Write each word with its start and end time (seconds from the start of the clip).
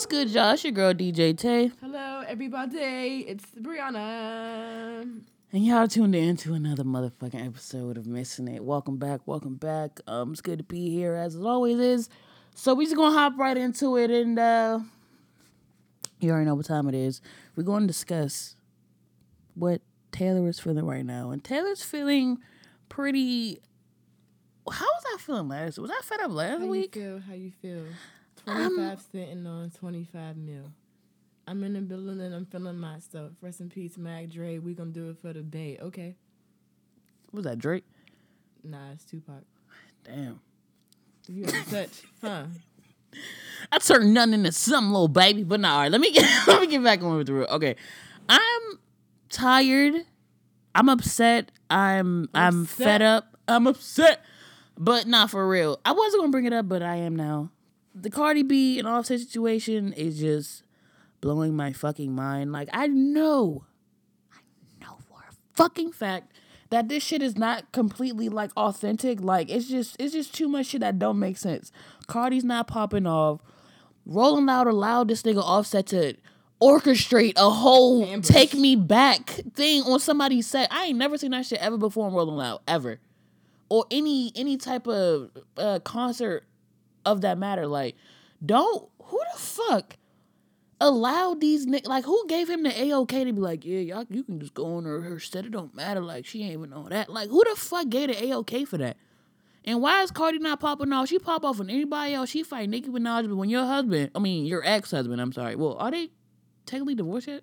What's 0.00 0.06
good, 0.10 0.30
y'all? 0.30 0.52
It's 0.54 0.64
your 0.64 0.72
girl 0.72 0.94
DJ 0.94 1.36
Tay, 1.36 1.72
Hello, 1.82 2.24
everybody. 2.26 3.26
It's 3.28 3.44
Brianna. 3.60 5.02
and 5.52 5.66
y'all 5.66 5.88
tuned 5.88 6.14
in 6.14 6.38
to 6.38 6.54
another 6.54 6.84
motherfucking 6.84 7.46
episode 7.46 7.98
of 7.98 8.06
Missing 8.06 8.48
It. 8.48 8.64
Welcome 8.64 8.96
back, 8.96 9.20
welcome 9.26 9.56
back. 9.56 10.00
Um, 10.06 10.32
it's 10.32 10.40
good 10.40 10.56
to 10.56 10.64
be 10.64 10.88
here 10.88 11.16
as 11.16 11.34
it 11.34 11.44
always 11.44 11.78
is. 11.78 12.08
So 12.54 12.72
we 12.72 12.86
just 12.86 12.96
gonna 12.96 13.14
hop 13.14 13.34
right 13.36 13.54
into 13.58 13.98
it, 13.98 14.10
and 14.10 14.38
uh, 14.38 14.80
you 16.18 16.30
already 16.30 16.46
know 16.46 16.54
what 16.54 16.64
time 16.64 16.88
it 16.88 16.94
is. 16.94 17.20
We're 17.54 17.64
going 17.64 17.82
to 17.82 17.86
discuss 17.86 18.56
what 19.54 19.82
Taylor 20.12 20.48
is 20.48 20.58
feeling 20.58 20.86
right 20.86 21.04
now, 21.04 21.30
and 21.30 21.44
Taylor's 21.44 21.82
feeling 21.82 22.38
pretty. 22.88 23.60
How 24.66 24.86
was 24.86 25.04
I 25.14 25.18
feeling 25.18 25.48
last? 25.48 25.78
Was 25.78 25.90
I 25.90 26.00
fed 26.02 26.20
up 26.20 26.30
last 26.30 26.60
How 26.60 26.66
week? 26.68 26.96
you 26.96 27.02
feel? 27.02 27.20
How 27.20 27.34
you 27.34 27.52
feel? 27.60 27.84
Um, 28.50 28.74
25 28.74 29.00
sitting 29.12 29.46
on 29.46 29.70
25 29.70 30.36
mil. 30.36 30.72
I'm 31.46 31.64
in 31.64 31.72
the 31.74 31.80
building 31.80 32.20
and 32.20 32.34
I'm 32.34 32.46
feeling 32.46 32.78
myself. 32.78 33.32
Rest 33.40 33.60
in 33.60 33.70
peace, 33.70 33.96
Mac 33.96 34.28
Dre. 34.28 34.58
We 34.58 34.74
gonna 34.74 34.90
do 34.90 35.10
it 35.10 35.18
for 35.20 35.32
the 35.32 35.42
Bay. 35.42 35.78
Okay. 35.80 36.16
Was 37.32 37.44
that 37.44 37.58
Drake? 37.58 37.84
Nah, 38.62 38.92
it's 38.92 39.04
Tupac. 39.04 39.42
Damn. 40.04 40.40
You 41.28 41.44
have 41.44 41.70
touch, 41.70 42.02
huh? 42.20 42.44
I 43.72 43.78
turned 43.78 44.14
nothing 44.14 44.34
into 44.34 44.52
something, 44.52 44.92
little 44.92 45.08
baby. 45.08 45.44
But 45.44 45.60
nah, 45.60 45.74
all 45.74 45.80
right, 45.80 45.92
let 45.92 46.00
me 46.00 46.12
get 46.12 46.24
let 46.46 46.60
me 46.60 46.66
get 46.66 46.82
back 46.82 47.02
on 47.02 47.16
with 47.16 47.26
the 47.26 47.34
real. 47.34 47.46
Okay, 47.46 47.76
I'm 48.28 48.78
tired. 49.28 49.94
I'm 50.74 50.88
upset. 50.88 51.52
I'm 51.68 52.28
I'm 52.34 52.64
fed 52.64 53.02
up. 53.02 53.36
I'm 53.48 53.66
upset. 53.66 54.24
But 54.78 55.06
not 55.06 55.30
for 55.30 55.46
real. 55.48 55.78
I 55.84 55.92
wasn't 55.92 56.22
gonna 56.22 56.32
bring 56.32 56.46
it 56.46 56.52
up, 56.52 56.68
but 56.68 56.82
I 56.82 56.96
am 56.96 57.14
now. 57.14 57.50
The 58.02 58.10
Cardi 58.10 58.42
B 58.42 58.78
and 58.78 58.88
Offset 58.88 59.20
situation 59.20 59.92
is 59.92 60.18
just 60.18 60.62
blowing 61.20 61.54
my 61.54 61.72
fucking 61.72 62.14
mind. 62.14 62.52
Like 62.52 62.68
I 62.72 62.86
know, 62.86 63.64
I 64.32 64.38
know 64.80 64.96
for 65.06 65.18
a 65.28 65.32
fucking 65.54 65.92
fact 65.92 66.32
that 66.70 66.88
this 66.88 67.02
shit 67.02 67.22
is 67.22 67.36
not 67.36 67.70
completely 67.72 68.28
like 68.28 68.50
authentic. 68.56 69.20
Like 69.20 69.50
it's 69.50 69.68
just 69.68 69.96
it's 69.98 70.14
just 70.14 70.34
too 70.34 70.48
much 70.48 70.66
shit 70.66 70.80
that 70.80 70.98
don't 70.98 71.18
make 71.18 71.36
sense. 71.36 71.72
Cardi's 72.06 72.44
not 72.44 72.66
popping 72.66 73.06
off. 73.06 73.40
Rolling 74.06 74.46
Loud 74.46 74.66
allowed 74.66 75.08
this 75.08 75.22
nigga 75.22 75.42
Offset 75.42 75.86
to 75.88 76.14
orchestrate 76.60 77.34
a 77.36 77.50
whole 77.50 78.04
Ambush. 78.04 78.28
take 78.28 78.54
me 78.54 78.76
back 78.76 79.28
thing 79.54 79.82
on 79.82 80.00
somebody's 80.00 80.46
set. 80.46 80.72
I 80.72 80.86
ain't 80.86 80.98
never 80.98 81.18
seen 81.18 81.32
that 81.32 81.46
shit 81.46 81.60
ever 81.60 81.76
before 81.76 82.06
on 82.06 82.14
Rolling 82.14 82.36
Loud 82.36 82.60
ever, 82.66 82.98
or 83.68 83.84
any 83.90 84.32
any 84.34 84.56
type 84.56 84.86
of 84.86 85.30
uh, 85.56 85.80
concert 85.80 86.44
of 87.04 87.20
that 87.22 87.38
matter. 87.38 87.66
Like, 87.66 87.96
don't 88.44 88.88
who 89.02 89.20
the 89.32 89.38
fuck 89.38 89.96
allowed 90.80 91.40
these 91.40 91.66
ni- 91.66 91.82
like 91.84 92.04
who 92.04 92.26
gave 92.26 92.48
him 92.48 92.62
the 92.62 92.82
a 92.82 92.94
okay 93.00 93.24
to 93.24 93.32
be 93.32 93.40
like, 93.40 93.64
yeah, 93.64 93.80
y'all 93.80 94.06
you 94.08 94.22
can 94.22 94.40
just 94.40 94.54
go 94.54 94.76
on 94.76 94.84
her 94.84 95.00
her 95.02 95.18
set. 95.20 95.44
It 95.44 95.52
don't 95.52 95.74
matter. 95.74 96.00
Like 96.00 96.26
she 96.26 96.42
ain't 96.42 96.52
even 96.54 96.70
know 96.70 96.88
that. 96.88 97.10
Like 97.10 97.28
who 97.28 97.42
the 97.44 97.56
fuck 97.56 97.88
gave 97.88 98.08
the 98.08 98.24
a 98.24 98.36
okay 98.38 98.64
for 98.64 98.78
that? 98.78 98.96
And 99.64 99.82
why 99.82 100.02
is 100.02 100.10
Cardi 100.10 100.38
not 100.38 100.58
popping 100.58 100.90
off? 100.92 101.08
She 101.08 101.18
pop 101.18 101.44
off 101.44 101.60
on 101.60 101.68
anybody 101.68 102.14
else. 102.14 102.30
She 102.30 102.42
fight 102.42 102.70
Nicki 102.70 102.88
Minaj, 102.88 103.28
but 103.28 103.36
when 103.36 103.50
your 103.50 103.66
husband, 103.66 104.10
I 104.14 104.18
mean 104.18 104.46
your 104.46 104.64
ex 104.64 104.90
husband, 104.90 105.20
I'm 105.20 105.32
sorry. 105.32 105.54
Well, 105.54 105.76
are 105.78 105.90
they 105.90 106.10
technically 106.64 106.94
divorced 106.94 107.28
yet? 107.28 107.42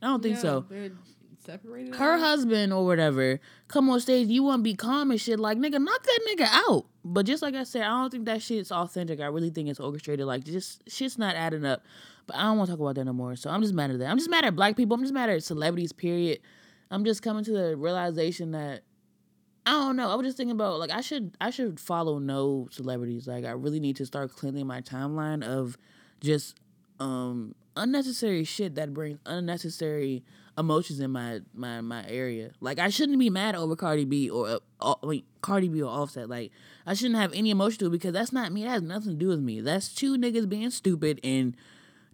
I 0.00 0.06
don't 0.06 0.22
think 0.22 0.34
No, 0.36 0.40
so 0.40 0.64
separated. 1.44 1.94
her 1.96 2.18
husband 2.18 2.72
or 2.72 2.84
whatever 2.84 3.40
come 3.68 3.88
on 3.90 4.00
stage, 4.00 4.28
you 4.28 4.42
want 4.42 4.60
to 4.60 4.62
be 4.62 4.74
calm 4.74 5.10
and 5.10 5.20
shit. 5.20 5.40
Like, 5.40 5.58
nigga, 5.58 5.82
knock 5.82 6.02
that 6.02 6.20
nigga 6.28 6.46
out. 6.50 6.86
But 7.04 7.26
just 7.26 7.42
like 7.42 7.54
I 7.54 7.64
said, 7.64 7.82
I 7.82 7.88
don't 7.88 8.10
think 8.10 8.26
that 8.26 8.42
shit's 8.42 8.70
authentic. 8.70 9.20
I 9.20 9.26
really 9.26 9.50
think 9.50 9.68
it's 9.68 9.80
orchestrated. 9.80 10.26
Like, 10.26 10.44
just 10.44 10.88
shit's 10.88 11.18
not 11.18 11.34
adding 11.34 11.64
up. 11.64 11.82
But 12.26 12.36
I 12.36 12.42
don't 12.42 12.58
want 12.58 12.68
to 12.68 12.72
talk 12.74 12.80
about 12.80 12.94
that 12.96 13.04
no 13.04 13.12
more. 13.12 13.34
So 13.36 13.50
I'm 13.50 13.62
just 13.62 13.74
mad 13.74 13.90
at 13.90 13.98
that. 13.98 14.10
I'm 14.10 14.18
just 14.18 14.30
mad 14.30 14.44
at 14.44 14.54
black 14.54 14.76
people. 14.76 14.94
I'm 14.94 15.02
just 15.02 15.14
mad 15.14 15.30
at 15.30 15.42
celebrities, 15.42 15.92
period. 15.92 16.38
I'm 16.90 17.04
just 17.04 17.22
coming 17.22 17.42
to 17.44 17.52
the 17.52 17.76
realization 17.76 18.52
that 18.52 18.82
I 19.64 19.70
don't 19.72 19.96
know. 19.96 20.10
I 20.10 20.14
was 20.14 20.26
just 20.26 20.36
thinking 20.36 20.52
about 20.52 20.78
like 20.78 20.90
I 20.90 21.00
should 21.00 21.36
I 21.40 21.50
should 21.50 21.78
follow 21.78 22.18
no 22.18 22.68
celebrities. 22.70 23.26
Like 23.26 23.44
I 23.44 23.52
really 23.52 23.80
need 23.80 23.96
to 23.96 24.06
start 24.06 24.32
cleaning 24.32 24.66
my 24.66 24.80
timeline 24.80 25.44
of 25.44 25.78
just 26.20 26.56
um 27.00 27.54
unnecessary 27.76 28.44
shit 28.44 28.74
that 28.74 28.92
brings 28.92 29.18
unnecessary 29.24 30.24
emotions 30.58 31.00
in 31.00 31.10
my 31.10 31.40
my 31.54 31.80
my 31.80 32.06
area. 32.08 32.52
Like 32.60 32.78
I 32.78 32.88
shouldn't 32.88 33.18
be 33.18 33.30
mad 33.30 33.54
over 33.54 33.76
Cardi 33.76 34.04
B 34.04 34.28
or 34.28 34.60
uh, 34.80 34.94
wait, 35.02 35.24
Cardi 35.40 35.68
B 35.68 35.82
or 35.82 35.90
Offset. 35.90 36.28
Like 36.28 36.50
I 36.86 36.94
shouldn't 36.94 37.18
have 37.18 37.32
any 37.32 37.50
emotion 37.50 37.90
because 37.90 38.12
that's 38.12 38.32
not 38.32 38.52
me. 38.52 38.64
That 38.64 38.70
has 38.70 38.82
nothing 38.82 39.12
to 39.12 39.16
do 39.16 39.28
with 39.28 39.40
me. 39.40 39.60
That's 39.60 39.94
two 39.94 40.16
niggas 40.16 40.48
being 40.48 40.70
stupid 40.70 41.20
and 41.24 41.56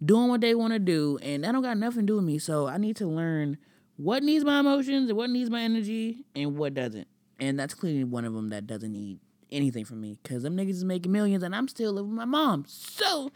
doing 0.03 0.29
what 0.29 0.41
they 0.41 0.55
want 0.55 0.73
to 0.73 0.79
do, 0.79 1.19
and 1.21 1.43
that 1.43 1.51
don't 1.51 1.61
got 1.61 1.77
nothing 1.77 2.01
to 2.01 2.05
do 2.05 2.15
with 2.15 2.25
me. 2.25 2.39
So 2.39 2.67
I 2.67 2.77
need 2.77 2.95
to 2.97 3.07
learn 3.07 3.57
what 3.97 4.23
needs 4.23 4.45
my 4.45 4.59
emotions 4.61 5.09
and 5.09 5.17
what 5.17 5.29
needs 5.29 5.49
my 5.49 5.61
energy 5.61 6.25
and 6.35 6.57
what 6.57 6.73
doesn't. 6.73 7.07
And 7.39 7.59
that's 7.59 7.73
clearly 7.73 8.03
one 8.05 8.25
of 8.25 8.33
them 8.33 8.49
that 8.49 8.65
doesn't 8.65 8.91
need 8.91 9.19
anything 9.51 9.83
from 9.83 9.99
me 10.01 10.17
because 10.21 10.43
them 10.43 10.55
niggas 10.55 10.69
is 10.69 10.85
making 10.85 11.11
millions 11.11 11.43
and 11.43 11.55
I'm 11.55 11.67
still 11.67 11.93
living 11.93 12.11
with 12.11 12.17
my 12.17 12.25
mom. 12.25 12.65
So 12.67 13.31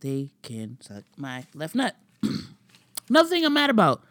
they 0.00 0.30
can 0.42 0.78
suck 0.80 1.04
my 1.16 1.44
left 1.54 1.74
nut. 1.74 1.96
Another 3.08 3.28
thing 3.28 3.44
I'm 3.44 3.54
mad 3.54 3.70
about, 3.70 4.02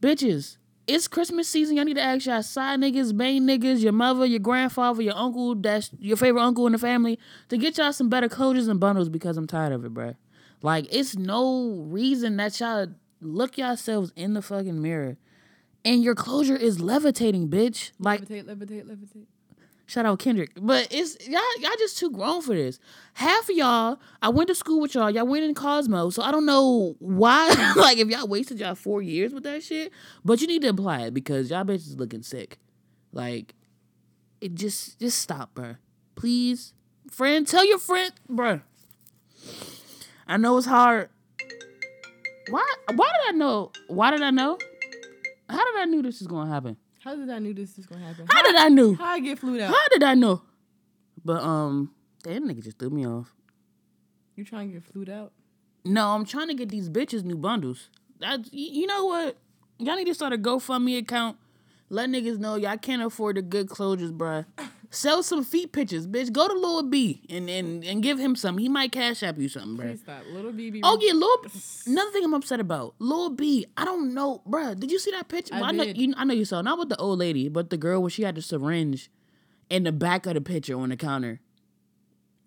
bitches. 0.00 0.56
It's 0.86 1.08
Christmas 1.08 1.48
season. 1.48 1.76
Y'all 1.76 1.84
need 1.84 1.96
to 1.96 2.02
ask 2.02 2.26
y'all 2.26 2.42
side 2.42 2.78
niggas, 2.78 3.12
main 3.12 3.44
niggas, 3.46 3.82
your 3.82 3.92
mother, 3.92 4.24
your 4.24 4.38
grandfather, 4.38 5.02
your 5.02 5.16
uncle, 5.16 5.56
that's 5.56 5.90
your 5.98 6.16
favorite 6.16 6.42
uncle 6.42 6.66
in 6.66 6.72
the 6.72 6.78
family, 6.78 7.18
to 7.48 7.56
get 7.56 7.76
y'all 7.76 7.92
some 7.92 8.08
better 8.08 8.28
closures 8.28 8.68
and 8.68 8.78
bundles 8.78 9.08
because 9.08 9.36
I'm 9.36 9.48
tired 9.48 9.72
of 9.72 9.84
it, 9.84 9.92
bruh. 9.92 10.14
Like, 10.62 10.86
it's 10.90 11.16
no 11.16 11.84
reason 11.88 12.36
that 12.36 12.58
y'all 12.60 12.86
look 13.20 13.58
yourselves 13.58 14.12
in 14.14 14.34
the 14.34 14.42
fucking 14.42 14.80
mirror 14.80 15.16
and 15.84 16.02
your 16.02 16.14
closure 16.14 16.56
is 16.56 16.80
levitating, 16.80 17.48
bitch. 17.48 17.92
Like, 17.98 18.22
Levitate, 18.22 18.44
levitate, 18.44 18.84
levitate. 18.84 19.26
Shout 19.86 20.04
out 20.04 20.18
Kendrick. 20.18 20.50
But 20.60 20.88
it's 20.90 21.16
y'all 21.28 21.40
y'all 21.60 21.70
just 21.78 21.96
too 21.96 22.10
grown 22.10 22.42
for 22.42 22.54
this. 22.54 22.80
Half 23.14 23.48
of 23.48 23.56
y'all, 23.56 23.98
I 24.20 24.28
went 24.28 24.48
to 24.48 24.54
school 24.54 24.80
with 24.80 24.94
y'all. 24.94 25.10
Y'all 25.10 25.26
went 25.26 25.44
in 25.44 25.54
Cosmo. 25.54 26.10
So 26.10 26.22
I 26.22 26.32
don't 26.32 26.44
know 26.44 26.96
why 26.98 27.48
like 27.76 27.98
if 27.98 28.08
y'all 28.08 28.26
wasted 28.26 28.58
y'all 28.58 28.74
four 28.74 29.00
years 29.00 29.32
with 29.32 29.44
that 29.44 29.62
shit. 29.62 29.92
But 30.24 30.40
you 30.40 30.48
need 30.48 30.62
to 30.62 30.68
apply 30.68 31.02
it 31.02 31.14
because 31.14 31.50
y'all 31.50 31.64
bitches 31.64 31.98
looking 31.98 32.22
sick. 32.22 32.58
Like 33.12 33.54
it 34.40 34.54
just 34.54 34.98
just 34.98 35.20
stop, 35.20 35.54
bruh. 35.54 35.76
Please. 36.16 36.72
Friend, 37.10 37.46
tell 37.46 37.64
your 37.64 37.78
friend, 37.78 38.12
bruh. 38.28 38.62
I 40.26 40.36
know 40.36 40.56
it's 40.56 40.66
hard. 40.66 41.10
Why 42.50 42.64
why 42.92 43.06
did 43.06 43.34
I 43.34 43.38
know? 43.38 43.70
Why 43.86 44.10
did 44.10 44.22
I 44.22 44.30
know? 44.30 44.58
How 45.48 45.64
did 45.64 45.80
I 45.80 45.84
knew 45.84 46.02
this 46.02 46.18
was 46.18 46.26
gonna 46.26 46.50
happen? 46.50 46.76
How 47.06 47.14
did 47.14 47.30
I 47.30 47.38
knew 47.38 47.54
this 47.54 47.76
was 47.76 47.86
gonna 47.86 48.04
happen? 48.04 48.26
How 48.28 48.42
did 48.42 48.56
I 48.56 48.68
knew? 48.68 48.96
How 48.96 49.04
I 49.04 49.20
get 49.20 49.38
flued 49.38 49.60
out? 49.60 49.72
How 49.72 49.88
did 49.92 50.02
I 50.02 50.14
know? 50.14 50.42
But 51.24 51.40
um, 51.40 51.92
that 52.24 52.42
nigga 52.42 52.64
just 52.64 52.80
threw 52.80 52.90
me 52.90 53.06
off. 53.06 53.32
You 54.34 54.44
trying 54.44 54.70
to 54.70 54.74
get 54.74 54.84
flued 54.84 55.08
out? 55.08 55.30
No, 55.84 56.08
I'm 56.08 56.24
trying 56.24 56.48
to 56.48 56.54
get 56.54 56.68
these 56.68 56.90
bitches 56.90 57.22
new 57.22 57.36
bundles. 57.36 57.90
That 58.18 58.52
you 58.52 58.88
know 58.88 59.04
what? 59.04 59.36
Y'all 59.78 59.94
need 59.94 60.06
to 60.06 60.14
start 60.14 60.32
a 60.32 60.36
GoFundMe 60.36 60.98
account. 60.98 61.36
Let 61.90 62.10
niggas 62.10 62.40
know 62.40 62.56
y'all 62.56 62.76
can't 62.76 63.02
afford 63.02 63.36
the 63.36 63.42
good 63.42 63.68
closures, 63.68 64.10
bruh. 64.10 64.44
Sell 64.90 65.22
some 65.22 65.44
feet 65.44 65.72
pictures, 65.72 66.06
bitch. 66.06 66.32
Go 66.32 66.46
to 66.48 66.54
Lil 66.54 66.84
B 66.84 67.22
and, 67.28 67.48
and 67.50 67.84
and 67.84 68.02
give 68.02 68.18
him 68.18 68.36
some. 68.36 68.58
He 68.58 68.68
might 68.68 68.92
cash 68.92 69.22
app 69.22 69.38
you 69.38 69.48
something, 69.48 69.76
bruh. 69.76 69.90
Please 69.90 70.00
stop. 70.00 70.22
Little 70.32 70.52
BB. 70.52 70.80
Oh 70.82 70.98
yeah, 71.00 71.12
Lil. 71.12 71.36
B- 71.42 71.50
Another 71.92 72.10
thing 72.12 72.24
I'm 72.24 72.34
upset 72.34 72.60
about, 72.60 72.94
Lil 72.98 73.30
B. 73.30 73.66
I 73.76 73.84
don't 73.84 74.14
know, 74.14 74.42
bruh. 74.48 74.78
Did 74.78 74.90
you 74.90 74.98
see 74.98 75.10
that 75.10 75.28
picture? 75.28 75.54
I 75.54 75.60
Well, 75.60 75.72
know 75.72 75.84
did. 75.84 75.98
you. 75.98 76.14
I 76.16 76.24
know 76.24 76.34
you 76.34 76.44
saw. 76.44 76.62
Not 76.62 76.78
with 76.78 76.88
the 76.88 76.96
old 76.96 77.18
lady, 77.18 77.48
but 77.48 77.70
the 77.70 77.76
girl 77.76 78.00
where 78.00 78.10
she 78.10 78.22
had 78.22 78.34
the 78.36 78.42
syringe 78.42 79.10
in 79.68 79.82
the 79.82 79.92
back 79.92 80.26
of 80.26 80.34
the 80.34 80.40
picture 80.40 80.78
on 80.78 80.90
the 80.90 80.96
counter. 80.96 81.40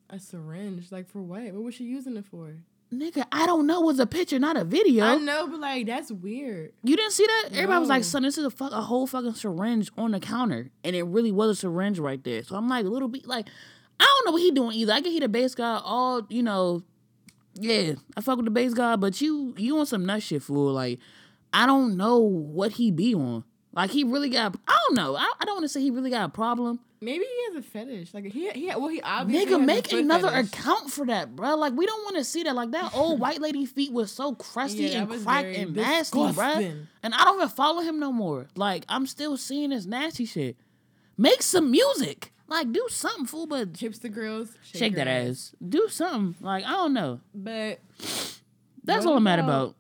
A 0.10 0.18
syringe, 0.20 0.92
like 0.92 1.08
for 1.10 1.22
what? 1.22 1.44
What 1.54 1.64
was 1.64 1.76
she 1.76 1.84
using 1.84 2.16
it 2.18 2.26
for? 2.26 2.56
Nigga, 2.94 3.26
I 3.32 3.46
don't 3.46 3.68
know 3.68 3.82
was 3.82 4.00
a 4.00 4.06
picture, 4.06 4.40
not 4.40 4.58
a 4.58 4.64
video. 4.64 5.06
I 5.06 5.18
know, 5.18 5.48
but 5.48 5.60
like 5.60 5.88
that's 5.88 6.12
weird. 6.12 6.74
You 6.84 6.96
didn't 6.96 7.12
see 7.12 7.26
that? 7.26 7.50
Everybody 7.54 7.80
was 7.80 7.90
like, 7.90 8.04
son, 8.04 8.24
this 8.24 8.38
is 8.38 8.46
a, 8.46 8.50
fuck, 8.50 8.72
a 8.72 8.82
whole 8.82 9.08
fucking 9.08 9.36
syringe 9.36 9.92
on 9.98 10.12
the 10.12 10.20
counter. 10.20 10.72
And 10.84 10.96
it 10.96 11.04
really 11.04 11.32
was 11.32 11.50
a 11.52 11.56
syringe 11.56 12.00
right 12.00 12.24
there. 12.24 12.44
So 12.44 12.56
I'm 12.56 12.68
like, 12.68 12.86
a 12.86 12.90
little 12.90 13.08
bit, 13.08 13.28
like, 13.28 13.48
I 14.00 14.06
don't 14.06 14.26
know 14.26 14.32
what 14.32 14.42
he 14.42 14.52
doing 14.52 14.76
either. 14.76 14.94
I 14.94 15.02
get 15.02 15.12
he 15.12 15.20
the 15.20 15.30
base 15.30 15.56
guy, 15.56 15.80
all, 15.84 16.26
you 16.30 16.42
know, 16.44 16.84
yeah, 17.56 17.94
I 18.16 18.22
fuck 18.22 18.38
with 18.38 18.46
the 18.46 18.52
base 18.52 18.74
guy, 18.74 18.96
but 18.96 19.20
you, 19.22 19.54
you 19.58 19.78
on 19.78 19.86
some 19.86 20.06
nut 20.06 20.24
shit, 20.24 20.44
fool. 20.44 20.72
Like, 20.74 21.00
I 21.52 21.66
don't 21.66 21.98
know 21.98 22.18
what 22.20 22.74
he 22.74 22.92
be 22.92 23.14
on. 23.14 23.44
Like, 23.74 23.92
he 23.92 24.04
really 24.04 24.30
got, 24.30 24.56
I 24.68 24.78
don't 24.88 24.96
know. 24.96 25.16
I, 25.16 25.32
I 25.40 25.46
don't 25.46 25.56
want 25.56 25.66
to 25.66 25.70
say 25.70 25.82
he 25.82 25.92
really 25.92 26.10
got 26.10 26.26
a 26.26 26.30
problem. 26.30 26.80
Maybe 27.02 27.24
he 27.24 27.46
has 27.56 27.64
a 27.64 27.68
fetish. 27.68 28.14
Like 28.14 28.26
he, 28.26 28.50
he 28.52 28.68
well, 28.68 28.90
he 28.90 29.02
obviously 29.02 29.50
has 29.52 29.62
Nigga, 29.62 29.66
make 29.66 29.92
another 29.94 30.30
fetish. 30.30 30.52
account 30.54 30.92
for 30.92 31.06
that, 31.06 31.34
bro. 31.36 31.56
Like, 31.56 31.74
we 31.74 31.86
don't 31.86 32.04
want 32.04 32.18
to 32.18 32.26
see 32.26 32.44
that. 32.44 32.54
Like, 32.56 32.72
that 32.72 32.92
old 32.94 33.20
white 33.22 33.40
lady 33.42 33.66
feet 33.66 33.94
was 33.94 34.12
so 34.12 34.36
crusty 34.36 34.84
Yeah, 34.84 35.04
and 35.04 35.24
cracked 35.24 35.56
and 35.56 35.76
nasty, 35.76 36.32
bro. 36.34 36.46
And 37.02 37.14
I 37.14 37.24
don't 37.24 37.38
even 37.38 37.48
follow 37.50 37.82
him 37.82 38.00
no 38.00 38.12
more. 38.12 38.48
Like, 38.56 38.84
I'm 38.90 39.06
still 39.08 39.38
seeing 39.38 39.70
this 39.70 39.86
nasty 39.86 40.26
shit. 40.26 40.58
Make 41.18 41.42
some 41.42 41.72
music. 41.72 42.34
Like, 42.48 42.72
do 42.74 42.86
something, 42.90 43.26
fool, 43.28 43.48
but 43.48 43.74
Hipster 43.74 44.12
girls 44.12 44.52
shake 44.64 44.94
your 44.96 45.06
that 45.06 45.08
ass. 45.08 45.54
Do 45.66 45.88
something. 45.90 46.36
Like, 46.46 46.66
I 46.66 46.72
don't 46.72 46.94
know. 46.94 47.22
But 47.34 47.80
That's 48.84 49.06
all 49.06 49.18
I'm 49.18 49.24
mad 49.24 49.40
about- 49.40 49.50
about. 49.50 49.76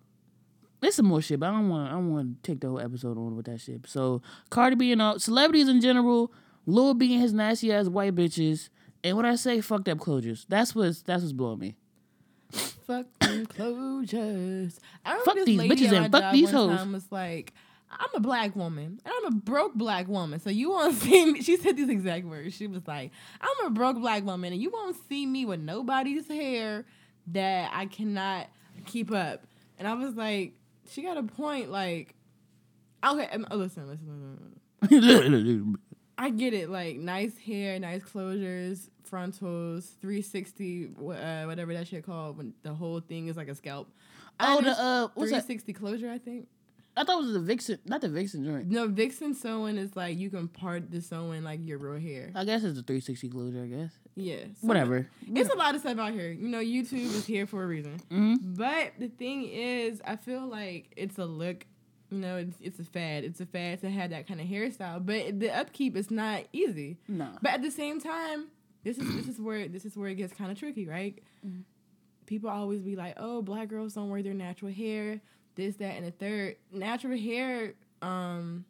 There's 0.81 0.95
some 0.95 1.07
more 1.07 1.21
shit, 1.21 1.41
but 1.41 1.49
I 1.49 1.51
don't 1.51 1.67
want. 1.67 1.89
I 1.89 1.95
don't 1.95 2.13
want 2.13 2.41
to 2.41 2.49
take 2.51 2.61
the 2.61 2.69
whole 2.69 2.79
episode 2.79 3.17
on 3.17 3.35
with 3.35 3.47
that 3.47 3.59
shit. 3.59 3.85
So 3.85 4.21
Cardi 4.49 4.77
B 4.77 4.93
and 4.93 5.01
all 5.01 5.19
celebrities 5.19 5.67
in 5.67 5.81
general, 5.81 6.31
Lil 6.69 6.93
B 6.93 7.13
and 7.13 7.21
his 7.21 7.33
nasty 7.33 7.71
ass 7.73 7.87
white 7.87 8.15
bitches, 8.15 8.69
and 9.03 9.15
what 9.17 9.25
I 9.25 9.35
say, 9.35 9.61
fucked 9.61 9.89
up 9.89 9.97
closures. 9.97 10.45
That's 10.47 10.75
what's 10.75 11.01
that's 11.01 11.21
what's 11.23 11.33
blowing 11.33 11.59
me. 11.59 11.75
fuck 12.51 13.05
them 13.19 13.45
closures. 13.47 14.77
I 15.05 15.11
remember 15.11 15.25
Fuck 15.25 15.35
this 15.35 15.45
these 15.45 15.59
lady 15.59 15.75
bitches 15.75 15.91
and 15.93 16.11
fuck 16.11 16.33
these 16.33 16.51
hoes. 16.51 16.77
time 16.77 16.91
was 16.93 17.11
like, 17.11 17.53
I'm 17.91 18.09
a 18.15 18.19
black 18.19 18.55
woman 18.55 18.99
and 19.03 19.13
I'm 19.17 19.25
a 19.25 19.35
broke 19.35 19.73
black 19.75 20.07
woman. 20.07 20.39
So 20.39 20.49
you 20.49 20.69
won't 20.71 20.95
see 21.01 21.31
me. 21.31 21.41
She 21.41 21.57
said 21.57 21.77
these 21.77 21.89
exact 21.89 22.25
words. 22.25 22.55
She 22.55 22.67
was 22.67 22.87
like, 22.87 23.11
I'm 23.41 23.65
a 23.67 23.69
broke 23.69 23.99
black 23.99 24.23
woman 24.23 24.53
and 24.53 24.61
you 24.61 24.69
won't 24.69 24.95
see 25.07 25.25
me 25.25 25.45
with 25.45 25.59
nobody's 25.59 26.27
hair 26.27 26.85
that 27.27 27.71
I 27.73 27.85
cannot 27.85 28.47
keep 28.85 29.11
up. 29.11 29.45
And 29.77 29.87
I 29.87 29.93
was 29.93 30.15
like, 30.15 30.53
she 30.89 31.01
got 31.03 31.17
a 31.17 31.23
point. 31.23 31.71
Like, 31.71 32.15
okay, 33.05 33.29
oh, 33.51 33.55
listen, 33.55 33.87
listen, 33.87 34.59
listen, 34.81 35.39
listen. 35.41 35.77
I 36.19 36.29
get 36.31 36.53
it. 36.53 36.69
Like 36.69 36.97
nice 36.97 37.37
hair, 37.37 37.79
nice 37.79 38.01
closures, 38.03 38.89
frontals, 39.03 39.85
360, 40.01 40.89
uh, 40.99 41.43
whatever 41.45 41.73
that 41.73 41.87
shit 41.87 42.05
called 42.05 42.37
when 42.37 42.53
the 42.61 42.73
whole 42.73 42.99
thing 42.99 43.27
is 43.27 43.37
like 43.37 43.47
a 43.47 43.55
scalp. 43.55 43.89
I 44.39 44.55
oh, 44.55 44.61
the 44.61 44.71
uh, 44.71 45.07
what's 45.15 45.31
that? 45.31 45.45
360 45.45 45.73
closure, 45.73 46.09
I 46.11 46.17
think. 46.17 46.47
I 46.97 47.03
thought 47.05 47.19
it 47.19 47.23
was 47.25 47.33
the 47.33 47.39
Vixen, 47.39 47.79
not 47.85 48.01
the 48.01 48.09
Vixen 48.09 48.43
joint. 48.43 48.67
No, 48.69 48.87
Vixen 48.87 49.33
sewing 49.33 49.77
is 49.77 49.95
like 49.95 50.17
you 50.17 50.29
can 50.29 50.49
part 50.49 50.91
the 50.91 51.01
sewing 51.01 51.43
like 51.43 51.61
your 51.63 51.77
real 51.77 51.99
hair. 52.01 52.31
I 52.35 52.43
guess 52.43 52.63
it's 52.63 52.77
a 52.77 52.83
360 52.83 53.29
closure. 53.29 53.63
I 53.63 53.67
guess 53.67 53.91
Yeah. 54.15 54.43
so 54.59 54.67
whatever. 54.67 55.07
It's 55.33 55.49
a 55.49 55.55
lot 55.55 55.75
of 55.75 55.81
stuff 55.81 55.97
out 55.97 56.11
here. 56.11 56.31
You 56.31 56.49
know, 56.49 56.59
YouTube 56.59 57.05
is 57.15 57.25
here 57.25 57.45
for 57.45 57.63
a 57.63 57.67
reason. 57.67 57.99
hmm 58.11 58.35
But 58.41 58.93
the 58.99 59.07
thing 59.07 59.45
is, 59.45 60.01
I 60.05 60.17
feel 60.17 60.45
like 60.45 60.91
it's 60.97 61.17
a 61.17 61.25
look. 61.25 61.65
You 62.11 62.17
know, 62.17 62.37
it's, 62.37 62.57
it's 62.59 62.79
a 62.79 62.83
fad. 62.83 63.23
It's 63.23 63.39
a 63.39 63.45
fad 63.45 63.81
to 63.81 63.89
have 63.89 64.09
that 64.09 64.27
kind 64.27 64.41
of 64.41 64.47
hairstyle. 64.47 65.05
But 65.05 65.39
the 65.39 65.55
upkeep 65.55 65.95
is 65.95 66.09
not 66.09 66.45
easy. 66.51 66.97
No. 67.07 67.29
But 67.41 67.53
at 67.53 67.61
the 67.61 67.71
same 67.71 68.01
time, 68.01 68.47
this 68.83 68.97
is 68.97 69.15
this 69.15 69.27
is 69.27 69.39
where 69.41 69.67
this 69.67 69.85
is 69.85 69.95
where 69.95 70.09
it 70.09 70.15
gets 70.15 70.33
kind 70.33 70.51
of 70.51 70.57
tricky, 70.57 70.87
right? 70.87 71.21
People 72.25 72.49
always 72.49 72.81
be 72.81 72.95
like, 72.95 73.15
"Oh, 73.17 73.41
black 73.41 73.67
girls 73.67 73.93
don't 73.93 74.09
wear 74.09 74.23
their 74.23 74.33
natural 74.33 74.71
hair." 74.71 75.21
This, 75.55 75.75
that, 75.77 75.95
and 75.95 76.05
the 76.05 76.11
third. 76.11 76.55
Natural 76.71 77.17
hair, 77.17 77.73
um, 78.01 78.65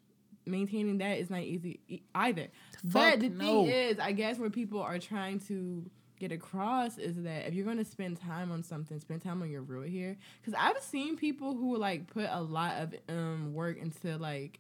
maintaining 0.46 0.98
that 0.98 1.20
is 1.20 1.30
not 1.30 1.42
easy 1.42 1.80
either. 2.16 2.48
but 2.84 3.20
the 3.20 3.30
no. 3.30 3.40
thing 3.40 3.66
is, 3.68 4.00
I 4.00 4.12
guess 4.12 4.38
where 4.38 4.50
people 4.50 4.82
are 4.82 5.00
trying 5.00 5.40
to 5.42 5.90
get 6.20 6.32
across 6.32 6.98
is 6.98 7.24
that 7.24 7.48
if 7.48 7.54
you're 7.54 7.66
going 7.66 7.78
to 7.78 7.86
spend 7.86 8.20
time 8.20 8.52
on 8.52 8.62
something, 8.64 9.00
spend 9.00 9.22
time 9.24 9.42
on 9.42 9.50
your 9.50 9.62
real 9.62 9.90
hair. 9.90 10.18
Because 10.42 10.54
I've 10.60 10.82
seen 10.84 11.16
people 11.18 11.56
who 11.56 11.78
like 11.78 12.08
put 12.08 12.28
a 12.30 12.42
lot 12.42 12.78
of 12.78 12.94
um 13.08 13.54
work 13.54 13.78
into 13.78 14.18
like 14.18 14.60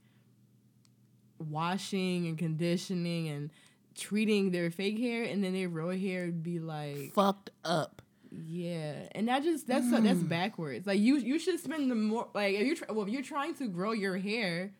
washing 1.39 2.27
and 2.27 2.37
conditioning 2.37 3.27
and 3.29 3.49
treating 3.95 4.51
their 4.51 4.71
fake 4.71 4.97
hair, 4.99 5.23
and 5.23 5.43
then 5.43 5.53
their 5.53 5.69
real 5.69 5.89
hair 5.97 6.25
would 6.25 6.43
be 6.43 6.59
like, 6.59 7.13
Fucked 7.13 7.49
up. 7.65 8.01
yeah, 8.31 8.93
and 9.13 9.27
that 9.27 9.43
just 9.43 9.67
that's 9.67 9.89
so 9.89 9.99
that's 9.99 10.19
backwards. 10.23 10.85
Like 10.87 10.99
you 10.99 11.17
you 11.17 11.39
should 11.39 11.59
spend 11.59 11.89
the 11.91 11.95
more 11.95 12.27
like 12.33 12.55
if 12.55 12.65
you're 12.65 12.75
try, 12.75 12.91
well 12.91 13.03
if 13.05 13.09
you're 13.11 13.21
trying 13.23 13.55
to 13.55 13.67
grow 13.67 13.91
your 13.91 14.17
hair, 14.17 14.71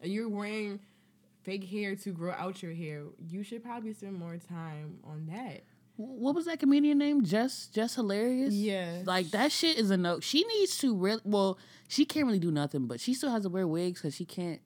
and 0.00 0.12
you're 0.12 0.28
wearing 0.28 0.80
fake 1.42 1.64
hair 1.64 1.96
to 1.96 2.10
grow 2.12 2.32
out 2.32 2.62
your 2.62 2.74
hair, 2.74 3.04
you 3.28 3.42
should 3.42 3.62
probably 3.62 3.92
spend 3.94 4.14
more 4.14 4.36
time 4.36 4.98
on 5.04 5.26
that. 5.32 5.62
What 6.00 6.36
was 6.36 6.44
that 6.44 6.60
comedian 6.60 6.98
name? 6.98 7.24
Just 7.24 7.74
Jess 7.74 7.96
Hilarious. 7.96 8.54
Yeah. 8.54 9.02
Like 9.04 9.30
that 9.32 9.50
shit 9.50 9.76
is 9.78 9.90
a 9.90 9.96
no. 9.96 10.20
She 10.20 10.44
needs 10.44 10.78
to 10.78 10.94
really. 10.96 11.20
Well, 11.24 11.58
she 11.88 12.04
can't 12.04 12.24
really 12.24 12.38
do 12.38 12.52
nothing, 12.52 12.86
but 12.86 13.00
she 13.00 13.14
still 13.14 13.30
has 13.30 13.42
to 13.42 13.48
wear 13.48 13.66
wigs 13.66 14.00
because 14.00 14.14
she 14.14 14.24
can't 14.24 14.60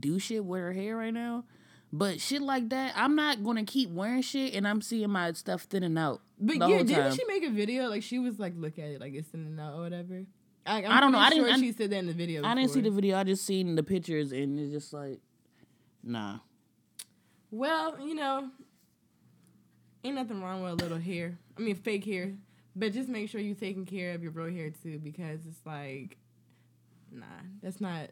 do 0.00 0.18
shit 0.18 0.42
with 0.42 0.60
her 0.62 0.72
hair 0.72 0.96
right 0.96 1.12
now. 1.12 1.44
But 1.92 2.18
shit 2.18 2.40
like 2.40 2.70
that, 2.70 2.94
I'm 2.96 3.14
not 3.14 3.44
gonna 3.44 3.64
keep 3.64 3.90
wearing 3.90 4.22
shit, 4.22 4.54
and 4.54 4.66
I'm 4.66 4.80
seeing 4.80 5.10
my 5.10 5.32
stuff 5.32 5.64
thinning 5.64 5.98
out. 5.98 6.22
But 6.40 6.56
yeah, 6.56 6.78
didn't 6.78 6.88
time. 6.96 7.14
she 7.14 7.24
make 7.28 7.44
a 7.44 7.50
video 7.50 7.88
like 7.88 8.02
she 8.02 8.18
was 8.18 8.38
like 8.38 8.54
look 8.56 8.78
at 8.78 8.86
it 8.86 9.00
like 9.02 9.12
it's 9.12 9.28
thinning 9.28 9.60
out 9.60 9.74
or 9.74 9.82
whatever? 9.82 10.24
I, 10.66 10.82
I'm 10.82 10.90
I 10.92 11.00
don't 11.00 11.12
know. 11.12 11.18
pretty 11.18 11.26
I 11.26 11.28
didn't- 11.28 11.44
Sure 11.44 11.54
I- 11.54 11.60
she 11.60 11.72
said 11.72 11.90
that 11.90 11.98
in 11.98 12.06
the 12.06 12.14
video. 12.14 12.42
I 12.42 12.54
didn't 12.54 12.70
see 12.70 12.80
the 12.80 12.90
video. 12.90 13.18
I 13.18 13.24
just 13.24 13.44
seen 13.44 13.74
the 13.74 13.82
pictures, 13.82 14.32
and 14.32 14.58
it's 14.58 14.72
just 14.72 14.94
like, 14.94 15.20
nah. 16.02 16.38
Well, 17.50 18.00
you 18.00 18.14
know, 18.14 18.48
ain't 20.04 20.14
nothing 20.16 20.42
wrong 20.42 20.62
with 20.62 20.72
a 20.72 20.76
little 20.76 20.98
hair. 20.98 21.38
I 21.58 21.60
mean, 21.62 21.74
fake 21.76 22.04
hair. 22.04 22.34
But 22.76 22.92
just 22.92 23.08
make 23.08 23.28
sure 23.30 23.40
you're 23.40 23.54
taking 23.54 23.86
care 23.86 24.14
of 24.14 24.22
your 24.22 24.32
real 24.32 24.52
hair 24.54 24.70
too, 24.70 24.98
because 24.98 25.40
it's 25.46 25.60
like, 25.64 26.16
nah, 27.12 27.24
that's 27.62 27.80
not 27.80 28.10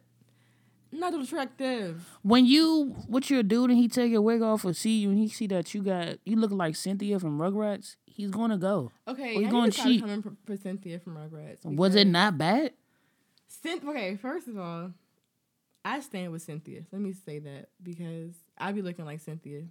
not 0.92 1.14
attractive. 1.14 2.06
When 2.22 2.46
you 2.46 2.94
what 3.08 3.28
you're 3.28 3.42
doing, 3.42 3.70
and 3.72 3.78
he 3.78 3.88
take 3.88 4.12
your 4.12 4.22
wig 4.22 4.40
off 4.42 4.64
or 4.64 4.72
see 4.72 4.98
you, 5.00 5.10
and 5.10 5.18
he 5.18 5.28
see 5.28 5.46
that 5.48 5.74
you 5.74 5.82
got 5.82 6.18
you 6.24 6.36
look 6.36 6.52
like 6.52 6.76
Cynthia 6.76 7.18
from 7.18 7.38
Rugrats, 7.38 7.96
he's 8.06 8.30
gonna 8.30 8.58
go. 8.58 8.92
Okay, 9.08 9.34
Or 9.36 9.40
you 9.42 9.48
I 9.48 9.50
going 9.50 9.64
need 9.64 9.72
to 9.72 9.78
try 9.80 9.90
cheap. 9.90 10.04
to 10.06 10.22
for, 10.22 10.32
for 10.46 10.56
Cynthia 10.56 11.00
from 11.00 11.16
Rugrats. 11.16 11.64
Was 11.64 11.94
it 11.96 12.06
not 12.06 12.38
bad? 12.38 12.72
Okay, 13.66 14.16
first 14.16 14.49
of 14.49 14.58
all, 14.58 14.92
I 15.84 16.00
stand 16.00 16.30
with 16.30 16.42
Cynthia. 16.42 16.82
Let 16.92 17.00
me 17.02 17.12
say 17.12 17.38
that 17.40 17.68
because 17.82 18.34
I 18.56 18.70
be 18.72 18.82
looking 18.82 19.04
like 19.04 19.20
Cynthia. 19.20 19.62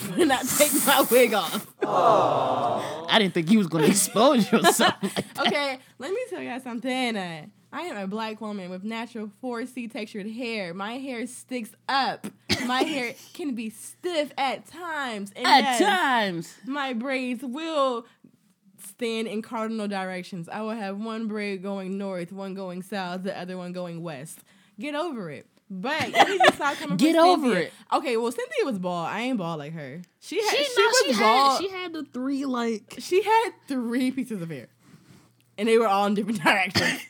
when 0.16 0.30
I 0.30 0.42
take 0.42 0.72
my 0.86 1.04
wig 1.10 1.34
off. 1.34 1.66
I 1.82 3.18
didn't 3.18 3.34
think 3.34 3.50
you 3.50 3.58
was 3.58 3.66
gonna 3.68 3.86
expose 3.86 4.50
yourself. 4.50 4.94
like 5.02 5.46
okay, 5.46 5.78
let 5.98 6.10
me 6.10 6.18
tell 6.30 6.42
you 6.42 6.58
something. 6.60 7.16
I 7.16 7.82
am 7.82 7.96
a 7.96 8.06
black 8.06 8.40
woman 8.40 8.70
with 8.70 8.84
natural 8.84 9.30
4C 9.42 9.90
textured 9.90 10.28
hair. 10.30 10.72
My 10.74 10.92
hair 10.92 11.26
sticks 11.26 11.70
up. 11.88 12.26
My 12.66 12.82
hair 12.84 13.14
can 13.32 13.56
be 13.56 13.70
stiff 13.70 14.32
at 14.38 14.66
times. 14.68 15.32
And 15.34 15.44
At 15.44 15.64
yes, 15.64 15.78
times. 15.80 16.54
my 16.66 16.92
braids 16.92 17.42
will 17.42 18.06
stand 18.86 19.26
in 19.26 19.42
cardinal 19.42 19.88
directions. 19.88 20.48
I 20.48 20.60
will 20.60 20.70
have 20.70 20.98
one 20.98 21.26
braid 21.26 21.64
going 21.64 21.98
north, 21.98 22.30
one 22.30 22.54
going 22.54 22.82
south, 22.82 23.24
the 23.24 23.36
other 23.36 23.56
one 23.56 23.72
going 23.72 24.02
west. 24.02 24.38
Get 24.78 24.94
over 24.94 25.30
it. 25.30 25.46
But 25.70 26.08
you 26.08 26.28
need 26.28 26.40
to 26.46 26.52
stop 26.54 26.74
coming 26.76 26.98
for 26.98 27.04
Get 27.04 27.16
over 27.16 27.42
Cynthia. 27.46 27.60
it. 27.66 27.72
Okay, 27.92 28.16
well, 28.16 28.30
Cynthia 28.30 28.64
was 28.64 28.78
bald. 28.78 29.08
I 29.08 29.22
ain't 29.22 29.38
bald 29.38 29.58
like 29.58 29.72
her. 29.72 30.02
She 30.20 30.42
had, 30.42 30.50
She, 30.50 30.64
she, 30.64 30.72
no, 30.82 30.86
was 30.86 31.02
she 31.16 31.20
bald. 31.22 31.52
had 31.52 31.58
she 31.60 31.68
had 31.70 31.92
the 31.94 32.04
three 32.04 32.44
like 32.44 32.94
She 32.98 33.22
had 33.22 33.50
three 33.66 34.10
pieces 34.10 34.42
of 34.42 34.50
hair, 34.50 34.68
and 35.58 35.68
they 35.68 35.78
were 35.78 35.88
all 35.88 36.06
in 36.06 36.14
different 36.14 36.42
directions. 36.44 37.00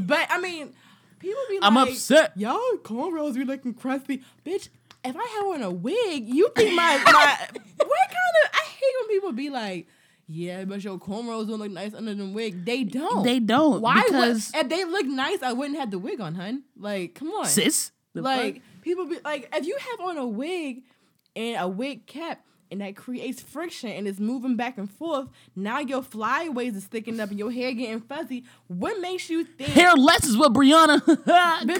but 0.00 0.26
I 0.30 0.40
mean, 0.40 0.72
people 1.18 1.40
be 1.50 1.56
like, 1.58 1.64
I'm 1.64 1.76
upset. 1.76 2.32
Y'all 2.36 2.58
cornrows 2.82 3.34
be 3.34 3.44
looking 3.44 3.74
crusty, 3.74 4.22
bitch. 4.46 4.68
If 5.04 5.16
I 5.16 5.26
have 5.38 5.46
on 5.46 5.62
a 5.62 5.70
wig, 5.70 6.28
you 6.28 6.50
think 6.54 6.74
my 6.76 6.96
my 7.04 7.36
what 7.52 7.58
kind 7.58 8.36
of? 8.44 8.50
I 8.54 8.64
hate 8.64 8.94
when 9.00 9.08
people 9.08 9.32
be 9.32 9.50
like, 9.50 9.88
yeah, 10.26 10.64
but 10.64 10.82
your 10.82 10.98
cornrows 10.98 11.48
don't 11.48 11.58
look 11.58 11.70
nice 11.70 11.94
under 11.94 12.14
the 12.14 12.26
wig. 12.26 12.64
They 12.64 12.84
don't. 12.84 13.22
they 13.22 13.40
don't 13.40 13.80
Why? 13.80 14.02
because 14.06 14.50
would, 14.54 14.64
if 14.64 14.68
they 14.70 14.84
look 14.84 15.06
nice, 15.06 15.42
I 15.42 15.52
wouldn't 15.52 15.78
have 15.78 15.90
the 15.90 15.98
wig 15.98 16.20
on, 16.20 16.34
hun. 16.34 16.62
Like, 16.76 17.14
come 17.14 17.28
on 17.28 17.46
sis 17.46 17.92
like 18.14 18.54
fuck? 18.54 18.62
people 18.82 19.06
be 19.06 19.18
like 19.24 19.48
if 19.54 19.66
you 19.66 19.76
have 19.78 20.00
on 20.00 20.18
a 20.18 20.26
wig 20.26 20.82
and 21.34 21.56
a 21.58 21.68
wig 21.68 22.06
cap 22.06 22.44
and 22.70 22.80
that 22.80 22.96
creates 22.96 23.40
friction 23.42 23.90
and 23.90 24.06
it's 24.06 24.18
moving 24.20 24.56
back 24.56 24.78
and 24.78 24.90
forth 24.90 25.28
now 25.56 25.78
your 25.78 26.02
flyaways 26.02 26.76
is 26.76 26.84
sticking 26.84 27.18
up 27.20 27.30
and 27.30 27.38
your 27.38 27.50
hair 27.50 27.72
getting 27.72 28.00
fuzzy 28.00 28.44
what 28.66 29.00
makes 29.00 29.30
you 29.30 29.44
think 29.44 29.70
hair 29.70 29.94
less 29.94 30.24
is 30.24 30.36
what 30.36 30.52
Brianna 30.52 31.00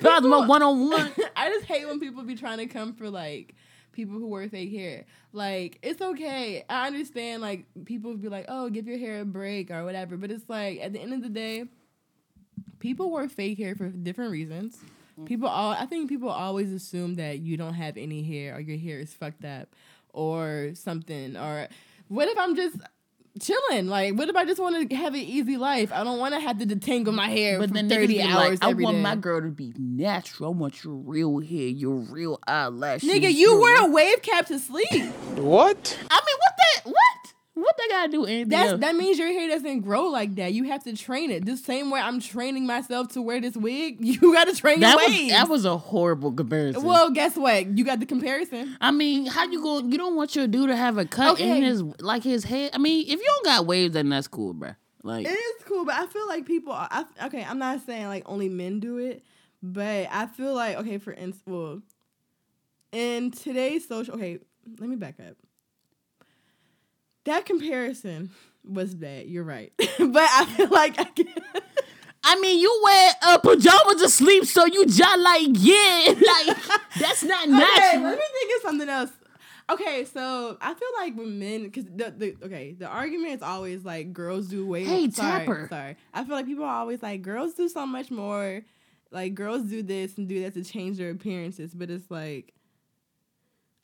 Cosmo 0.03 0.47
one 0.47 0.63
on 0.63 0.91
one. 0.91 1.13
i 1.37 1.49
just 1.49 1.67
hate 1.67 1.87
when 1.87 2.01
people 2.01 2.23
be 2.23 2.35
trying 2.35 2.59
to 2.59 2.67
come 2.67 2.95
for 2.95 3.11
like 3.11 3.55
people 3.93 4.19
who 4.19 4.27
wear 4.27 4.49
fake 4.49 4.73
hair. 4.73 5.05
Like 5.33 5.79
it's 5.83 6.01
okay. 6.01 6.65
I 6.69 6.87
understand. 6.87 7.43
Like 7.43 7.67
people 7.85 8.11
would 8.11 8.23
be 8.23 8.29
like, 8.29 8.47
"Oh, 8.49 8.69
give 8.69 8.87
your 8.87 8.99
hair 8.99 9.21
a 9.21 9.25
break" 9.25 9.71
or 9.71 9.85
whatever. 9.85 10.17
But 10.17 10.31
it's 10.31 10.49
like 10.49 10.81
at 10.81 10.93
the 10.93 11.01
end 11.01 11.13
of 11.13 11.23
the 11.23 11.29
day, 11.29 11.65
people 12.79 13.11
wear 13.11 13.29
fake 13.29 13.59
hair 13.59 13.75
for 13.75 13.89
different 13.89 14.31
reasons. 14.31 14.79
Mm. 15.19 15.27
People 15.27 15.49
all 15.49 15.73
I 15.73 15.87
think 15.87 16.09
people 16.09 16.29
always 16.29 16.73
assume 16.73 17.15
that 17.17 17.39
you 17.39 17.57
don't 17.57 17.75
have 17.75 17.97
any 17.97 18.23
hair 18.23 18.57
or 18.57 18.61
your 18.61 18.79
hair 18.79 18.99
is 18.99 19.13
fucked 19.13 19.45
up 19.45 19.69
or 20.13 20.71
something 20.75 21.37
or 21.37 21.69
what 22.09 22.29
if 22.29 22.37
I'm 22.37 22.55
just 22.55 22.77
chilling? 23.41 23.89
Like 23.89 24.15
what 24.15 24.29
if 24.29 24.37
I 24.37 24.45
just 24.45 24.61
want 24.61 24.91
to 24.91 24.97
have 24.97 25.15
an 25.15 25.21
easy 25.21 25.57
life? 25.57 25.93
I 25.93 26.05
don't 26.05 26.19
want 26.19 26.35
to 26.35 26.41
have 26.41 26.59
to 26.59 26.67
detangle 26.67 27.15
my 27.15 27.29
hair 27.29 27.59
But 27.59 27.69
for 27.69 27.75
then 27.75 27.89
30 27.89 28.07
30 28.19 28.23
hours 28.23 28.61
like, 28.63 28.71
I 28.71 28.73
want 28.75 28.97
day. 28.99 29.03
my 29.03 29.17
girl 29.17 29.41
to 29.41 29.49
be 29.49 29.73
natural. 29.79 30.53
I 30.53 30.57
want 30.57 30.83
your 30.85 30.95
real 30.95 31.39
hair, 31.41 31.69
your 31.69 31.97
real 31.97 32.39
eyelashes. 32.47 33.09
Nigga, 33.09 33.33
you 33.33 33.51
your- 33.53 33.61
wear 33.61 33.85
a 33.85 33.91
wave 33.91 34.23
cap 34.23 34.47
to 34.47 34.59
sleep. 34.59 35.05
What? 35.37 35.99
I 36.11 36.15
mean, 36.15 36.37
what 36.39 36.55
that? 36.59 36.91
What? 36.91 37.22
What 37.55 37.77
they 37.77 37.87
gotta 37.89 38.11
do? 38.11 38.21
with 38.23 38.31
Anything 38.31 38.49
That's 38.49 38.71
else? 38.73 38.81
that 38.81 38.97
means 38.97 39.19
your 39.19 39.29
hair 39.31 39.47
doesn't 39.49 39.81
grow 39.83 40.05
like 40.05 40.37
that. 40.37 40.55
You 40.55 40.65
have 40.65 40.85
to 40.85 40.97
train 40.97 41.31
it. 41.31 41.45
The 41.45 41.57
same 41.59 41.91
way 41.91 42.01
I'm 42.01 42.19
training 42.19 42.65
myself 42.67 43.09
to 43.13 43.21
wear 43.21 43.43
this 43.43 43.55
wig, 43.57 43.99
you 44.01 44.19
got 44.33 44.45
to 44.49 44.57
train 44.57 44.81
That 44.81 44.93
your 44.99 45.05
was 45.07 45.11
waves. 45.19 45.33
that 45.33 45.49
was 45.51 45.65
a 45.67 45.77
horrible 45.77 46.33
comparison. 46.33 46.83
well, 46.83 47.11
guess 47.11 47.37
what? 47.37 47.77
You 47.77 47.85
got 47.85 48.01
the 48.01 48.07
comparison. 48.07 48.75
I 48.81 48.91
mean, 48.91 49.27
how 49.27 49.45
you 49.45 49.63
go? 49.63 49.81
You 49.81 49.99
don't 49.99 50.17
want 50.17 50.35
your 50.35 50.47
dude 50.47 50.71
to 50.71 50.77
have 50.77 50.97
a 50.97 51.05
cut 51.05 51.33
Okay. 51.35 51.59
in 51.59 51.63
his 51.63 51.83
like 52.01 52.23
his 52.23 52.45
head. 52.45 52.71
I 52.73 52.79
mean, 52.79 53.05
if 53.07 53.13
you 53.21 53.25
don't 53.27 53.45
got 53.45 53.67
waves, 53.67 53.93
then 53.93 54.09
that's 54.09 54.29
cool, 54.29 54.55
bruh. 54.55 54.77
Like, 55.05 55.27
It 55.27 55.31
is 55.33 55.65
cool, 55.65 55.85
but 55.85 55.97
I 55.97 56.07
feel 56.07 56.27
like 56.29 56.47
people. 56.47 56.73
Are, 56.73 56.89
I, 56.91 57.05
okay, 57.27 57.45
I'm 57.45 57.59
not 57.59 57.85
saying 57.85 58.07
like 58.07 58.23
only 58.25 58.49
men 58.49 58.81
do 58.81 58.97
it, 58.97 59.23
but 59.63 60.09
I 60.11 60.25
feel 60.27 60.55
like 60.55 60.79
okay, 60.79 60.97
for 60.97 61.13
instance, 61.13 61.43
well, 61.47 61.83
in 62.93 63.31
today's 63.31 63.87
social. 63.87 64.15
Okay, 64.15 64.39
let 64.79 64.89
me 64.89 64.97
back 64.97 65.17
up. 65.21 65.37
That 67.25 67.47
comparison 67.47 68.31
was 68.65 68.95
bad. 68.95 69.27
You're 69.27 69.45
right, 69.45 69.73
but 69.79 69.89
I 70.31 70.45
feel 70.57 70.69
like 70.69 70.99
I 70.99 71.05
can. 71.05 71.27
I 72.25 72.39
mean, 72.39 72.61
you 72.61 72.81
wear 72.85 73.13
uh, 73.23 73.39
pajamas 73.39 74.01
to 74.03 74.09
sleep, 74.09 74.45
so 74.45 74.65
you 74.65 74.87
just 74.87 75.01
like 75.21 75.49
yeah, 75.53 76.07
like 76.47 76.57
that's 76.99 77.23
not 77.25 77.43
Okay, 77.49 77.51
natural. 77.51 78.03
let 78.03 78.17
me 78.19 78.25
think 78.39 78.57
of 78.57 78.63
something 78.63 78.89
else. 78.89 79.11
Okay, 79.71 80.05
so 80.05 80.57
I 80.61 80.75
feel 80.75 80.89
like 81.01 81.17
when 81.17 81.39
men, 81.39 81.63
because 81.65 81.85
the, 81.85 82.13
the 82.17 82.37
okay, 82.45 82.73
the 82.79 82.87
argument 82.87 83.33
is 83.35 83.43
always 83.43 83.85
like 83.85 84.13
girls 84.13 84.49
do 84.49 84.67
way. 84.67 84.85
Hey, 84.85 85.11
sorry, 85.11 85.47
Tapper. 85.47 85.67
sorry. 85.69 85.97
I 86.15 86.25
feel 86.25 86.37
like 86.37 86.47
people 86.47 86.65
are 86.65 86.77
always 86.81 87.03
like 87.03 87.23
girls 87.23 87.55
do 87.55 87.69
so 87.69 87.87
much 87.87 88.11
more. 88.11 88.63
Like 89.11 89.35
girls 89.35 89.63
do 89.65 89.83
this 89.83 90.17
and 90.17 90.29
do 90.29 90.43
that 90.43 90.55
to 90.55 90.65
change 90.65 90.99
their 90.99 91.11
appearances, 91.11 91.75
but 91.75 91.91
it's 91.91 92.11
like 92.11 92.53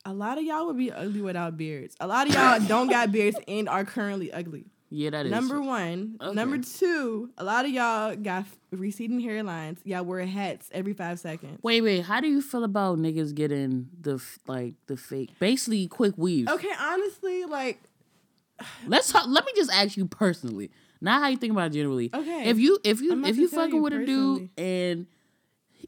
a 0.05 0.13
lot 0.13 0.37
of 0.37 0.43
y'all 0.43 0.65
would 0.67 0.77
be 0.77 0.91
ugly 0.91 1.21
without 1.21 1.57
beards. 1.57 1.95
A 1.99 2.07
lot 2.07 2.27
of 2.27 2.33
y'all 2.33 2.59
don't 2.67 2.89
got 2.89 3.11
beards 3.11 3.37
and 3.47 3.67
are 3.69 3.85
currently 3.85 4.31
ugly. 4.31 4.65
Yeah, 4.91 5.11
that 5.11 5.27
is 5.27 5.31
Number 5.31 5.61
one. 5.61 6.17
Okay. 6.19 6.33
Number 6.33 6.57
two, 6.57 7.29
a 7.37 7.43
lot 7.43 7.65
of 7.65 7.71
y'all 7.71 8.15
got 8.15 8.45
receding 8.71 9.21
hairlines. 9.21 9.77
Y'all 9.83 10.03
wear 10.03 10.25
hats 10.25 10.67
every 10.73 10.93
five 10.93 11.19
seconds. 11.19 11.59
Wait, 11.61 11.81
wait. 11.81 12.01
How 12.05 12.19
do 12.21 12.27
you 12.27 12.41
feel 12.41 12.63
about 12.63 12.97
niggas 12.97 13.35
getting 13.35 13.89
the 14.01 14.19
like 14.47 14.73
the 14.87 14.97
fake, 14.97 15.29
basically 15.39 15.87
quick 15.87 16.15
weaves? 16.17 16.51
Okay, 16.51 16.71
honestly, 16.79 17.45
like 17.45 17.79
Let's 18.87 19.11
talk. 19.11 19.25
Let 19.27 19.45
me 19.45 19.51
just 19.55 19.71
ask 19.71 19.97
you 19.97 20.05
personally, 20.05 20.71
not 21.01 21.21
how 21.21 21.27
you 21.27 21.37
think 21.37 21.51
about 21.51 21.67
it 21.67 21.73
generally. 21.73 22.09
Okay. 22.13 22.49
If 22.49 22.59
you 22.59 22.79
if 22.83 23.01
you 23.01 23.23
if 23.25 23.37
you 23.37 23.47
fucking 23.47 23.81
with 23.81 23.93
a 23.93 24.05
dude 24.05 24.49
and 24.57 25.07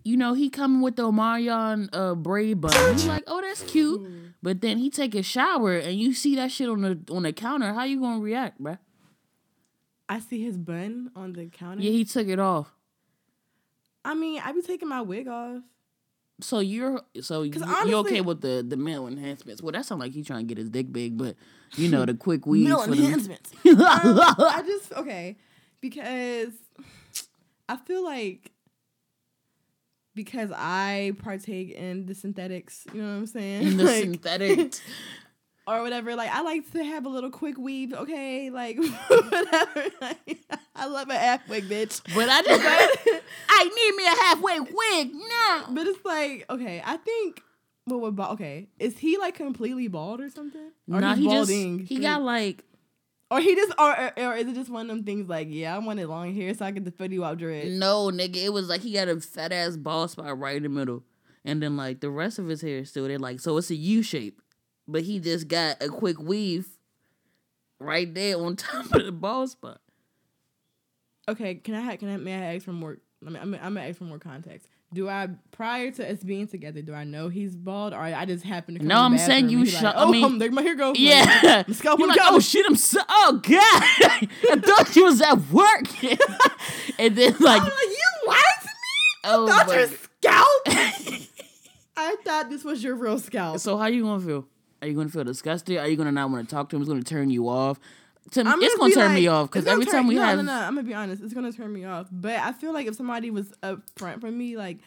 you 0.04 0.18
know 0.18 0.34
he 0.34 0.50
coming 0.50 0.82
with 0.82 0.96
the 0.96 1.04
Omarion 1.04 1.90
uh 1.94 2.16
braid 2.16 2.62
bun, 2.62 2.98
you 3.00 3.06
like, 3.06 3.24
oh 3.28 3.42
that's 3.42 3.64
cute. 3.64 4.02
Hmm. 4.02 4.18
But 4.44 4.62
then 4.62 4.78
he 4.80 4.90
take 4.90 5.14
a 5.14 5.22
shower 5.22 5.76
and 5.78 6.00
you 6.00 6.14
see 6.14 6.36
that 6.36 6.52
shit 6.52 6.68
on 6.70 6.82
the 6.82 7.00
on 7.12 7.24
the 7.24 7.34
counter. 7.34 7.74
How 7.74 7.84
you 7.84 8.00
gonna 8.00 8.20
react, 8.20 8.62
bruh? 8.62 8.80
I 10.10 10.20
see 10.20 10.44
his 10.44 10.58
bun 10.58 11.12
on 11.16 11.34
the 11.34 11.46
counter. 11.48 11.82
Yeah, 11.84 11.92
he 11.92 12.04
took 12.06 12.28
it 12.28 12.40
off. 12.40 12.74
I 14.04 14.14
mean, 14.16 14.42
I 14.44 14.52
be 14.52 14.62
taking 14.62 14.90
my 14.90 15.02
wig 15.02 15.28
off. 15.28 15.62
So 16.42 16.60
you're 16.60 17.02
so 17.22 17.44
you, 17.44 17.52
'Cause 17.52 17.62
you 17.88 17.96
okay 17.98 18.22
with 18.22 18.42
the 18.42 18.66
the 18.68 18.76
male 18.78 19.08
enhancements? 19.08 19.62
Well, 19.62 19.72
that 19.74 19.86
sounds 19.86 20.00
like 20.00 20.12
he 20.12 20.24
trying 20.24 20.48
to 20.48 20.48
get 20.48 20.58
his 20.58 20.70
dick 20.72 20.92
big, 20.92 21.18
but 21.18 21.36
you 21.76 21.88
know 21.88 22.04
the 22.04 22.16
quick 22.16 22.48
weaves 22.48 22.68
Male 22.68 22.84
enhancements. 22.84 23.52
Um, 23.66 23.78
I 23.80 24.64
just 24.66 24.92
okay 24.94 25.38
because 25.82 26.52
I 27.70 27.78
feel 27.78 28.04
like 28.04 28.52
because 30.16 30.52
I 30.56 31.14
partake 31.24 31.72
in 31.72 32.06
the 32.06 32.16
synthetics, 32.16 32.86
you 32.94 33.02
know 33.02 33.08
what 33.10 33.14
I'm 33.16 33.28
saying? 33.28 33.64
in 33.68 33.78
the 33.78 33.84
Like, 33.92 34.04
synthetic. 34.04 34.74
or 35.68 35.82
whatever. 35.84 36.16
Like 36.16 36.32
I 36.32 36.42
like 36.42 36.70
to 36.72 36.84
have 36.84 37.06
a 37.06 37.10
little 37.10 37.30
quick 37.30 37.58
weave, 37.58 37.94
okay? 37.94 38.50
Like 38.50 38.78
whatever. 39.08 39.86
Like, 40.02 40.40
I 40.76 40.86
love 40.88 41.10
a 41.10 41.18
half 41.18 41.48
wig, 41.48 41.66
bitch. 41.70 42.02
But 42.16 42.28
I 42.30 42.42
just 42.42 43.22
I 43.50 43.64
need 43.64 43.96
me 43.96 44.06
a 44.06 44.24
halfway 44.24 44.60
wig 44.60 45.12
now. 45.14 45.66
But 45.70 45.88
it's 45.88 46.04
like, 46.06 46.46
okay, 46.50 46.82
I 46.86 46.98
think 46.98 47.42
what 47.86 48.02
would 48.02 48.16
bald 48.16 48.34
okay. 48.34 48.68
Is 48.80 48.98
he 48.98 49.18
like 49.18 49.36
completely 49.36 49.88
bald 49.88 50.20
or 50.22 50.30
something? 50.30 50.72
Or 50.92 51.00
Nah, 51.02 51.16
he 51.16 51.24
just 51.26 51.50
balding 51.50 51.80
he 51.80 51.86
straight? 51.86 52.02
got 52.02 52.22
like 52.22 52.64
Or 53.32 53.40
he 53.40 53.56
just 53.56 53.72
or, 53.80 54.12
or 54.20 54.36
is 54.36 54.46
it 54.46 54.56
just 54.56 54.70
one 54.70 54.90
of 54.90 54.96
them 54.98 55.06
things 55.06 55.30
like, 55.30 55.48
yeah, 55.50 55.74
I 55.74 55.80
wanted 55.80 56.08
long 56.08 56.36
hair 56.36 56.54
so 56.54 56.66
I 56.66 56.74
could 56.74 56.84
defend 56.84 57.14
you 57.14 57.24
out 57.24 57.38
dread. 57.38 57.72
no 57.72 58.12
nigga. 58.12 58.36
It 58.36 58.52
was 58.52 58.68
like 58.68 58.82
he 58.82 58.92
got 58.92 59.08
a 59.08 59.22
fat 59.22 59.54
ass 59.54 59.78
bald 59.78 60.12
spot 60.12 60.38
right 60.38 60.58
in 60.58 60.64
the 60.64 60.70
middle, 60.70 61.04
and 61.46 61.64
then 61.64 61.78
like 61.78 62.02
the 62.02 62.10
rest 62.10 62.40
of 62.40 62.48
his 62.48 62.62
hair 62.62 62.80
is 62.80 62.90
still 62.90 63.08
there. 63.08 63.18
Like 63.18 63.40
so, 63.40 63.56
it's 63.56 63.70
a 63.70 63.76
U 63.76 64.04
shape, 64.04 64.42
but 64.86 65.04
he 65.04 65.22
just 65.22 65.48
got 65.48 65.82
a 65.82 65.88
quick 65.88 66.20
weave 66.20 66.68
right 67.80 68.14
there 68.14 68.38
on 68.38 68.56
top 68.58 68.92
of 68.92 69.06
the 69.06 69.14
bald 69.14 69.50
spot. 69.50 69.80
Okay, 71.30 71.56
can 71.56 71.74
I 71.74 71.82
ha- 71.82 71.96
can 71.96 72.10
I 72.10 72.18
may 72.18 72.36
I 72.36 72.56
ask 72.56 72.66
for 72.66 72.74
more 72.74 72.98
I 73.26 73.30
mean, 73.30 73.42
I'm, 73.42 73.54
I'm 73.54 73.74
gonna 73.76 73.88
ask 73.88 73.98
for 73.98 74.04
more 74.04 74.20
context. 74.20 74.68
Do 74.94 75.08
I 75.08 75.30
prior 75.52 75.90
to 75.92 76.12
us 76.12 76.22
being 76.22 76.48
together, 76.48 76.82
do 76.82 76.94
I 76.94 77.06
know 77.06 77.30
he's 77.30 77.56
bald 77.56 77.94
or 77.94 78.00
I 78.00 78.26
just 78.26 78.44
happen 78.44 78.74
to 78.74 78.80
come 78.80 78.88
No, 78.90 79.00
I'm 79.00 79.18
saying 79.18 79.48
you 79.50 79.66
should- 79.66 79.84
Like, 79.84 79.96
I 79.96 80.04
oh, 80.04 80.12
mean- 80.12 80.38
there 80.38 80.52
my 80.52 80.62
hair 80.62 80.76
goes. 80.76 81.00
Yeah, 81.00 81.64
You're 81.84 82.08
like, 82.08 82.20
oh 82.24 82.40
shit, 82.40 82.66
I'm 82.66 82.76
so 82.76 83.00
oh 83.08 83.40
god, 83.42 83.58
I 84.52 84.60
thought 84.62 84.94
you 84.96 85.06
was 85.06 85.22
at 85.22 85.38
work, 85.50 86.04
and 87.00 87.16
then 87.16 87.36
like 87.40 87.62
like, 87.62 87.72
you 87.72 88.28
lied 88.28 88.38
to 88.62 88.68
me. 88.68 89.22
oh 89.26 89.48
Thought 89.48 89.68
my 89.68 89.76
your 89.76 89.88
scalp. 89.88 90.62
I 91.98 92.16
thought 92.26 92.50
this 92.50 92.64
was 92.64 92.84
your 92.84 92.96
real 92.96 93.20
scalp. 93.20 93.60
So 93.60 93.78
how 93.78 93.86
you 93.88 94.04
gonna 94.04 94.26
feel? 94.26 94.46
Are 94.82 94.88
you 94.88 94.96
gonna 94.96 95.10
feel 95.10 95.24
disgusted? 95.24 95.78
Are 95.78 95.88
you 95.88 95.96
gonna 95.96 96.12
not 96.12 96.30
want 96.32 96.50
to 96.50 96.54
talk 96.56 96.70
to 96.70 96.76
him? 96.76 96.82
It's 96.82 96.90
gonna 96.90 97.04
turn 97.04 97.30
you 97.30 97.48
off. 97.48 97.80
To, 98.32 98.42
it's 98.46 98.78
gonna 98.78 98.94
turn 98.94 99.14
me 99.16 99.28
off 99.28 99.50
because 99.50 99.66
every 99.66 99.84
turn- 99.84 99.94
time 99.94 100.08
we 100.08 100.16
no, 100.16 100.22
have 100.22 100.38
no, 100.38 100.44
no, 100.44 100.54
I'm 100.54 100.76
gonna 100.76 100.88
be 100.88 100.94
honest, 100.94 101.22
it's 101.22 101.34
gonna 101.34 101.52
turn 101.52 101.74
me 101.74 101.84
off. 101.86 102.08
But 102.12 102.36
I 102.38 102.54
feel 102.54 102.72
like 102.72 102.88
if 102.88 102.96
somebody 102.96 103.30
was 103.30 103.52
upfront 103.64 104.22
for 104.22 104.32
me, 104.32 104.56
like, 104.56 104.78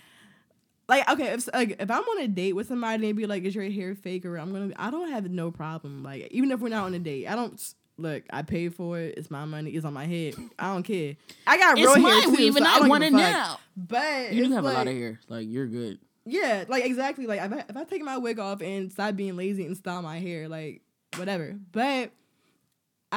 like 0.88 1.08
okay, 1.10 1.26
if 1.32 1.48
like 1.52 1.76
if 1.78 1.90
I'm 1.90 2.02
on 2.02 2.20
a 2.20 2.28
date 2.28 2.54
with 2.54 2.68
somebody 2.68 2.94
and 2.94 3.04
they 3.04 3.12
be 3.12 3.26
like, 3.26 3.42
"Is 3.44 3.54
your 3.54 3.68
hair 3.68 3.94
fake?" 3.94 4.24
or 4.24 4.36
I'm 4.38 4.52
gonna, 4.52 4.68
be, 4.68 4.76
I 4.76 4.90
don't 4.90 5.10
have 5.10 5.28
no 5.28 5.50
problem. 5.50 6.02
Like 6.02 6.28
even 6.30 6.50
if 6.52 6.60
we're 6.60 6.68
not 6.68 6.84
on 6.84 6.94
a 6.94 6.98
date, 6.98 7.26
I 7.26 7.34
don't. 7.34 7.60
Look, 7.96 8.24
I 8.30 8.42
paid 8.42 8.74
for 8.74 8.98
it. 8.98 9.14
It's 9.18 9.30
my 9.30 9.44
money. 9.44 9.70
It's 9.70 9.84
on 9.84 9.92
my 9.92 10.06
head. 10.06 10.34
I 10.58 10.72
don't 10.72 10.82
care. 10.82 11.14
I 11.46 11.56
got 11.58 11.78
It's 11.78 11.94
real 11.96 12.04
hair 12.04 12.22
too, 12.22 12.30
weave 12.32 12.56
and 12.56 12.64
so 12.64 12.70
I 12.72 12.78
don't 12.80 12.88
want 12.88 13.04
it 13.04 13.12
now. 13.12 13.58
But 13.76 14.32
You 14.32 14.46
do 14.46 14.52
have 14.54 14.64
like, 14.64 14.74
a 14.74 14.78
lot 14.78 14.86
of 14.88 14.94
hair. 14.94 15.20
Like 15.28 15.46
you're 15.48 15.68
good. 15.68 15.98
yeah, 16.24 16.64
like 16.66 16.84
exactly. 16.84 17.26
Like 17.28 17.40
if 17.40 17.52
I, 17.52 17.64
if 17.68 17.76
I 17.76 17.84
take 17.84 18.02
my 18.02 18.18
wig 18.18 18.40
off 18.40 18.62
and 18.62 18.90
stop 18.90 19.14
being 19.14 19.36
lazy 19.36 19.64
and 19.64 19.76
style 19.76 20.02
my 20.02 20.18
hair, 20.18 20.48
like 20.48 20.80
whatever. 21.16 21.56
But 21.70 22.10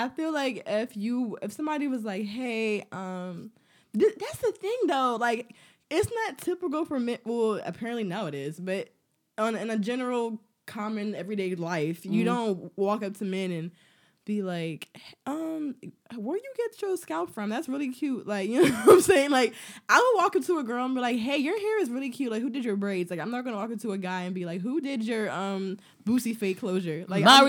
I 0.06 0.10
feel 0.10 0.32
like 0.34 0.64
if 0.68 0.96
you 0.96 1.38
if 1.42 1.52
somebody 1.52 1.88
was 1.88 2.04
like, 2.04 2.26
hey, 2.26 2.84
um, 2.92 3.52
th- 3.98 4.16
that's 4.20 4.38
the 4.40 4.52
thing 4.52 4.78
though. 4.88 5.18
Like 5.20 5.56
it's 5.90 6.10
not 6.26 6.38
typical 6.38 6.86
for 6.86 7.00
men. 7.00 7.18
Well, 7.26 7.60
apparently 7.66 8.04
now 8.04 8.26
it 8.28 8.36
is, 8.36 8.60
but 8.60 8.90
on 9.38 9.56
in 9.56 9.70
a 9.70 9.78
general 9.80 10.40
common 10.66 11.16
everyday 11.16 11.56
life, 11.56 12.06
you 12.06 12.22
Mhm. 12.24 12.26
don't 12.26 12.78
walk 12.78 13.04
up 13.04 13.18
to 13.18 13.26
men 13.26 13.52
and 13.52 13.72
be 14.26 14.42
like, 14.42 14.90
um, 15.26 15.74
where 16.18 16.36
you 16.36 16.54
get 16.58 16.82
your 16.82 16.98
scalp 16.98 17.34
from? 17.34 17.50
That's 17.50 17.70
really 17.70 17.88
cute. 17.94 18.28
Like, 18.28 18.50
you 18.52 18.62
know 18.68 18.76
what 18.84 18.96
I'm 18.96 19.02
saying? 19.02 19.30
Like, 19.32 19.54
I 19.88 19.98
would 19.98 20.22
walk 20.22 20.36
up 20.36 20.44
to 20.44 20.60
a 20.60 20.64
girl 20.64 20.84
and 20.84 20.94
be 20.94 21.00
like, 21.00 21.18
hey, 21.18 21.38
your 21.38 21.58
hair 21.58 21.82
is 21.82 21.90
really 21.90 22.10
cute. 22.10 22.30
Like, 22.32 22.42
who 22.42 22.50
did 22.50 22.66
your 22.66 22.76
braids? 22.76 23.10
Like, 23.10 23.22
I'm 23.22 23.32
not 23.32 23.46
gonna 23.46 23.56
walk 23.56 23.72
up 23.72 23.80
to 23.80 23.94
a 23.94 23.98
guy 23.98 24.24
and 24.24 24.36
be 24.36 24.44
like, 24.46 24.60
who 24.60 24.82
did 24.82 25.04
your 25.04 25.32
um 25.32 25.78
boosie 26.06 26.36
fake 26.36 26.60
closure? 26.60 27.06
Like, 27.08 27.24
I'm- 27.26 27.46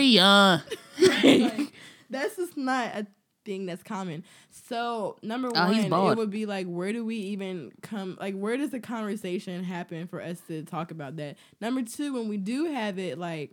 like, 1.00 1.73
that's 2.10 2.36
just 2.36 2.56
not 2.56 2.86
a 2.94 3.06
thing 3.44 3.66
that's 3.66 3.82
common. 3.82 4.24
So 4.50 5.16
number 5.22 5.50
oh, 5.54 5.66
he's 5.72 5.86
one, 5.86 6.12
it 6.12 6.18
would 6.18 6.30
be 6.30 6.46
like, 6.46 6.66
where 6.66 6.92
do 6.92 7.04
we 7.04 7.16
even 7.16 7.72
come? 7.82 8.16
Like, 8.20 8.34
where 8.34 8.56
does 8.56 8.70
the 8.70 8.80
conversation 8.80 9.64
happen 9.64 10.06
for 10.06 10.20
us 10.20 10.38
to 10.48 10.62
talk 10.64 10.90
about 10.90 11.16
that? 11.16 11.36
Number 11.60 11.82
two, 11.82 12.12
when 12.12 12.28
we 12.28 12.36
do 12.36 12.66
have 12.66 12.98
it, 12.98 13.18
like, 13.18 13.52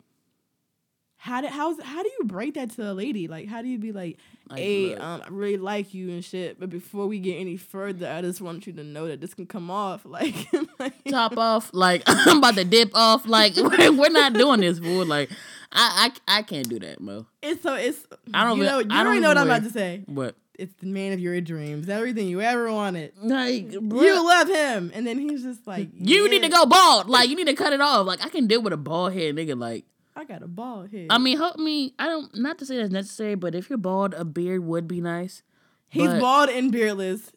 how 1.25 1.41
do 1.41 1.47
how's 1.47 1.81
how 1.81 2.03
do 2.03 2.09
you 2.19 2.25
break 2.25 2.53
that 2.53 2.69
to 2.75 2.91
a 2.91 2.93
lady? 2.93 3.27
Like 3.27 3.47
how 3.47 3.61
do 3.63 3.67
you 3.67 3.79
be 3.79 3.91
like, 3.91 4.17
Like, 4.49 4.59
hey, 4.59 4.89
look. 4.89 4.99
um, 5.03 5.21
I 5.25 5.27
really 5.29 5.57
like 5.57 5.93
you 5.93 6.09
and 6.11 6.23
shit, 6.23 6.59
but 6.59 6.69
before 6.69 7.07
we 7.07 7.17
get 7.19 7.35
any 7.37 7.57
further, 7.57 8.07
I 8.07 8.21
just 8.21 8.41
want 8.41 8.67
you 8.67 8.73
to 8.73 8.83
know 8.83 9.07
that 9.07 9.21
this 9.21 9.33
can 9.33 9.47
come 9.47 9.71
off. 9.71 10.05
Like, 10.17 10.35
like 10.79 10.93
top 11.05 11.35
off. 11.37 11.71
Like 11.73 12.03
I'm 12.07 12.37
about 12.37 12.55
to 12.55 12.63
dip 12.63 12.91
off. 12.93 13.27
Like 13.27 13.55
we're 13.57 14.09
not 14.09 14.33
doing 14.33 14.61
this, 14.61 14.77
fool. 14.77 15.05
Like 15.05 15.31
I, 15.71 16.11
I 16.27 16.37
I 16.39 16.41
can't 16.43 16.69
do 16.69 16.77
that, 16.79 17.01
Mo. 17.01 17.25
it's 17.41 17.61
so 17.63 17.73
it's 17.73 18.05
I 18.33 18.43
don't 18.43 18.57
you 18.57 18.63
even- 18.63 18.73
know 18.73 18.79
you 18.79 18.85
I 18.91 18.97
don't 18.99 19.07
already 19.07 19.21
know 19.21 19.29
what 19.29 19.37
I'm 19.39 19.47
about 19.47 19.63
to 19.63 19.71
say. 19.71 20.03
What? 20.05 20.35
It's 20.57 20.73
the 20.75 20.85
man 20.87 21.11
of 21.11 21.19
your 21.19 21.41
dreams, 21.41 21.89
everything 21.89 22.27
you 22.29 22.39
ever 22.39 22.71
wanted. 22.71 23.11
Like 23.21 23.73
You 23.73 24.25
love 24.25 24.47
him, 24.47 24.91
and 24.93 25.05
then 25.07 25.17
he's 25.19 25.43
just 25.43 25.65
like, 25.67 25.89
you 25.95 26.29
need 26.29 26.43
to 26.43 26.49
go 26.49 26.65
bald. 26.65 27.09
Like 27.09 27.29
you 27.29 27.35
need 27.35 27.47
to 27.47 27.55
cut 27.55 27.73
it 27.73 27.81
off. 27.81 28.05
Like 28.05 28.23
I 28.23 28.29
can 28.29 28.47
deal 28.47 28.61
with 28.61 28.71
a 28.71 28.77
bald 28.77 29.11
head, 29.13 29.35
nigga. 29.35 29.59
Like 29.59 29.83
I 30.15 30.23
got 30.23 30.43
a 30.43 30.47
bald 30.47 30.91
head. 30.91 31.07
I 31.09 31.17
mean, 31.17 31.37
help 31.37 31.57
me. 31.57 31.93
I 31.99 32.07
don't. 32.07 32.33
Not 32.35 32.57
to 32.59 32.65
say 32.65 32.77
that's 32.77 32.91
necessary, 32.91 33.35
but 33.35 33.53
if 33.53 33.69
you're 33.69 33.77
bald, 33.77 34.13
a 34.13 34.23
beard 34.23 34.63
would 34.65 34.87
be 34.87 35.01
nice. 35.01 35.43
he's 35.89 36.07
but- 36.07 36.19
bald 36.21 36.49
and 36.49 36.71
beardless. 36.71 37.31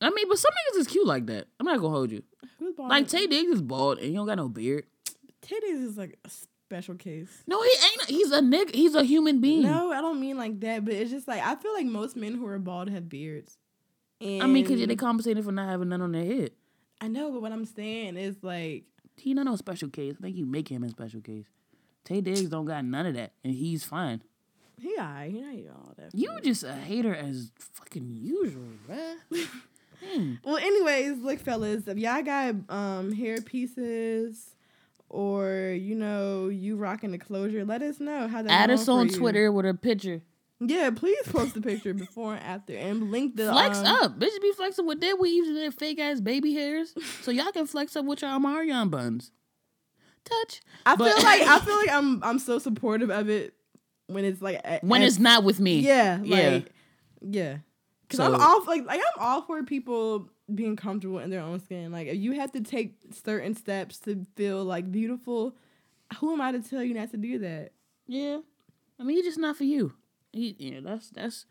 I 0.00 0.10
mean, 0.10 0.28
but 0.28 0.38
some 0.38 0.52
niggas 0.52 0.80
is 0.80 0.86
cute 0.86 1.06
like 1.06 1.26
that. 1.26 1.48
I'm 1.58 1.66
not 1.66 1.80
gonna 1.80 1.88
hold 1.88 2.12
you. 2.12 2.22
Who's 2.58 2.74
bald? 2.74 2.90
Like 2.90 3.08
Taye 3.08 3.28
Diggs 3.28 3.50
is 3.50 3.62
bald 3.62 3.98
and 3.98 4.06
he 4.06 4.14
don't 4.14 4.26
got 4.26 4.36
no 4.36 4.48
beard. 4.48 4.84
titties 5.42 5.82
is 5.82 5.96
like 5.98 6.16
a 6.24 6.30
special 6.30 6.94
case. 6.94 7.42
No, 7.48 7.60
he 7.62 7.68
ain't. 7.70 8.08
He's 8.08 8.30
a 8.30 8.40
nigga. 8.40 8.74
He's 8.74 8.94
a 8.94 9.02
human 9.02 9.40
being. 9.40 9.62
No, 9.62 9.90
I 9.92 10.00
don't 10.00 10.20
mean 10.20 10.36
like 10.36 10.60
that, 10.60 10.84
but 10.84 10.94
it's 10.94 11.10
just 11.10 11.26
like 11.26 11.42
I 11.42 11.56
feel 11.56 11.72
like 11.72 11.86
most 11.86 12.14
men 12.14 12.34
who 12.34 12.46
are 12.46 12.58
bald 12.58 12.90
have 12.90 13.08
beards. 13.08 13.58
And 14.20 14.42
I 14.42 14.46
mean, 14.46 14.66
cause 14.66 14.84
they 14.84 14.96
compensated 14.96 15.44
for 15.44 15.52
not 15.52 15.68
having 15.68 15.88
none 15.88 16.02
on 16.02 16.12
their 16.12 16.24
head. 16.24 16.50
I 17.00 17.08
know, 17.08 17.30
but 17.32 17.42
what 17.42 17.52
I'm 17.52 17.64
saying 17.64 18.16
is 18.16 18.36
like 18.42 18.84
He 19.16 19.34
not 19.34 19.46
no 19.46 19.56
special 19.56 19.88
case. 19.88 20.14
I 20.18 20.22
think 20.22 20.36
you 20.36 20.46
make 20.46 20.68
him 20.68 20.84
a 20.84 20.88
special 20.88 21.20
case. 21.20 21.46
Taye 22.04 22.22
Diggs 22.22 22.48
don't 22.48 22.64
got 22.64 22.84
none 22.84 23.06
of 23.06 23.14
that, 23.14 23.32
and 23.44 23.54
he's 23.54 23.84
fine. 23.84 24.22
he 24.80 24.94
alright, 24.98 25.30
he 25.30 25.38
ain't 25.38 25.68
all 25.70 25.92
that. 25.98 26.14
You 26.14 26.30
just 26.42 26.62
a 26.64 26.72
hater 26.72 27.14
as 27.14 27.50
fucking 27.58 28.08
usual, 28.08 28.62
bruh. 28.88 29.14
Hmm. 29.32 30.34
Well, 30.44 30.58
anyways, 30.58 31.18
look, 31.18 31.40
fellas, 31.40 31.88
if 31.88 31.98
y'all 31.98 32.22
got 32.22 32.54
um 32.68 33.10
hair 33.12 33.40
pieces 33.40 34.54
or 35.08 35.76
you 35.76 35.96
know 35.96 36.48
you 36.48 36.76
rocking 36.76 37.10
the 37.10 37.18
closure, 37.18 37.64
let 37.64 37.82
us 37.82 37.98
know 37.98 38.28
how 38.28 38.42
that. 38.42 38.50
Add 38.50 38.70
us 38.70 38.86
on 38.88 39.08
you. 39.08 39.16
Twitter 39.16 39.50
with 39.50 39.66
a 39.66 39.74
picture. 39.74 40.22
Yeah, 40.60 40.90
please 40.90 41.18
post 41.28 41.54
the 41.54 41.60
picture 41.60 41.94
before 41.94 42.34
and 42.34 42.42
after 42.44 42.76
and 42.76 43.10
link 43.10 43.36
the 43.36 43.50
Flex 43.50 43.78
um, 43.78 43.86
up. 43.86 44.18
Bitches 44.18 44.40
be 44.40 44.52
flexing 44.52 44.86
with 44.86 45.00
their 45.00 45.16
weaves 45.16 45.46
and 45.48 45.56
their 45.56 45.70
fake 45.72 45.98
ass 46.00 46.20
baby 46.20 46.52
hairs. 46.54 46.94
So 47.22 47.30
y'all 47.30 47.50
can 47.52 47.66
flex 47.66 47.94
up 47.96 48.04
with 48.04 48.22
your 48.22 48.38
Marion 48.40 48.88
buns. 48.88 49.30
Touch. 50.28 50.60
I 50.86 50.96
But- 50.96 51.12
feel 51.14 51.22
like 51.24 51.42
I 51.42 51.58
feel 51.64 51.76
like 51.76 51.90
I'm 51.90 52.22
I'm 52.24 52.38
so 52.38 52.58
supportive 52.58 53.10
of 53.10 53.28
it 53.28 53.54
when 54.06 54.24
it's 54.24 54.40
like 54.42 54.56
a- 54.64 54.80
when 54.82 55.02
it's 55.02 55.18
not 55.18 55.44
with 55.44 55.60
me. 55.60 55.80
Yeah, 55.80 56.20
Yeah. 56.22 56.50
like 56.50 56.72
yeah. 57.22 57.58
Cause 58.10 58.18
So- 58.18 58.24
I'm 58.34 58.40
all 58.40 58.64
like 58.64 58.86
like 58.86 59.00
I'm 59.00 59.22
all 59.22 59.42
for 59.42 59.62
people 59.64 60.28
being 60.54 60.76
comfortable 60.76 61.18
in 61.18 61.28
their 61.30 61.40
own 61.42 61.60
skin. 61.60 61.92
Like 61.92 62.06
if 62.08 62.16
you 62.16 62.32
have 62.32 62.52
to 62.52 62.60
take 62.60 62.96
certain 63.12 63.54
steps 63.54 63.98
to 64.00 64.24
feel 64.36 64.64
like 64.64 64.90
beautiful, 64.90 65.56
who 66.18 66.32
am 66.32 66.40
I 66.40 66.52
to 66.52 66.60
tell 66.62 66.82
you 66.82 66.94
not 66.94 67.10
to 67.10 67.16
do 67.18 67.38
that? 67.40 67.72
Yeah. 68.06 68.38
I 68.98 69.02
mean, 69.04 69.16
he's 69.16 69.26
just 69.26 69.38
not 69.38 69.56
for 69.56 69.64
you. 69.64 69.92
He, 70.32 70.56
yeah, 70.58 70.80
that's 70.82 71.10
that's 71.10 71.46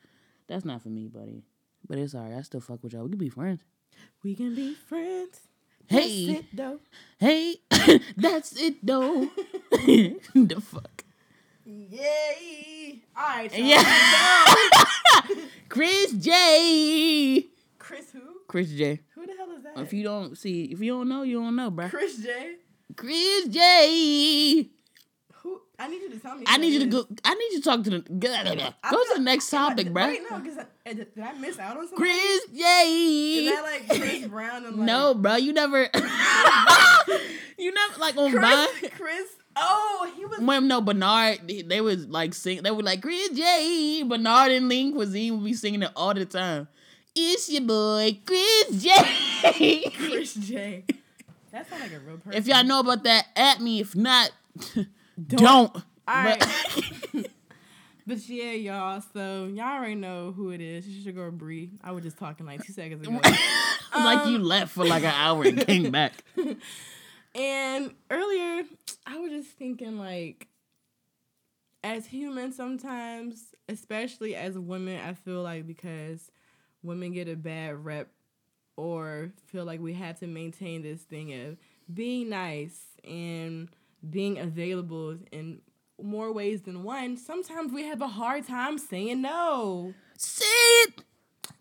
that's 0.48 0.65
not 0.65 0.81
for 0.81 0.89
me, 0.89 1.07
buddy. 1.07 1.43
But 1.88 2.00
it's 2.00 2.15
alright. 2.15 2.34
I 2.38 2.41
still 2.41 2.60
fuck 2.60 2.84
with 2.84 2.93
y'all. 2.93 3.03
We 3.03 3.10
can 3.10 3.17
be 3.19 3.29
friends. 3.29 3.62
We 4.24 4.36
can 4.36 4.55
be 4.55 4.74
friends. 4.74 5.41
Hey. 5.88 6.25
That's 6.27 6.39
it, 6.39 6.46
though. 6.56 6.79
Hey, 7.20 7.56
that's 8.15 8.62
it 8.62 8.86
though. 8.86 9.29
the 9.72 10.62
fuck. 10.62 11.03
Yay! 11.65 13.01
All 13.17 13.24
right, 13.24 13.58
y'all. 13.58 13.67
Yeah. 13.67 15.36
Chris 15.70 16.12
J. 16.13 17.48
Chris 17.79 18.12
who? 18.12 18.20
Chris 18.48 18.70
J. 18.70 19.01
Who 19.15 19.25
the 19.25 19.34
hell 19.36 19.51
is 19.58 19.63
that? 19.63 19.79
If 19.79 19.94
you 19.94 20.03
don't 20.03 20.38
see, 20.38 20.65
if 20.65 20.79
you 20.79 20.91
don't 20.91 21.10
know, 21.10 21.24
you 21.24 21.41
don't 21.41 21.56
know, 21.56 21.72
bro. 21.72 21.89
Chris 21.89 22.17
J. 22.20 22.58
Chris 22.96 23.48
J. 23.48 24.70
I 25.79 25.88
need 25.88 26.01
you 26.01 26.10
to 26.10 26.19
tell 26.19 26.36
me. 26.36 26.43
I 26.48 26.57
need 26.57 26.74
you 26.74 26.79
to 26.79 26.86
go. 26.88 27.05
I 27.24 27.36
need 27.36 27.51
you 27.51 27.60
to 27.60 27.63
talk 27.63 27.84
to 27.84 27.89
the. 27.91 28.00
Go, 28.00 28.27
to 28.27 29.13
the 29.15 29.22
next 29.22 29.50
topic, 29.50 29.88
bruh. 29.88 30.07
Wait, 30.07 30.22
no, 30.29 30.39
because 30.39 30.57
eh, 30.86 30.93
did 30.93 31.07
I 31.22 31.34
miss 31.34 31.60
out 31.60 31.77
on 31.77 31.88
something? 31.88 31.98
Chris 31.98 32.43
Is 32.51 33.51
that 33.51 33.62
like 33.63 34.00
Chris 34.00 34.27
Brown 34.27 34.65
and 34.65 34.75
like 34.77 34.86
No, 34.86 35.13
bro, 35.13 35.36
you 35.36 35.54
never. 35.54 35.82
you 37.58 37.71
never 37.71 37.99
like 37.99 38.17
on. 38.17 38.32
Chris? 38.32 38.91
Chris? 38.95 39.28
Oh, 39.56 40.12
he 40.15 40.25
was. 40.25 40.39
When 40.39 40.67
no 40.67 40.82
Bernard, 40.82 41.41
they, 41.47 41.82
was 41.82 42.08
like 42.08 42.34
sing. 42.34 42.63
They 42.63 42.71
were 42.71 42.84
like 42.84 43.02
Chris 43.02 43.30
J. 43.30 44.04
Bernard 44.04 44.52
and 44.52 44.69
Link 44.69 44.95
Cuisine 44.95 45.36
would 45.36 45.45
be 45.45 45.54
singing 45.54 45.84
it 45.84 45.91
all 45.95 46.13
the 46.13 46.25
time. 46.25 46.67
It's 47.15 47.49
your 47.49 47.62
boy 47.62 48.19
Chris 48.25 48.84
J. 48.84 49.91
Chris 49.95 50.34
J. 50.36 50.86
That 51.52 51.69
sounds 51.69 51.82
like 51.82 51.93
a 51.93 51.99
real 51.99 52.17
person. 52.17 52.38
if 52.38 52.47
y'all 52.47 52.63
know 52.63 52.80
about 52.80 53.04
that, 53.04 53.28
at 53.36 53.60
me. 53.62 53.80
If 53.80 53.95
not, 53.95 54.32
don't. 55.25 55.75
All 55.75 55.82
But- 56.06 56.45
right. 57.13 57.25
But 58.06 58.25
yeah, 58.30 58.51
y'all. 58.51 59.03
So 59.13 59.47
y'all 59.47 59.65
already 59.65 59.95
know 59.95 60.32
who 60.32 60.51
it 60.51 60.62
is. 60.62 60.88
It's 60.88 60.95
your 61.03 61.13
girl 61.13 61.30
Bree. 61.30 61.71
I 61.84 61.91
was 61.91 62.06
just 62.06 62.17
talking 62.17 62.45
like 62.45 62.63
two 62.65 62.71
seconds 62.71 63.06
ago. 63.06 63.19
like 63.93 64.27
you 64.30 64.38
Um, 64.38 64.43
left 64.43 64.71
for 64.71 64.86
like 64.86 65.03
an 65.03 65.13
hour 65.13 65.43
and 65.43 65.60
came 65.67 65.91
back. 65.91 66.13
And 67.36 67.91
earlier, 68.10 68.63
I 69.06 69.17
was 69.19 69.32
just 69.32 69.49
thinking 69.58 69.99
like, 69.99 70.47
as 71.84 72.06
humans, 72.06 72.56
sometimes, 72.56 73.53
especially 73.67 74.36
as 74.38 74.58
women, 74.58 75.01
I 75.06 75.13
feel 75.13 75.43
like 75.43 75.67
because 75.67 76.32
women 76.84 77.12
get 77.12 77.27
a 77.27 77.36
bad 77.36 77.84
rep 77.84 78.08
or 78.77 79.32
feel 79.47 79.65
like 79.65 79.82
we 79.82 79.91
have 79.95 80.17
to 80.19 80.27
maintain 80.27 80.82
this 80.82 81.01
thing 81.01 81.34
of 81.34 81.58
being 81.93 82.30
nice 82.30 82.80
and 83.03 83.67
being 84.10 84.38
available 84.38 85.17
in 85.32 85.62
more 86.02 86.32
ways 86.32 86.62
than 86.62 86.84
one, 86.84 87.17
sometimes 87.17 87.72
we 87.72 87.84
have 87.84 88.02
a 88.02 88.08
hard 88.08 88.48
time 88.48 88.78
saying 88.78 89.22
no. 89.22 89.93
Say 90.17 90.46
it. 90.46 91.04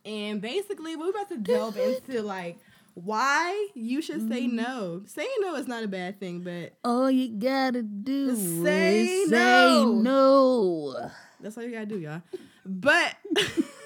And 0.05 0.41
basically, 0.41 0.97
we're 0.97 1.11
about 1.11 1.29
to 1.31 1.39
delve 1.39 1.77
into 1.77 2.23
like 2.23 2.59
why 2.95 3.69
you 3.75 4.01
should 4.01 4.29
say 4.29 4.43
mm-hmm. 4.43 4.57
no. 4.57 5.03
Saying 5.07 5.29
no 5.41 5.57
is 5.57 5.69
not 5.69 5.83
a 5.83 5.89
bad 5.89 6.19
thing, 6.21 6.41
but 6.41 6.75
All 6.85 7.11
you 7.11 7.29
gotta 7.29 7.83
do 7.83 8.35
Say 8.35 9.07
is 9.07 9.31
no. 9.31 9.37
say 9.37 10.03
no. 10.03 11.11
that's 11.41 11.59
all 11.59 11.65
you 11.65 11.73
gotta 11.73 11.87
do, 11.87 11.99
y'all. 11.99 12.23
But 12.65 13.17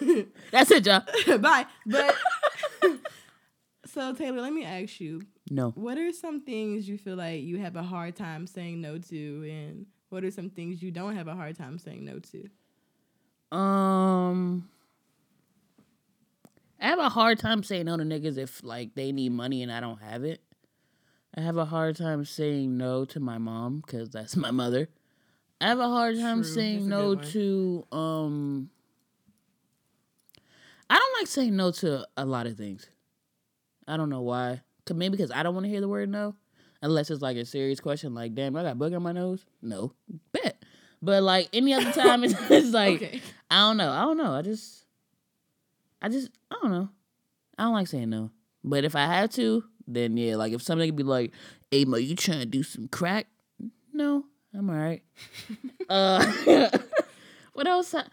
That's 0.51 0.71
it, 0.71 0.87
y'all. 0.87 1.03
bye. 1.39 1.67
But 1.87 2.17
so 3.87 4.15
Taylor, 4.15 4.41
let 4.41 4.53
me 4.53 4.65
ask 4.65 5.01
you, 5.01 5.23
No. 5.53 5.73
what 5.73 5.99
are 5.99 6.13
some 6.13 6.41
things 6.41 6.89
you 6.89 6.97
feel 6.97 7.17
like 7.17 7.43
you 7.43 7.59
have 7.59 7.75
a 7.75 7.83
hard 7.83 8.15
time 8.15 8.47
saying 8.47 8.81
no 8.81 8.99
to, 8.99 9.51
and 9.51 9.87
what 10.09 10.23
are 10.25 10.31
some 10.31 10.49
things 10.49 10.81
you 10.83 10.93
don't 10.93 11.17
have 11.17 11.27
a 11.27 11.35
hard 11.35 11.57
time 11.57 11.79
saying 11.79 12.05
no 12.05 12.21
to? 12.21 13.57
Um, 13.57 14.69
I 16.81 16.87
have 16.87 17.01
a 17.01 17.09
hard 17.09 17.39
time 17.41 17.63
saying 17.63 17.87
no 17.87 17.97
to 17.97 18.05
niggas 18.05 18.39
if 18.39 18.63
like 18.63 18.95
they 18.95 19.13
need 19.13 19.33
money 19.33 19.63
and 19.63 19.73
I 19.73 19.81
don't 19.81 20.01
have 20.01 20.25
it. 20.25 20.41
I 21.37 21.41
have 21.41 21.57
a 21.57 21.65
hard 21.65 21.97
time 21.97 22.25
saying 22.25 22.77
no 22.77 23.05
to 23.07 23.21
my 23.21 23.39
mom 23.39 23.83
because 23.85 24.11
that's 24.11 24.37
my 24.37 24.51
mother. 24.51 24.89
I 25.61 25.69
have 25.69 25.79
a 25.79 25.89
hard 25.89 26.17
time 26.17 26.43
True, 26.43 26.53
saying 26.53 26.89
no 26.89 27.15
to 27.17 27.87
um. 27.93 28.71
I 30.89 30.99
don't 30.99 31.21
like 31.21 31.29
saying 31.29 31.55
no 31.55 31.71
to 31.71 32.07
a 32.17 32.25
lot 32.25 32.47
of 32.47 32.57
things. 32.57 32.89
I 33.87 33.97
don't 33.97 34.11
know 34.11 34.23
why. 34.23 34.63
'Cause 34.85 34.97
maybe 34.97 35.17
because 35.17 35.31
I 35.31 35.43
don't 35.43 35.55
want 35.55 35.65
to 35.65 35.71
hear 35.71 35.81
the 35.81 35.89
word 35.89 36.09
no, 36.09 36.35
unless 36.83 37.11
it's 37.11 37.23
like 37.23 37.37
a 37.37 37.45
serious 37.45 37.81
question, 37.81 38.15
like 38.15 38.35
"Damn, 38.35 38.57
I 38.57 38.63
got 38.63 38.79
booger 38.79 38.97
on 38.97 39.03
my 39.03 39.13
nose." 39.13 39.45
No, 39.63 39.93
bet. 40.33 40.63
But 41.03 41.23
like 41.23 41.49
any 41.53 41.73
other 41.75 41.93
time, 42.03 42.25
it's, 42.25 42.35
it's 42.51 42.73
like 42.73 42.97
Okay. 43.03 43.21
I 43.51 43.61
don't 43.69 43.77
know. 43.77 43.91
I 43.91 44.03
don't 44.03 44.17
know. 44.17 44.33
I 44.33 44.43
just, 44.43 44.85
I 46.03 46.09
just, 46.09 46.31
I 46.51 46.57
don't 46.63 46.71
know. 46.71 46.89
I 47.59 47.65
don't 47.65 47.75
like 47.75 47.89
saying 47.89 48.11
no. 48.11 48.31
But 48.65 48.85
if 48.85 48.95
I 48.97 49.07
had 49.07 49.31
to, 49.33 49.65
then 49.87 50.17
yeah. 50.17 50.37
Like 50.37 50.53
if 50.53 50.63
somebody 50.63 50.89
could 50.89 50.97
be 50.97 51.03
like, 51.03 51.33
"Hey, 51.71 51.85
Mo, 51.85 51.97
you 51.97 52.15
trying 52.17 52.41
to 52.41 52.47
do 52.47 52.63
some 52.63 52.89
crack?" 52.89 53.27
No, 53.93 54.25
I'm 54.55 54.71
alright. 54.71 55.03
uh, 55.89 56.69
what 57.53 57.67
else? 57.67 57.95
I, 57.95 58.05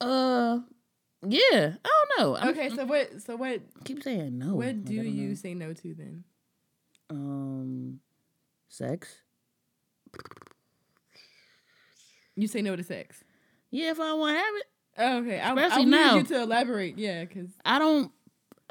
uh, 0.00 0.60
yeah. 1.26 1.74
I 1.84 2.04
don't 2.16 2.18
know. 2.18 2.36
I'm, 2.36 2.48
Okay, 2.48 2.68
so 2.70 2.84
what? 2.84 3.22
So 3.22 3.36
what? 3.36 3.60
Keep 3.84 4.02
saying 4.02 4.38
no. 4.38 4.54
What 4.54 4.84
do 4.84 4.94
you 4.94 5.28
know. 5.28 5.34
say 5.34 5.54
no 5.54 5.72
to 5.72 5.94
then? 5.94 6.24
Um, 7.10 8.00
sex. 8.68 9.08
You 12.36 12.46
say 12.46 12.62
no 12.62 12.76
to 12.76 12.84
sex. 12.84 13.22
Yeah, 13.70 13.90
if 13.90 14.00
I 14.00 14.12
want 14.14 14.36
to 14.36 14.40
have 14.40 14.54
it. 14.54 14.64
Oh, 15.00 15.18
okay, 15.18 15.40
I, 15.40 15.50
I 15.50 15.66
Especially 15.66 15.84
need 15.86 16.14
you 16.14 16.22
to 16.24 16.42
elaborate. 16.42 16.98
Yeah, 16.98 17.24
because 17.24 17.50
I 17.64 17.78
don't 17.78 18.12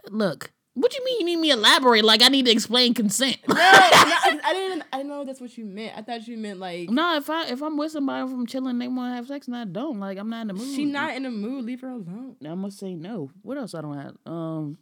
look. 0.09 0.51
What 0.77 0.91
do 0.91 0.97
you 0.99 1.05
mean 1.05 1.19
you 1.21 1.25
need 1.25 1.37
me 1.37 1.49
elaborate? 1.49 2.05
Like 2.05 2.21
I 2.21 2.27
need 2.27 2.45
to 2.45 2.51
explain 2.51 2.93
consent. 2.93 3.37
No, 3.47 3.55
no 3.55 3.61
I, 3.63 4.39
I 4.43 4.53
didn't. 4.53 4.83
I 4.93 4.97
didn't 4.97 5.09
know 5.09 5.25
that's 5.25 5.41
what 5.41 5.57
you 5.57 5.65
meant. 5.65 5.97
I 5.97 6.03
thought 6.03 6.27
you 6.27 6.37
meant 6.37 6.59
like 6.59 6.91
no, 6.91 7.15
if 7.15 7.31
I 7.31 7.47
if 7.47 7.63
I'm 7.63 7.77
with 7.77 7.93
somebody 7.93 8.29
from 8.29 8.45
chilling, 8.45 8.77
they 8.77 8.87
want 8.87 9.11
to 9.11 9.15
have 9.15 9.25
sex, 9.25 9.47
and 9.47 9.55
I 9.55 9.65
don't. 9.65 9.99
Like 9.99 10.19
I'm 10.19 10.29
not 10.29 10.41
in 10.41 10.47
the 10.49 10.53
mood. 10.53 10.75
she 10.75 10.85
not 10.85 11.15
in 11.15 11.23
the 11.23 11.31
mood. 11.31 11.65
Leave 11.65 11.81
her 11.81 11.89
alone. 11.89 12.35
I 12.47 12.53
must 12.53 12.77
say 12.77 12.93
no. 12.93 13.31
What 13.41 13.57
else 13.57 13.73
I 13.73 13.81
don't 13.81 13.97
have? 13.97 14.17
Um, 14.27 14.77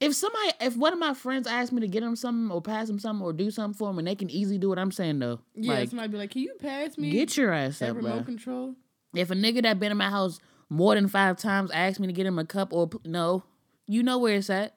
if 0.00 0.16
somebody, 0.16 0.50
if 0.62 0.76
one 0.76 0.92
of 0.92 0.98
my 0.98 1.14
friends 1.14 1.46
asks 1.46 1.70
me 1.70 1.80
to 1.82 1.88
get 1.88 2.00
them 2.00 2.16
something 2.16 2.50
or 2.50 2.60
pass 2.60 2.88
them 2.88 2.98
something 2.98 3.24
or 3.24 3.32
do 3.32 3.52
something 3.52 3.78
for 3.78 3.86
them, 3.86 4.00
and 4.00 4.08
they 4.08 4.16
can 4.16 4.30
easily 4.30 4.58
do 4.58 4.72
it, 4.72 4.80
I'm 4.80 4.90
saying 4.90 5.20
no. 5.20 5.38
Yeah, 5.54 5.74
like, 5.74 5.90
somebody 5.90 6.08
be 6.08 6.18
like, 6.18 6.30
"Can 6.32 6.42
you 6.42 6.56
pass 6.60 6.98
me 6.98 7.10
get 7.10 7.36
your 7.36 7.52
ass 7.52 7.78
that 7.78 7.90
up, 7.90 7.96
remote 7.96 8.14
bro. 8.16 8.24
control?" 8.24 8.74
If 9.14 9.30
a 9.30 9.34
nigga 9.34 9.62
that 9.62 9.78
been 9.78 9.92
in 9.92 9.98
my 9.98 10.10
house 10.10 10.40
more 10.68 10.96
than 10.96 11.06
five 11.06 11.36
times 11.36 11.70
asks 11.70 12.00
me 12.00 12.08
to 12.08 12.12
get 12.12 12.26
him 12.26 12.38
a 12.38 12.44
cup 12.44 12.72
or 12.72 12.90
no, 13.04 13.44
you 13.88 14.02
know 14.04 14.18
where 14.18 14.36
it's 14.36 14.50
at. 14.50 14.76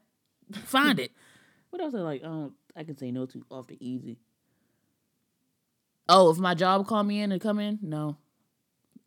Find 0.66 1.00
it. 1.00 1.12
What 1.70 1.82
else 1.82 1.94
I 1.96 2.00
like? 2.00 2.22
Um, 2.22 2.56
I 2.76 2.84
can 2.84 2.98
say 2.98 3.12
no 3.12 3.26
to 3.28 3.46
off 3.50 3.68
the 3.68 3.78
easy. 3.80 4.18
Oh, 6.10 6.30
if 6.32 6.38
my 6.38 6.54
job 6.54 6.86
call 6.86 7.02
me 7.04 7.22
in 7.22 7.32
and 7.32 7.40
come 7.42 7.60
in, 7.60 7.80
no, 7.82 8.18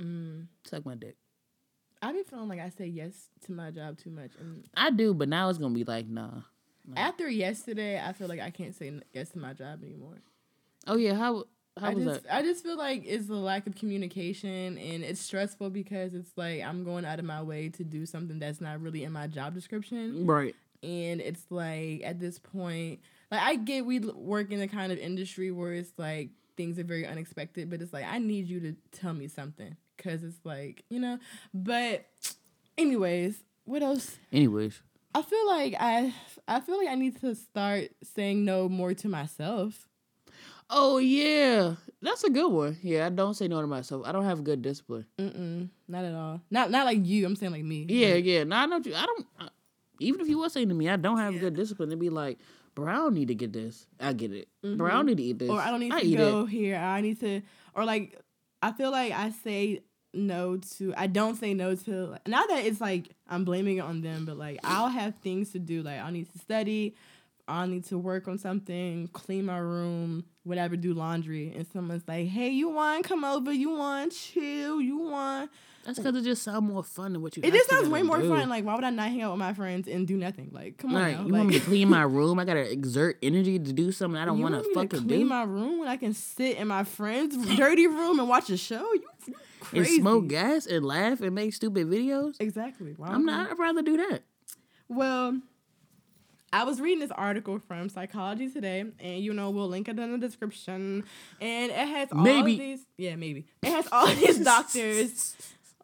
Mm. 0.01 0.47
suck 0.64 0.87
my 0.87 0.95
dick. 0.95 1.17
I 2.01 2.12
be 2.12 2.23
feeling 2.23 2.49
like 2.49 2.61
I 2.61 2.71
say 2.71 2.87
yes 2.87 3.29
to 3.43 3.53
my 3.53 3.71
job 3.71 3.99
too 3.99 4.09
much, 4.11 4.31
and 4.40 4.64
I 4.75 4.90
do, 4.90 5.12
but 5.12 5.29
now 5.29 5.51
it's 5.51 5.59
gonna 5.59 5.75
be 5.75 5.85
like, 5.85 6.07
nah. 6.09 6.40
after 6.97 7.29
yesterday, 7.29 8.01
I 8.03 8.14
feel 8.14 8.29
like 8.29 8.40
I 8.40 8.49
can't 8.51 8.75
say 8.75 8.93
yes 9.12 9.29
to 9.31 9.38
my 9.38 9.53
job 9.53 9.83
anymore. 9.85 10.23
Oh 10.87 10.97
yeah, 10.97 11.14
how 11.14 11.45
how 11.78 11.88
I 11.88 11.94
was 11.94 12.04
just 12.04 12.22
that? 12.24 12.34
I 12.34 12.42
just 12.42 12.62
feel 12.62 12.76
like 12.76 13.02
it's 13.04 13.26
the 13.26 13.34
lack 13.34 13.66
of 13.66 13.74
communication 13.74 14.78
and 14.78 15.02
it's 15.02 15.20
stressful 15.20 15.70
because 15.70 16.14
it's 16.14 16.30
like 16.37 16.62
I'm 16.62 16.84
going 16.84 17.04
out 17.04 17.18
of 17.18 17.24
my 17.24 17.42
way 17.42 17.68
to 17.70 17.84
do 17.84 18.06
something 18.06 18.38
that's 18.38 18.60
not 18.60 18.80
really 18.80 19.04
in 19.04 19.12
my 19.12 19.26
job 19.26 19.54
description. 19.54 20.26
Right. 20.26 20.54
And 20.82 21.20
it's 21.20 21.50
like 21.50 22.02
at 22.04 22.20
this 22.20 22.38
point, 22.38 23.00
like 23.30 23.40
I 23.40 23.56
get 23.56 23.87
we 23.87 23.98
work 23.98 24.52
in 24.52 24.60
a 24.60 24.68
kind 24.68 24.92
of 24.92 24.98
industry 24.98 25.50
where 25.50 25.72
it's 25.72 25.92
like 25.96 26.30
things 26.56 26.78
are 26.78 26.84
very 26.84 27.06
unexpected, 27.06 27.70
but 27.70 27.82
it's 27.82 27.92
like 27.92 28.04
I 28.04 28.18
need 28.18 28.46
you 28.46 28.60
to 28.60 28.76
tell 28.92 29.12
me 29.12 29.26
something 29.26 29.76
cuz 29.98 30.22
it's 30.22 30.44
like, 30.44 30.84
you 30.90 31.00
know, 31.00 31.18
but 31.52 32.06
anyways, 32.78 33.42
what 33.64 33.82
else? 33.82 34.16
Anyways, 34.32 34.80
I 35.12 35.22
feel 35.22 35.46
like 35.48 35.74
I 35.80 36.14
I 36.46 36.60
feel 36.60 36.78
like 36.78 36.88
I 36.88 36.94
need 36.94 37.20
to 37.22 37.34
start 37.34 37.90
saying 38.02 38.44
no 38.44 38.68
more 38.68 38.94
to 38.94 39.08
myself. 39.08 39.88
Oh 40.74 40.98
yeah, 40.98 41.74
that's 42.02 42.24
a 42.24 42.30
good 42.30 42.50
one. 42.52 42.76
Yeah, 42.82 43.06
I 43.06 43.08
don't 43.10 43.34
say 43.34 43.48
no 43.48 43.60
to 43.60 43.66
myself. 43.66 44.02
I 44.06 44.12
don't 44.12 44.24
have 44.24 44.44
good 44.44 44.60
discipline. 44.60 45.06
Mm-mm, 45.18 45.68
not 45.88 46.04
at 46.04 46.14
all. 46.14 46.40
Not 46.50 46.70
not 46.70 46.84
like 46.84 47.06
you. 47.06 47.24
I'm 47.24 47.37
saying 47.37 47.52
like 47.52 47.64
me. 47.64 47.87
Yeah, 47.88 48.14
Like, 48.16 48.24
yeah. 48.24 48.44
No, 48.44 48.56
I 48.56 48.64
you- 48.66 48.94
I 48.94 49.06
don't. 49.06 49.26
I, 49.40 49.48
even 50.00 50.20
if 50.20 50.28
you 50.28 50.38
were 50.38 50.48
saying 50.48 50.68
to 50.68 50.74
me, 50.74 50.88
I 50.90 50.96
don't 50.96 51.18
have 51.18 51.34
Yeah. 51.34 51.40
good 51.40 51.54
discipline. 51.54 51.90
To 51.90 51.96
be 51.96 52.10
like, 52.10 52.38
Brown 52.74 53.14
need 53.14 53.28
to 53.28 53.34
get 53.34 53.52
this. 53.52 53.87
I 54.00 54.12
get 54.12 54.32
it. 54.32 54.48
Bro, 54.62 54.88
I 54.88 54.90
Mhm. 54.90 54.94
don't 54.96 55.06
need 55.06 55.16
to 55.18 55.22
eat 55.22 55.38
this. 55.38 55.50
or 55.50 55.60
I 55.60 55.70
don't 55.70 55.80
need 55.80 55.92
I 55.92 56.00
to 56.00 56.06
eat 56.06 56.16
go 56.18 56.42
it. 56.44 56.48
here. 56.50 56.76
I 56.76 57.00
need 57.00 57.20
to, 57.20 57.40
or 57.74 57.84
like, 57.84 58.18
I 58.60 58.72
feel 58.72 58.90
like 58.90 59.12
I 59.12 59.30
say 59.30 59.84
no 60.12 60.56
to. 60.56 60.92
I 60.96 61.06
don't 61.06 61.37
say 61.37 61.54
no 61.54 61.74
to. 61.76 62.18
Not 62.26 62.48
that 62.48 62.64
it's 62.64 62.80
like 62.80 63.10
I'm 63.28 63.44
blaming 63.44 63.78
it 63.78 63.80
on 63.80 64.00
them, 64.00 64.24
but 64.24 64.37
like 64.37 64.58
I'll 64.64 64.88
have 64.88 65.14
things 65.16 65.50
to 65.52 65.58
do. 65.58 65.82
Like 65.82 66.00
I 66.00 66.10
need 66.10 66.30
to 66.32 66.38
study. 66.38 66.94
I 67.46 67.66
need 67.66 67.85
to 67.87 67.98
work 67.98 68.26
on 68.26 68.38
something, 68.38 69.09
clean 69.09 69.44
my 69.46 69.59
room, 69.59 70.24
whatever, 70.44 70.76
do 70.76 70.94
laundry, 70.94 71.52
and 71.54 71.66
someone's 71.66 72.02
like, 72.09 72.26
"Hey, 72.28 72.48
you 72.50 72.70
want 72.70 73.04
come 73.04 73.22
over? 73.24 73.52
You 73.52 73.70
want 73.70 74.12
to 74.12 74.18
chill? 74.18 74.80
You 74.80 74.96
want?" 74.98 75.50
That's 75.85 75.98
because 75.98 76.16
it 76.16 76.22
just 76.24 76.42
sounds 76.42 76.62
more 76.62 76.83
fun 76.83 77.12
than 77.12 77.20
what 77.20 77.37
you. 77.37 77.42
It 77.44 77.52
just 77.52 77.68
sounds 77.68 77.90
way 77.90 78.02
more 78.02 78.18
do. 78.18 78.30
fun. 78.30 78.48
Like, 78.48 78.64
why 78.64 78.74
would 78.74 78.85
I 78.85 78.88
not 78.90 79.11
hang 79.11 79.20
out 79.20 79.33
with 79.33 79.38
my 79.40 79.52
friends 79.52 79.87
and 79.87 80.07
do 80.09 80.16
nothing? 80.16 80.48
Like, 80.50 80.78
come 80.78 80.94
on, 80.94 81.02
Right, 81.02 81.14
now. 81.18 81.24
you 81.26 81.28
like, 81.33 81.38
want 81.40 81.48
me 81.50 81.59
to 81.59 81.64
clean 81.66 81.88
my 81.90 82.02
room? 82.04 82.38
I 82.38 82.46
gotta 82.46 82.72
exert 82.72 83.18
energy 83.22 83.59
to 83.59 83.72
do 83.74 83.92
something 83.92 84.18
I 84.18 84.24
don't 84.24 84.38
You 84.38 84.44
want 84.44 84.64
to 84.64 84.72
fucking 84.72 85.07
clean 85.07 85.20
do. 85.20 85.24
my 85.26 85.42
room 85.42 85.80
when 85.80 85.88
I 85.88 85.98
can 85.98 86.14
sit 86.14 86.57
in 86.57 86.68
my 86.68 86.85
friend's 86.85 87.37
dirty 87.57 87.87
room 87.87 88.18
and 88.18 88.26
watch 88.26 88.48
a 88.48 88.57
show. 88.57 88.90
You, 88.94 89.02
you 89.74 89.80
and 89.80 89.87
smoke 89.87 90.28
gas 90.28 90.64
and 90.64 90.87
laugh 90.87 91.20
and 91.20 91.35
make 91.35 91.52
stupid 91.52 91.87
videos. 91.88 92.37
Exactly. 92.40 92.94
Why 92.96 93.09
I'm 93.09 93.26
not. 93.26 93.50
I'd 93.50 93.59
rather 93.59 93.83
do 93.83 93.98
that. 93.98 94.22
Well, 94.88 95.38
I 96.55 96.62
was 96.62 96.81
reading 96.81 97.01
this 97.01 97.11
article 97.11 97.59
from 97.59 97.88
Psychology 97.88 98.49
Today, 98.49 98.85
and 99.01 99.21
you 99.21 99.35
know 99.35 99.51
we'll 99.51 99.67
link 99.67 99.88
it 99.88 99.99
in 99.99 100.12
the 100.12 100.19
description. 100.19 101.03
And 101.40 101.73
it 101.73 101.77
has 101.77 102.12
all 102.12 102.21
Maybe. 102.21 102.57
these. 102.57 102.87
Yeah, 102.97 103.17
maybe 103.17 103.47
it 103.61 103.71
has 103.71 103.88
all 103.90 104.07
these 104.07 104.38
doctors. 104.38 105.35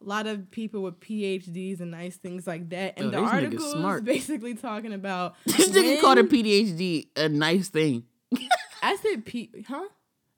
A 0.00 0.08
lot 0.08 0.28
of 0.28 0.48
people 0.52 0.82
with 0.82 1.00
PhDs 1.00 1.80
and 1.80 1.90
nice 1.90 2.14
things 2.18 2.46
like 2.46 2.68
that. 2.68 3.00
And 3.00 3.12
the 3.12 3.18
article 3.18 3.84
is 3.84 4.00
basically 4.02 4.54
talking 4.54 4.92
about 4.92 5.34
This 5.44 5.70
nigga 5.70 6.00
called 6.00 6.18
a 6.18 6.22
PhD 6.22 7.08
a 7.16 7.28
nice 7.28 7.68
thing. 7.68 8.04
I 8.82 8.94
said 8.94 9.26
P, 9.26 9.50
huh? 9.66 9.88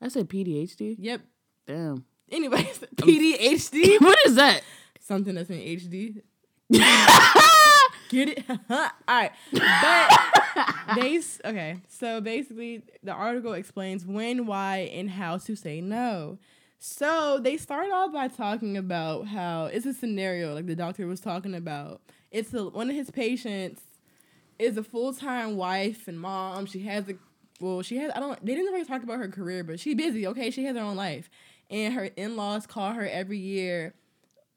I 0.00 0.08
said 0.08 0.30
PhD. 0.30 0.96
Yep. 0.98 1.20
Damn. 1.66 2.06
Anyways, 2.30 2.78
PDHD. 2.96 4.00
what 4.00 4.18
is 4.24 4.36
that? 4.36 4.62
something 4.98 5.34
that's 5.34 5.50
in 5.50 5.58
HD. 5.58 6.22
Get 8.12 8.28
it? 8.28 8.44
All 8.70 8.90
right. 9.08 9.32
But 9.52 10.94
they 10.96 11.18
okay. 11.46 11.78
So 11.88 12.20
basically, 12.20 12.82
the 13.02 13.12
article 13.12 13.54
explains 13.54 14.04
when, 14.04 14.44
why, 14.44 14.90
and 14.92 15.08
how 15.08 15.38
to 15.38 15.56
say 15.56 15.80
no. 15.80 16.38
So 16.78 17.40
they 17.42 17.56
start 17.56 17.90
off 17.90 18.12
by 18.12 18.28
talking 18.28 18.76
about 18.76 19.28
how 19.28 19.64
it's 19.66 19.86
a 19.86 19.94
scenario 19.94 20.54
like 20.54 20.66
the 20.66 20.76
doctor 20.76 21.06
was 21.06 21.20
talking 21.20 21.54
about. 21.54 22.02
It's 22.30 22.52
a, 22.52 22.64
one 22.64 22.90
of 22.90 22.96
his 22.96 23.10
patients 23.10 23.80
is 24.58 24.76
a 24.76 24.84
full 24.84 25.14
time 25.14 25.56
wife 25.56 26.06
and 26.06 26.20
mom. 26.20 26.66
She 26.66 26.80
has 26.80 27.08
a 27.08 27.14
well, 27.60 27.80
she 27.80 27.96
has 27.96 28.12
I 28.14 28.20
don't 28.20 28.44
they 28.44 28.54
didn't 28.54 28.74
really 28.74 28.84
talk 28.84 29.02
about 29.02 29.20
her 29.20 29.28
career, 29.28 29.64
but 29.64 29.80
she's 29.80 29.94
busy. 29.94 30.26
Okay, 30.26 30.50
she 30.50 30.64
has 30.64 30.76
her 30.76 30.82
own 30.82 30.96
life, 30.96 31.30
and 31.70 31.94
her 31.94 32.10
in 32.16 32.36
laws 32.36 32.66
call 32.66 32.92
her 32.92 33.08
every 33.08 33.38
year, 33.38 33.94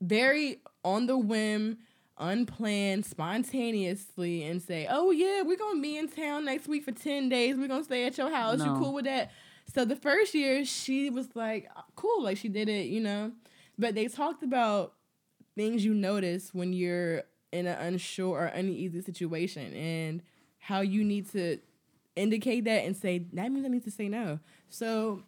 very 0.02 0.60
on 0.84 1.08
the 1.08 1.18
whim, 1.18 1.78
unplanned, 2.18 3.06
spontaneously, 3.06 4.44
and 4.44 4.62
say, 4.62 4.88
"Oh 4.90 5.12
yeah, 5.12 5.42
we're 5.42 5.58
gonna 5.58 5.82
be 5.82 5.98
in 5.98 6.08
town 6.08 6.46
next 6.46 6.68
week 6.68 6.84
for 6.84 6.92
ten 6.92 7.30
days. 7.30 7.58
We're 7.58 7.68
gonna 7.68 7.84
stay 7.84 8.06
at 8.06 8.18
your 8.18 8.32
house. 8.32 8.60
You 8.60 8.66
cool 8.80 8.94
with 8.94 9.06
that?" 9.06 9.32
So 9.74 9.84
the 9.86 9.96
first 9.96 10.34
year, 10.34 10.64
she 10.66 11.10
was 11.10 11.36
like, 11.36 11.70
uh, 11.76 11.82
"Cool," 11.96 12.24
like 12.24 12.38
she 12.38 12.50
did 12.50 12.70
it, 12.70 12.88
you 12.88 13.02
know. 13.02 13.32
But 13.78 13.96
they 13.96 14.08
talked 14.08 14.44
about 14.44 14.94
things 15.56 15.84
you 15.84 15.94
notice 15.94 16.54
when 16.54 16.74
you're 16.74 17.24
in 17.52 17.68
an 17.68 17.78
unsure 17.80 18.38
or 18.42 18.46
uneasy 18.46 19.02
situation 19.02 19.74
and 19.74 20.22
how 20.58 20.82
you 20.82 21.04
need 21.04 21.30
to 21.32 21.58
indicate 22.16 22.66
that 22.66 22.86
and 22.86 22.96
say 22.96 23.20
that 23.34 23.52
means 23.52 23.66
I 23.66 23.70
need 23.70 23.84
to 23.84 23.92
say 23.92 24.08
no. 24.08 24.40
So 24.70 25.24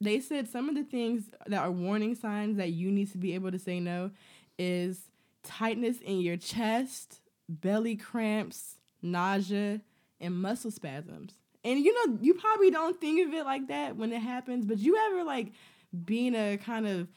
they 0.00 0.20
said 0.20 0.48
some 0.48 0.68
of 0.68 0.74
the 0.74 0.84
things 0.84 1.24
that 1.46 1.60
are 1.60 1.70
warning 1.70 2.14
signs 2.14 2.56
that 2.56 2.70
you 2.70 2.90
need 2.90 3.10
to 3.12 3.18
be 3.18 3.34
able 3.34 3.50
to 3.50 3.58
say 3.58 3.80
no 3.80 4.10
is 4.58 5.00
tightness 5.42 6.00
in 6.00 6.20
your 6.20 6.36
chest, 6.36 7.20
belly 7.48 7.96
cramps, 7.96 8.76
nausea, 9.02 9.80
and 10.20 10.40
muscle 10.40 10.70
spasms. 10.70 11.34
And 11.64 11.80
you 11.80 11.94
know, 11.94 12.18
you 12.20 12.34
probably 12.34 12.70
don't 12.70 13.00
think 13.00 13.26
of 13.26 13.34
it 13.34 13.44
like 13.44 13.68
that 13.68 13.96
when 13.96 14.12
it 14.12 14.20
happens, 14.20 14.64
but 14.64 14.78
you 14.78 14.96
ever 15.08 15.24
like 15.24 15.52
being 16.04 16.34
a 16.34 16.56
kind 16.56 16.86
of 16.86 17.08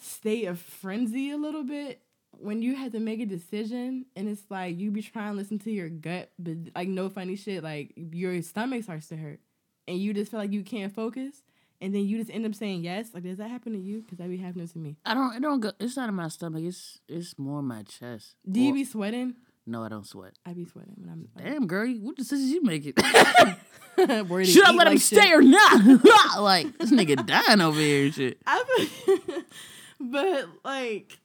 state 0.00 0.46
of 0.46 0.58
frenzy 0.58 1.30
a 1.30 1.36
little 1.36 1.64
bit 1.64 2.00
when 2.38 2.62
you 2.62 2.74
have 2.74 2.92
to 2.92 3.00
make 3.00 3.20
a 3.20 3.26
decision 3.26 4.06
and 4.16 4.28
it's 4.28 4.42
like 4.50 4.76
you 4.78 4.90
be 4.90 5.02
trying 5.02 5.32
to 5.32 5.36
listen 5.36 5.58
to 5.60 5.70
your 5.70 5.88
gut, 5.88 6.30
but 6.38 6.56
like 6.74 6.88
no 6.88 7.08
funny 7.08 7.36
shit, 7.36 7.62
like 7.62 7.92
your 7.96 8.40
stomach 8.42 8.82
starts 8.82 9.08
to 9.08 9.16
hurt 9.16 9.40
and 9.86 9.98
you 9.98 10.12
just 10.12 10.30
feel 10.30 10.40
like 10.40 10.52
you 10.52 10.62
can't 10.62 10.94
focus 10.94 11.42
and 11.80 11.94
then 11.94 12.04
you 12.06 12.18
just 12.18 12.30
end 12.30 12.46
up 12.46 12.54
saying 12.54 12.82
yes. 12.84 13.10
Like, 13.14 13.22
does 13.24 13.38
that 13.38 13.50
happen 13.50 13.72
to 13.72 13.78
you? 13.78 14.02
Because 14.02 14.18
that 14.18 14.28
be 14.28 14.36
happening 14.38 14.68
to 14.68 14.78
me. 14.78 14.96
I 15.04 15.14
don't. 15.14 15.36
It 15.36 15.40
don't 15.42 15.60
go. 15.60 15.72
It's 15.80 15.96
not 15.96 16.08
in 16.08 16.14
my 16.14 16.28
stomach. 16.28 16.62
It's 16.64 17.00
it's 17.08 17.38
more 17.38 17.60
in 17.60 17.66
my 17.66 17.82
chest. 17.82 18.36
Do 18.50 18.60
you 18.60 18.70
Or- 18.70 18.74
be 18.74 18.84
sweating? 18.84 19.34
no, 19.66 19.82
I 19.82 19.88
don't 19.88 20.06
sweat. 20.06 20.34
I 20.44 20.52
be 20.52 20.64
sweating 20.66 20.94
when 20.96 21.08
I'm. 21.08 21.28
Damn, 21.42 21.66
girl, 21.66 21.86
you- 21.86 22.00
what 22.00 22.16
decisions 22.16 22.50
you 22.50 22.62
making? 22.62 22.92
Damn. 23.96 24.28
Where 24.28 24.40
to 24.42 24.46
Should 24.46 24.64
I 24.64 24.72
let 24.72 24.86
him 24.88 24.94
like 24.94 25.02
shit. 25.02 25.18
stay 25.20 25.32
or 25.32 25.40
not? 25.42 25.84
like 26.40 26.76
this 26.78 26.90
nigga 26.90 27.24
dying 27.24 27.60
over 27.60 27.78
here 27.78 28.06
and 28.06 28.14
shit. 28.14 28.38
I 28.46 28.88
but 30.00 30.48
like, 30.64 31.18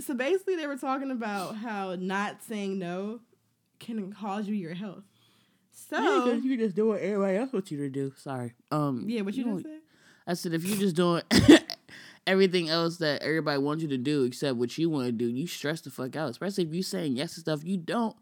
so 0.00 0.14
basically, 0.14 0.56
they 0.56 0.66
were 0.66 0.76
talking 0.78 1.10
about 1.10 1.56
how 1.56 1.94
not 1.96 2.42
saying 2.42 2.78
no 2.78 3.20
can 3.78 4.12
cause 4.12 4.46
you 4.48 4.54
your 4.54 4.74
health. 4.74 5.04
So 5.90 6.32
you 6.32 6.56
just 6.56 6.76
doing 6.76 6.98
everybody 7.00 7.36
else 7.36 7.52
what 7.52 7.70
you 7.70 7.78
to 7.78 7.88
do. 7.88 8.12
Sorry. 8.16 8.54
Um. 8.70 9.04
yeah, 9.08 9.22
what 9.22 9.34
you 9.34 9.44
know, 9.44 9.54
just 9.54 9.64
said. 9.66 9.80
I 10.26 10.34
said 10.34 10.54
if 10.54 10.64
you're 10.64 10.78
just 10.78 10.96
doing 10.96 11.22
everything 12.26 12.68
else 12.68 12.98
that 12.98 13.22
everybody 13.22 13.58
wants 13.58 13.82
you 13.82 13.88
to 13.88 13.98
do 13.98 14.24
except 14.24 14.56
what 14.56 14.76
you 14.78 14.88
want 14.88 15.06
to 15.06 15.12
do, 15.12 15.26
you 15.26 15.46
stress 15.46 15.80
the 15.80 15.90
fuck 15.90 16.14
out. 16.16 16.30
Especially 16.30 16.64
if 16.64 16.72
you're 16.72 16.82
saying 16.82 17.16
yes 17.16 17.34
to 17.34 17.40
stuff 17.40 17.64
you 17.64 17.76
don't. 17.76 18.16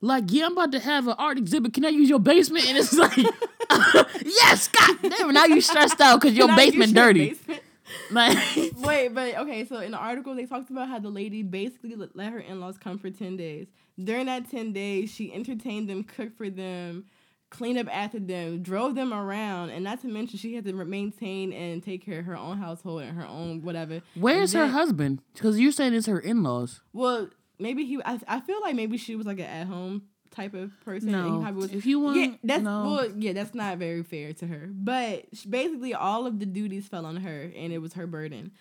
Like, 0.00 0.24
yeah, 0.28 0.46
I'm 0.46 0.52
about 0.52 0.72
to 0.72 0.80
have 0.80 1.06
an 1.06 1.14
art 1.16 1.38
exhibit. 1.38 1.74
Can 1.74 1.84
I 1.84 1.90
use 1.90 2.08
your 2.08 2.18
basement? 2.18 2.66
And 2.66 2.76
it's 2.76 2.92
like, 2.92 3.16
yes, 4.24 4.68
god 4.68 4.96
damn 5.00 5.30
it. 5.30 5.32
Now 5.32 5.44
you 5.44 5.60
stressed 5.60 6.00
out 6.00 6.20
because 6.20 6.36
your 6.36 6.48
Can 6.48 6.58
I 6.58 6.62
use 6.62 6.70
basement 6.72 6.92
your 6.96 7.04
dirty. 7.04 7.28
basement? 7.30 7.62
Like, 8.10 8.36
Wait, 8.78 9.08
but 9.08 9.36
okay. 9.38 9.64
So 9.64 9.80
in 9.80 9.92
the 9.92 9.98
article, 9.98 10.34
they 10.34 10.46
talked 10.46 10.70
about 10.70 10.88
how 10.88 10.98
the 10.98 11.08
lady 11.08 11.42
basically 11.42 11.94
let 11.94 12.16
let 12.16 12.32
her 12.32 12.38
in 12.40 12.60
laws 12.60 12.78
come 12.78 12.98
for 12.98 13.10
ten 13.10 13.36
days. 13.36 13.68
During 14.02 14.26
that 14.26 14.50
ten 14.50 14.72
days, 14.72 15.10
she 15.10 15.32
entertained 15.32 15.88
them, 15.88 16.04
cooked 16.04 16.36
for 16.36 16.50
them, 16.50 17.04
cleaned 17.50 17.78
up 17.78 17.88
after 17.94 18.18
them, 18.18 18.62
drove 18.62 18.94
them 18.94 19.12
around, 19.12 19.70
and 19.70 19.84
not 19.84 20.00
to 20.02 20.08
mention 20.08 20.38
she 20.38 20.54
had 20.54 20.64
to 20.64 20.72
maintain 20.72 21.52
and 21.52 21.82
take 21.82 22.04
care 22.04 22.20
of 22.20 22.26
her 22.26 22.36
own 22.36 22.58
household 22.58 23.02
and 23.02 23.16
her 23.16 23.26
own 23.26 23.62
whatever. 23.62 24.02
where's 24.14 24.52
her 24.52 24.68
husband? 24.68 25.22
Because 25.34 25.58
you're 25.58 25.72
saying 25.72 25.94
it's 25.94 26.06
her 26.06 26.18
in 26.18 26.42
laws. 26.42 26.82
Well, 26.92 27.28
maybe 27.58 27.84
he. 27.84 28.00
I, 28.04 28.18
I 28.26 28.40
feel 28.40 28.60
like 28.62 28.74
maybe 28.74 28.96
she 28.96 29.16
was 29.16 29.26
like 29.26 29.38
an 29.38 29.46
at 29.46 29.66
home 29.66 30.02
type 30.32 30.54
of 30.54 30.72
person. 30.84 31.12
No, 31.12 31.38
was- 31.54 31.72
if 31.72 31.86
you 31.86 32.00
want, 32.00 32.16
yeah, 32.16 32.32
that's 32.42 32.62
no. 32.62 32.84
well, 32.84 33.10
yeah, 33.16 33.32
that's 33.32 33.54
not 33.54 33.78
very 33.78 34.02
fair 34.02 34.32
to 34.34 34.46
her. 34.46 34.68
But 34.72 35.26
basically, 35.48 35.94
all 35.94 36.26
of 36.26 36.38
the 36.40 36.46
duties 36.46 36.88
fell 36.88 37.06
on 37.06 37.16
her, 37.16 37.52
and 37.54 37.72
it 37.72 37.78
was 37.78 37.92
her 37.94 38.06
burden. 38.06 38.52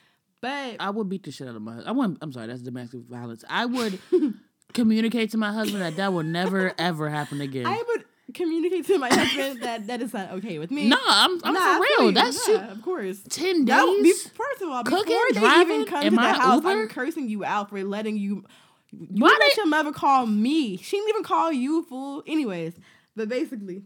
But 0.41 0.77
I 0.79 0.89
would 0.89 1.07
beat 1.09 1.23
the 1.23 1.31
shit 1.31 1.47
out 1.47 1.55
of 1.55 1.61
my. 1.61 1.73
husband. 1.73 1.89
I 1.89 1.91
want. 1.93 2.17
I'm 2.21 2.31
sorry, 2.31 2.47
that's 2.47 2.61
domestic 2.61 3.01
violence. 3.01 3.43
I 3.49 3.65
would 3.65 3.99
communicate 4.73 5.31
to 5.31 5.37
my 5.37 5.51
husband 5.51 5.81
that 5.81 5.95
that 5.97 6.13
will 6.13 6.23
never 6.23 6.73
ever 6.77 7.09
happen 7.09 7.41
again. 7.41 7.65
I 7.65 7.81
would 7.87 8.05
communicate 8.33 8.87
to 8.87 8.97
my 8.97 9.09
husband 9.13 9.61
that 9.61 9.87
that 9.87 10.01
is 10.01 10.13
not 10.13 10.31
okay 10.31 10.57
with 10.57 10.71
me. 10.71 10.87
no, 10.89 10.97
I'm. 11.05 11.39
I'm 11.43 11.53
Nah, 11.53 11.77
for 11.77 11.81
real. 11.83 12.07
you. 12.07 12.11
That's 12.13 12.47
Nah, 12.47 12.53
shit. 12.59 12.69
of 12.71 12.81
course. 12.81 13.21
Ten 13.29 13.65
be, 13.65 13.71
days. 13.71 14.27
first 14.29 14.61
of 14.61 14.69
all, 14.69 14.83
Cooking, 14.83 15.05
before 15.05 15.25
they 15.33 15.39
driving, 15.39 15.75
even 15.81 15.85
come 15.87 16.03
to 16.03 16.09
the 16.09 16.19
I 16.21 16.33
house? 16.33 16.61
I'm 16.65 16.87
cursing 16.87 17.29
you 17.29 17.43
out 17.45 17.69
for 17.69 17.83
letting 17.83 18.17
you. 18.17 18.45
You 18.91 19.23
Why 19.23 19.37
let 19.39 19.57
your 19.57 19.67
mother 19.67 19.91
call 19.91 20.25
me? 20.25 20.77
She 20.77 20.97
didn't 20.97 21.09
even 21.09 21.23
call 21.23 21.51
you, 21.51 21.83
fool. 21.83 22.23
Anyways, 22.27 22.73
but 23.15 23.29
basically, 23.29 23.83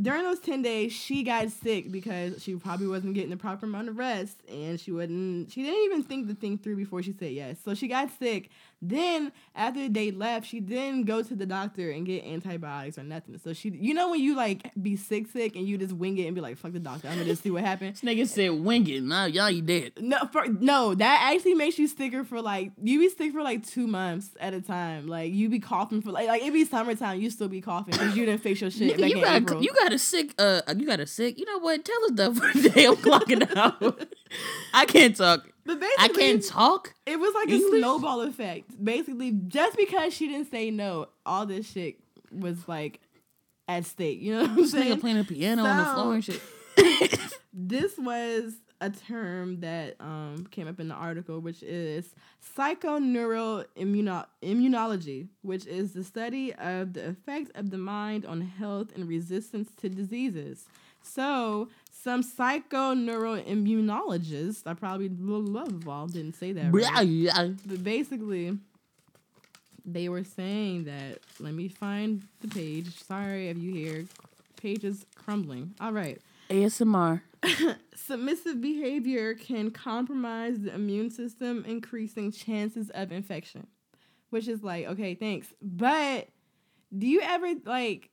during 0.00 0.24
those 0.24 0.40
10 0.40 0.62
days, 0.62 0.92
she 0.92 1.22
got 1.22 1.50
sick 1.50 1.90
because 1.90 2.42
she 2.42 2.54
probably 2.54 2.86
wasn't 2.86 3.14
getting 3.14 3.30
the 3.30 3.36
proper 3.36 3.66
amount 3.66 3.88
of 3.88 3.96
rest 3.96 4.38
and 4.48 4.78
she 4.78 4.92
wouldn't, 4.92 5.50
she 5.50 5.62
didn't 5.62 5.84
even 5.84 6.02
think 6.02 6.26
the 6.26 6.34
thing 6.34 6.58
through 6.58 6.76
before 6.76 7.02
she 7.02 7.14
said 7.18 7.32
yes. 7.32 7.58
So 7.64 7.74
she 7.74 7.88
got 7.88 8.10
sick. 8.18 8.50
Then, 8.82 9.32
after 9.54 9.88
they 9.88 10.10
left, 10.10 10.46
she 10.46 10.60
didn't 10.60 11.04
go 11.04 11.22
to 11.22 11.34
the 11.34 11.46
doctor 11.46 11.90
and 11.90 12.04
get 12.04 12.24
antibiotics 12.24 12.98
or 12.98 13.04
nothing. 13.04 13.38
So 13.38 13.52
she, 13.54 13.70
you 13.70 13.94
know, 13.94 14.10
when 14.10 14.20
you 14.20 14.36
like 14.36 14.70
be 14.80 14.96
sick, 14.96 15.28
sick 15.28 15.56
and 15.56 15.66
you 15.66 15.78
just 15.78 15.94
wing 15.94 16.18
it 16.18 16.26
and 16.26 16.34
be 16.34 16.42
like, 16.42 16.58
fuck 16.58 16.72
the 16.72 16.78
doctor, 16.78 17.08
I'm 17.08 17.14
gonna 17.14 17.24
just 17.24 17.42
see 17.42 17.50
what 17.50 17.64
happens. 17.64 18.00
This 18.00 18.10
nigga 18.10 18.28
said 18.28 18.50
wing 18.50 18.86
it. 18.88 19.02
Nah, 19.02 19.24
y'all 19.24 19.50
you 19.50 19.62
dead. 19.62 19.92
No, 19.98 20.18
for, 20.30 20.46
no, 20.46 20.94
that 20.94 21.32
actually 21.32 21.54
makes 21.54 21.78
you 21.78 21.88
sicker 21.88 22.22
for 22.22 22.42
like 22.42 22.72
you 22.82 22.98
be 23.00 23.08
sick 23.08 23.32
for 23.32 23.42
like 23.42 23.66
two 23.66 23.86
months 23.86 24.30
at 24.40 24.52
a 24.52 24.60
time. 24.60 25.06
Like 25.06 25.32
you 25.32 25.48
be 25.48 25.58
coughing 25.58 26.02
for 26.02 26.12
like 26.12 26.28
like 26.28 26.42
it 26.42 26.52
be 26.52 26.64
summertime, 26.64 27.20
you 27.20 27.30
still 27.30 27.48
be 27.48 27.62
coughing 27.62 27.92
because 27.92 28.14
you 28.14 28.26
didn't 28.26 28.42
fix 28.42 28.60
your 28.60 28.70
shit. 28.70 28.98
Nigga, 28.98 29.08
you 29.08 29.22
got 29.22 29.62
you 29.62 29.72
got 29.72 29.92
a 29.92 29.98
sick 29.98 30.34
uh 30.38 30.60
you 30.76 30.86
got 30.86 31.00
a 31.00 31.06
sick. 31.06 31.38
You 31.38 31.46
know 31.46 31.58
what? 31.60 31.82
Tell 31.84 32.04
us 32.04 32.10
that 32.14 32.34
for 32.34 32.58
the 32.58 32.68
day 32.74 32.84
I'm 32.84 32.96
clocking 32.96 33.56
out. 33.56 34.06
I 34.74 34.84
can't 34.84 35.16
talk. 35.16 35.48
But 35.66 35.82
I 35.98 36.08
can't 36.08 36.44
talk. 36.44 36.94
It 37.06 37.18
was 37.18 37.34
like 37.34 37.48
English? 37.48 37.74
a 37.74 37.78
snowball 37.78 38.20
effect. 38.22 38.82
Basically, 38.82 39.32
just 39.32 39.76
because 39.76 40.14
she 40.14 40.28
didn't 40.28 40.50
say 40.50 40.70
no, 40.70 41.08
all 41.24 41.46
this 41.46 41.70
shit 41.70 41.96
was 42.32 42.66
like 42.68 43.00
at 43.68 43.84
stake. 43.84 44.20
You 44.20 44.34
know 44.34 44.40
what 44.42 44.50
I'm 44.50 44.56
This 44.56 44.72
saying? 44.72 44.96
nigga 44.96 45.00
playing 45.00 45.18
a 45.18 45.24
piano 45.24 45.64
on 45.64 45.78
the 45.78 45.84
floor 45.84 46.14
and 46.14 46.24
shit. 46.24 46.40
this 47.52 47.96
was 47.98 48.54
a 48.80 48.90
term 48.90 49.60
that 49.60 49.96
um, 50.00 50.46
came 50.50 50.68
up 50.68 50.78
in 50.78 50.88
the 50.88 50.94
article, 50.94 51.40
which 51.40 51.62
is 51.62 52.14
psychoneuroimmunology, 52.56 55.28
which 55.42 55.66
is 55.66 55.92
the 55.92 56.04
study 56.04 56.52
of 56.54 56.92
the 56.92 57.08
effect 57.08 57.50
of 57.56 57.70
the 57.70 57.78
mind 57.78 58.26
on 58.26 58.42
health 58.42 58.88
and 58.94 59.08
resistance 59.08 59.70
to 59.78 59.88
diseases. 59.88 60.66
So, 61.02 61.68
some 62.06 62.22
psychoneuroimmunologists, 62.22 64.62
I 64.64 64.74
probably 64.74 65.08
blah, 65.08 65.64
blah, 65.64 66.06
didn't 66.06 66.36
say 66.36 66.52
that 66.52 66.72
right, 66.72 67.04
yeah. 67.04 67.48
but 67.66 67.82
basically, 67.82 68.56
they 69.84 70.08
were 70.08 70.22
saying 70.22 70.84
that. 70.84 71.18
Let 71.40 71.54
me 71.54 71.66
find 71.66 72.22
the 72.42 72.46
page. 72.46 72.96
Sorry 73.02 73.48
if 73.48 73.58
you 73.58 73.74
hear 73.74 74.04
pages 74.54 75.04
crumbling. 75.16 75.74
All 75.80 75.90
right. 75.90 76.20
ASMR. 76.48 77.22
Submissive 77.96 78.60
behavior 78.60 79.34
can 79.34 79.72
compromise 79.72 80.60
the 80.60 80.72
immune 80.72 81.10
system, 81.10 81.64
increasing 81.66 82.30
chances 82.30 82.88
of 82.90 83.10
infection. 83.10 83.66
Which 84.30 84.46
is 84.46 84.62
like, 84.62 84.86
okay, 84.86 85.16
thanks. 85.16 85.52
But 85.60 86.28
do 86.96 87.08
you 87.08 87.20
ever 87.20 87.52
like 87.64 88.10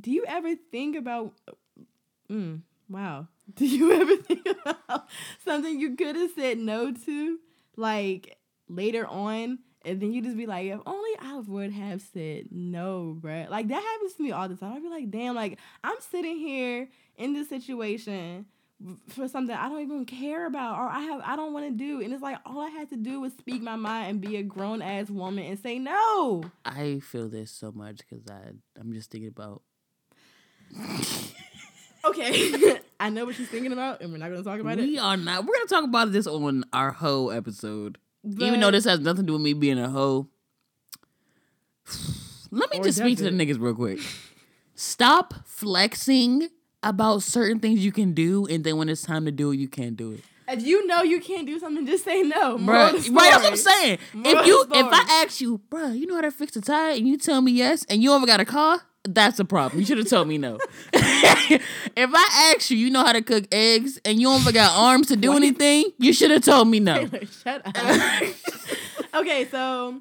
do 0.00 0.12
you 0.12 0.24
ever 0.28 0.54
think 0.70 0.94
about 0.94 1.32
mm, 2.30 2.60
wow. 2.88 3.28
Do 3.54 3.66
you 3.66 3.92
ever 3.92 4.16
think 4.16 4.46
about 4.46 5.08
something 5.44 5.78
you 5.78 5.96
could 5.96 6.16
have 6.16 6.30
said 6.34 6.58
no 6.58 6.92
to 6.92 7.38
like 7.76 8.38
later 8.68 9.06
on 9.06 9.58
and 9.86 10.00
then 10.00 10.12
you 10.12 10.20
just 10.20 10.36
be 10.36 10.46
like, 10.46 10.66
if 10.66 10.80
only 10.84 11.10
I 11.20 11.38
would 11.46 11.70
have 11.70 12.02
said 12.02 12.48
no, 12.50 13.16
bruh. 13.20 13.48
Like 13.48 13.68
that 13.68 13.82
happens 13.82 14.14
to 14.14 14.22
me 14.22 14.32
all 14.32 14.48
the 14.48 14.56
time. 14.56 14.72
I'd 14.72 14.82
be 14.82 14.88
like, 14.88 15.10
damn, 15.10 15.36
like 15.36 15.58
I'm 15.84 15.96
sitting 16.10 16.38
here 16.38 16.88
in 17.16 17.34
this 17.34 17.48
situation 17.48 18.46
for 19.08 19.26
something 19.26 19.54
I 19.54 19.68
don't 19.68 19.80
even 19.80 20.04
care 20.04 20.46
about 20.46 20.78
or 20.78 20.88
I 20.88 21.00
have 21.00 21.22
I 21.24 21.36
don't 21.36 21.52
want 21.52 21.66
to 21.66 21.72
do. 21.72 22.02
And 22.02 22.12
it's 22.12 22.22
like 22.22 22.38
all 22.44 22.60
I 22.60 22.68
had 22.70 22.90
to 22.90 22.96
do 22.96 23.20
was 23.20 23.32
speak 23.34 23.62
my 23.62 23.76
mind 23.76 24.10
and 24.10 24.20
be 24.20 24.36
a 24.36 24.42
grown 24.42 24.82
ass 24.82 25.08
woman 25.08 25.44
and 25.44 25.58
say 25.58 25.78
no. 25.78 26.42
I 26.64 26.98
feel 26.98 27.28
this 27.28 27.52
so 27.52 27.70
much 27.70 27.98
because 27.98 28.26
I 28.28 28.40
I'm 28.78 28.92
just 28.92 29.12
thinking 29.12 29.28
about 29.28 29.62
Okay. 32.08 32.78
I 33.00 33.10
know 33.10 33.26
what 33.26 33.34
she's 33.34 33.48
thinking 33.48 33.72
about 33.72 34.00
and 34.00 34.10
we're 34.12 34.18
not 34.18 34.30
gonna 34.30 34.42
talk 34.42 34.60
about 34.60 34.78
we 34.78 34.84
it. 34.84 34.86
We 34.86 34.98
are 34.98 35.16
not 35.16 35.44
we're 35.44 35.54
gonna 35.54 35.66
talk 35.66 35.84
about 35.84 36.12
this 36.12 36.26
on 36.26 36.64
our 36.72 36.92
hoe 36.92 37.28
episode. 37.28 37.98
Even 38.24 38.60
though 38.60 38.70
this 38.70 38.84
has 38.84 39.00
nothing 39.00 39.22
to 39.22 39.26
do 39.26 39.32
with 39.34 39.42
me 39.42 39.52
being 39.52 39.78
a 39.78 39.88
hoe. 39.88 40.28
Let 42.50 42.70
me 42.70 42.80
just 42.80 42.98
speak 42.98 43.18
to 43.18 43.24
the 43.24 43.30
niggas 43.30 43.60
real 43.60 43.74
quick. 43.74 44.00
Stop 44.74 45.34
flexing 45.46 46.48
about 46.82 47.22
certain 47.22 47.58
things 47.58 47.84
you 47.84 47.92
can 47.92 48.12
do, 48.12 48.46
and 48.46 48.62
then 48.62 48.76
when 48.76 48.88
it's 48.88 49.02
time 49.02 49.24
to 49.24 49.32
do 49.32 49.50
it, 49.50 49.56
you 49.56 49.68
can't 49.68 49.96
do 49.96 50.12
it. 50.12 50.20
if 50.48 50.64
you 50.64 50.86
know 50.86 51.02
you 51.02 51.20
can't 51.20 51.46
do 51.46 51.58
something, 51.58 51.86
just 51.86 52.04
say 52.04 52.22
no. 52.22 52.56
Bruh, 52.58 52.66
right, 52.68 52.92
that's 52.92 53.08
what 53.08 53.44
I'm 53.44 53.56
saying. 53.56 53.98
Moral 54.12 54.38
if 54.38 54.46
you 54.46 54.64
if 54.70 54.86
I 54.90 55.22
ask 55.24 55.40
you, 55.40 55.60
bruh, 55.70 55.98
you 55.98 56.06
know 56.06 56.14
how 56.14 56.20
to 56.22 56.30
fix 56.30 56.54
a 56.56 56.60
tire, 56.60 56.92
and 56.92 57.08
you 57.08 57.18
tell 57.18 57.40
me 57.40 57.52
yes, 57.52 57.84
and 57.88 58.02
you 58.02 58.12
ever 58.14 58.26
got 58.26 58.40
a 58.40 58.44
car, 58.44 58.82
that's 59.08 59.38
a 59.38 59.44
problem. 59.44 59.80
You 59.80 59.86
should 59.86 59.98
have 59.98 60.08
told 60.08 60.28
me 60.28 60.38
no. 60.38 60.58
if 60.92 61.62
I 62.14 62.52
ask 62.54 62.70
you, 62.70 62.76
you 62.76 62.90
know 62.90 63.04
how 63.04 63.12
to 63.12 63.22
cook 63.22 63.44
eggs, 63.52 63.98
and 64.04 64.20
you 64.20 64.30
ever 64.32 64.52
got 64.52 64.72
arms 64.76 65.08
to 65.08 65.16
do 65.16 65.28
What? 65.30 65.38
anything, 65.38 65.84
you 65.98 66.12
should 66.12 66.30
have 66.30 66.42
told 66.44 66.68
me 66.68 66.80
no. 66.80 67.06
Taylor, 67.06 67.26
shut 67.26 67.62
up. 67.66 67.76
okay, 69.14 69.46
so 69.50 70.00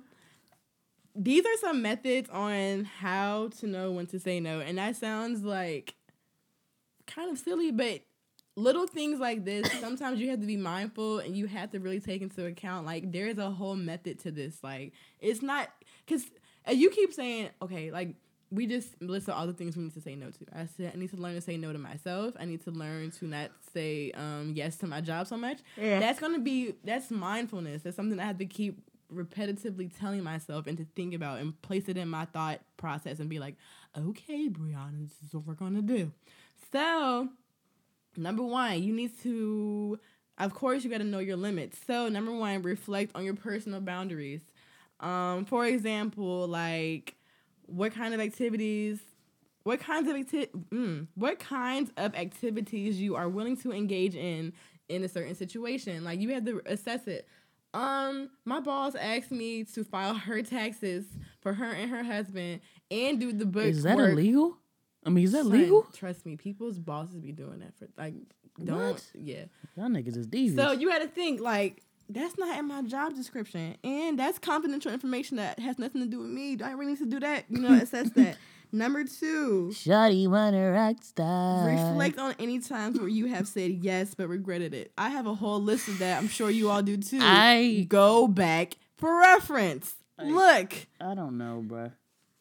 these 1.16 1.46
are 1.46 1.58
some 1.62 1.82
methods 1.82 2.30
on 2.30 2.86
how 2.86 3.50
to 3.60 3.68
know 3.68 3.92
when 3.92 4.06
to 4.08 4.20
say 4.20 4.40
no. 4.40 4.60
And 4.60 4.78
that 4.78 4.96
sounds 4.96 5.44
like 5.44 5.96
kind 7.08 7.32
of 7.32 7.38
silly, 7.38 7.72
but 7.72 8.02
little 8.58 8.88
things 8.88 9.20
like 9.20 9.46
this, 9.46 9.72
sometimes 9.80 10.20
you 10.20 10.30
have 10.30 10.42
to 10.42 10.48
be 10.48 10.58
mindful 10.58 11.20
and 11.20 11.36
you 11.36 11.46
have 11.48 11.72
to 11.72 11.80
really 11.80 12.00
take 12.00 12.22
into 12.22 12.46
account 12.46 12.86
like 12.86 13.12
there's 13.12 13.38
a 13.38 13.50
whole 13.50 13.76
method 13.76 14.20
to 14.20 14.32
this. 14.32 14.58
Like 14.64 14.94
it's 15.20 15.42
not 15.42 15.70
cuz 16.08 16.26
you 16.72 16.90
keep 16.90 17.14
saying, 17.14 17.50
okay, 17.62 17.92
like 17.92 18.16
we 18.56 18.68
just 18.68 19.02
list 19.02 19.30
all 19.30 19.46
the 19.46 19.54
things 19.54 19.76
we 19.76 19.84
need 19.84 19.94
to 19.94 20.02
say 20.02 20.16
no 20.16 20.32
to. 20.32 20.46
I 20.54 20.68
said 20.78 20.92
I 20.96 20.98
need 20.98 21.10
to 21.12 21.18
learn 21.18 21.36
to 21.36 21.42
say 21.42 21.58
no 21.58 21.74
to 21.74 21.80
myself. 21.80 22.36
I 22.40 22.46
need 22.46 22.64
to 22.64 22.72
learn 22.72 23.12
to 23.12 23.26
not 23.26 23.52
say 23.74 24.12
um, 24.12 24.54
yes 24.56 24.78
to 24.78 24.88
my 24.88 25.02
job 25.02 25.28
so 25.28 25.38
much. 25.38 25.60
Yeah. 25.78 26.00
That's 26.00 26.20
gonna 26.20 26.40
be 26.40 26.76
that's 26.84 27.12
mindfulness. 27.12 27.84
That's 27.84 27.96
something 27.96 28.20
I 28.20 28.26
have 28.26 28.40
to 28.40 28.46
keep 28.46 28.80
repetitively 29.14 29.92
telling 30.00 30.24
myself 30.24 30.68
and 30.68 30.78
to 30.78 30.86
think 30.96 31.14
about 31.14 31.40
and 31.40 31.60
place 31.62 31.88
it 31.88 31.98
in 31.98 32.10
my 32.10 32.26
thought 32.26 32.62
process 32.78 33.20
and 33.20 33.30
be 33.30 33.40
like, 33.40 33.56
okay, 33.98 34.50
Brianna, 34.50 35.04
this 35.04 35.28
is 35.28 35.34
what 35.34 35.46
we're 35.46 35.54
gonna 35.54 35.82
do. 35.82 36.12
So, 36.72 37.30
number 38.18 38.44
one, 38.44 38.82
you 38.84 38.94
need 38.94 39.12
to, 39.24 40.00
of 40.38 40.54
course, 40.54 40.84
you 40.84 40.90
got 40.90 40.98
to 40.98 41.04
know 41.04 41.20
your 41.20 41.38
limits. 41.38 41.78
So, 41.86 42.10
number 42.10 42.32
one, 42.32 42.62
reflect 42.64 43.12
on 43.16 43.24
your 43.24 43.36
personal 43.36 43.80
boundaries. 43.82 44.42
Um, 45.00 45.46
for 45.46 45.66
example, 45.66 46.48
like 46.48 47.16
what 47.68 47.94
kind 47.94 48.14
of 48.14 48.20
activities, 48.20 49.00
what 49.64 49.80
kinds 49.80 50.10
of 50.10 50.16
acti- 50.16 50.50
mm, 50.72 51.08
what 51.16 51.40
kinds 51.40 51.92
of 51.98 52.16
activities 52.16 53.00
you 53.02 53.16
are 53.16 53.30
willing 53.30 53.58
to 53.58 53.72
engage 53.72 54.16
in 54.16 54.54
in 54.90 55.04
a 55.04 55.08
certain 55.10 55.36
situation. 55.36 56.04
Like 56.04 56.22
you 56.22 56.30
have 56.34 56.46
to 56.46 56.62
assess 56.66 57.08
it. 57.08 57.28
Um, 57.74 58.30
my 58.46 58.62
boss 58.62 58.96
asked 58.96 59.32
me 59.32 59.64
to 59.66 59.84
file 59.84 60.14
her 60.14 60.42
taxes 60.42 61.06
for 61.42 61.54
her 61.54 61.72
and 61.72 61.90
her 61.90 62.04
husband 62.04 62.62
and 62.90 63.20
do 63.20 63.34
the 63.34 63.46
book. 63.46 63.66
Is 63.66 63.84
that 63.84 63.98
work. 63.98 64.12
illegal? 64.14 64.58
I 65.06 65.10
mean, 65.10 65.26
is 65.26 65.34
that 65.34 65.44
Son, 65.44 65.52
legal? 65.52 65.84
Trust 65.94 66.26
me, 66.26 66.36
people's 66.38 66.80
bosses 66.80 67.20
be 67.20 67.32
doing 67.32 67.60
that 67.60 67.76
for 67.78 67.88
like 67.98 68.14
don't 68.64 68.80
What? 68.94 69.04
yeah. 69.14 69.46
Y'all 69.76 69.90
niggas 69.90 70.16
is 70.16 70.28
devious. 70.28 70.56
So 70.56 70.72
you 70.72 70.90
had 70.90 71.02
to 71.02 71.08
think 71.10 71.42
like 71.42 71.84
that's 72.10 72.38
not 72.38 72.58
in 72.60 72.68
my 72.68 72.82
job 72.84 73.16
description, 73.16 73.76
and 73.84 74.18
that's 74.20 74.38
confidential 74.40 74.92
information 74.92 75.38
that 75.38 75.60
has 75.60 75.80
nothing 75.80 76.02
to 76.02 76.08
do 76.08 76.20
with 76.20 76.30
me. 76.30 76.56
Do 76.56 76.66
I 76.66 76.72
really 76.72 76.92
need 76.94 77.00
to 77.00 77.06
do 77.06 77.20
that? 77.20 77.46
You 77.50 77.60
know, 77.60 77.74
assess 77.74 78.10
that. 78.12 78.38
Number 78.72 79.04
two, 79.06 79.70
Shawty 79.74 80.28
wanna 80.28 80.72
rock 80.72 80.98
star. 81.02 81.68
reflect 81.70 82.18
on 82.20 82.36
any 82.40 82.60
times 82.60 83.00
where 83.00 83.08
you 83.08 83.28
have 83.28 83.48
said 83.48 83.72
yes 83.72 84.14
but 84.16 84.28
regretted 84.28 84.74
it. 84.74 84.92
I 84.98 85.10
have 85.10 85.28
a 85.28 85.34
whole 85.36 85.62
list 85.62 85.88
of 85.88 86.00
that. 86.00 86.18
I'm 86.18 86.28
sure 86.28 86.50
you 86.50 86.70
all 86.70 86.82
do 86.82 86.98
too. 86.98 87.20
I 87.22 87.86
go 87.88 88.28
back 88.28 88.76
for 88.98 89.18
reference. 89.20 89.96
I- 90.20 90.26
Look. 90.26 90.74
I 91.00 91.14
don't 91.14 91.38
know, 91.38 91.64
bruh. 91.66 91.92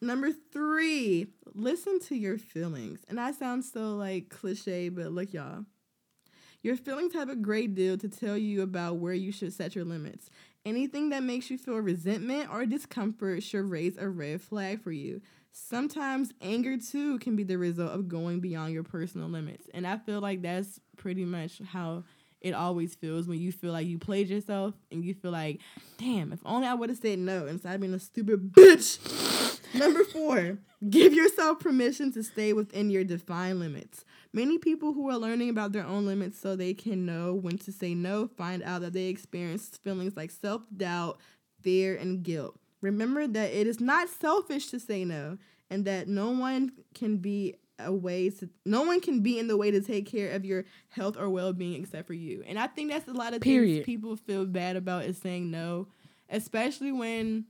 Number 0.01 0.31
three, 0.51 1.27
listen 1.53 1.99
to 2.01 2.15
your 2.15 2.37
feelings. 2.37 2.99
And 3.07 3.19
I 3.19 3.31
sound 3.31 3.63
so 3.63 3.95
like 3.95 4.29
cliche, 4.29 4.89
but 4.89 5.11
look, 5.11 5.31
y'all. 5.33 5.65
Your 6.65 6.75
feelings 6.75 7.13
have 7.13 7.29
a 7.29 7.35
great 7.35 7.75
deal 7.75 7.95
to 7.95 8.09
tell 8.09 8.35
you 8.35 8.63
about 8.63 8.95
where 8.95 9.13
you 9.13 9.31
should 9.31 9.53
set 9.53 9.75
your 9.75 9.85
limits. 9.85 10.31
Anything 10.65 11.09
that 11.09 11.21
makes 11.21 11.51
you 11.51 11.59
feel 11.59 11.77
resentment 11.77 12.49
or 12.51 12.65
discomfort 12.65 13.43
should 13.43 13.69
raise 13.69 13.97
a 13.97 14.09
red 14.09 14.41
flag 14.41 14.81
for 14.81 14.91
you. 14.91 15.21
Sometimes 15.51 16.33
anger 16.41 16.75
too 16.79 17.19
can 17.19 17.35
be 17.35 17.43
the 17.43 17.59
result 17.59 17.91
of 17.91 18.07
going 18.07 18.39
beyond 18.39 18.73
your 18.73 18.81
personal 18.81 19.29
limits. 19.29 19.67
And 19.75 19.85
I 19.85 19.99
feel 19.99 20.21
like 20.21 20.41
that's 20.41 20.79
pretty 20.97 21.23
much 21.23 21.61
how 21.71 22.03
it 22.41 22.55
always 22.55 22.95
feels 22.95 23.27
when 23.27 23.39
you 23.39 23.51
feel 23.51 23.71
like 23.71 23.85
you 23.85 23.99
played 23.99 24.29
yourself 24.29 24.73
and 24.91 25.05
you 25.05 25.13
feel 25.13 25.29
like, 25.29 25.59
damn, 25.99 26.33
if 26.33 26.39
only 26.47 26.65
I 26.67 26.73
would 26.73 26.89
have 26.89 26.97
said 26.97 27.19
no 27.19 27.45
instead 27.45 27.75
of 27.75 27.81
being 27.81 27.93
a 27.93 27.99
stupid 27.99 28.53
bitch. 28.53 28.97
Number 29.75 30.03
four, 30.03 30.57
give 30.89 31.13
yourself 31.13 31.59
permission 31.59 32.11
to 32.13 32.23
stay 32.23 32.53
within 32.53 32.89
your 32.89 33.03
defined 33.03 33.59
limits. 33.59 34.03
Many 34.35 34.57
people 34.57 34.91
who 34.91 35.09
are 35.09 35.17
learning 35.17 35.49
about 35.49 35.71
their 35.71 35.85
own 35.85 36.05
limits 36.05 36.37
so 36.37 36.57
they 36.57 36.73
can 36.73 37.05
know 37.05 37.33
when 37.33 37.57
to 37.59 37.71
say 37.71 37.95
no 37.95 38.27
find 38.27 38.61
out 38.63 38.81
that 38.81 38.91
they 38.91 39.05
experience 39.05 39.79
feelings 39.81 40.17
like 40.17 40.29
self 40.29 40.61
doubt, 40.75 41.21
fear, 41.61 41.95
and 41.95 42.21
guilt. 42.21 42.59
Remember 42.81 43.27
that 43.27 43.53
it 43.53 43.65
is 43.65 43.79
not 43.79 44.09
selfish 44.09 44.67
to 44.67 44.79
say 44.79 45.05
no, 45.05 45.37
and 45.69 45.85
that 45.85 46.09
no 46.09 46.31
one 46.31 46.73
can 46.93 47.15
be 47.15 47.55
a 47.79 47.93
way 47.93 48.29
to 48.29 48.49
no 48.65 48.81
one 48.83 48.99
can 48.99 49.21
be 49.21 49.39
in 49.39 49.47
the 49.47 49.55
way 49.55 49.71
to 49.71 49.79
take 49.79 50.05
care 50.05 50.31
of 50.31 50.43
your 50.43 50.65
health 50.89 51.15
or 51.15 51.29
well 51.29 51.53
being 51.53 51.81
except 51.81 52.05
for 52.05 52.13
you. 52.13 52.43
And 52.45 52.59
I 52.59 52.67
think 52.67 52.91
that's 52.91 53.07
a 53.07 53.13
lot 53.13 53.33
of 53.33 53.39
Period. 53.39 53.75
things 53.75 53.85
people 53.85 54.17
feel 54.17 54.45
bad 54.45 54.75
about 54.75 55.05
is 55.05 55.17
saying 55.17 55.49
no, 55.49 55.87
especially 56.29 56.91
when 56.91 57.45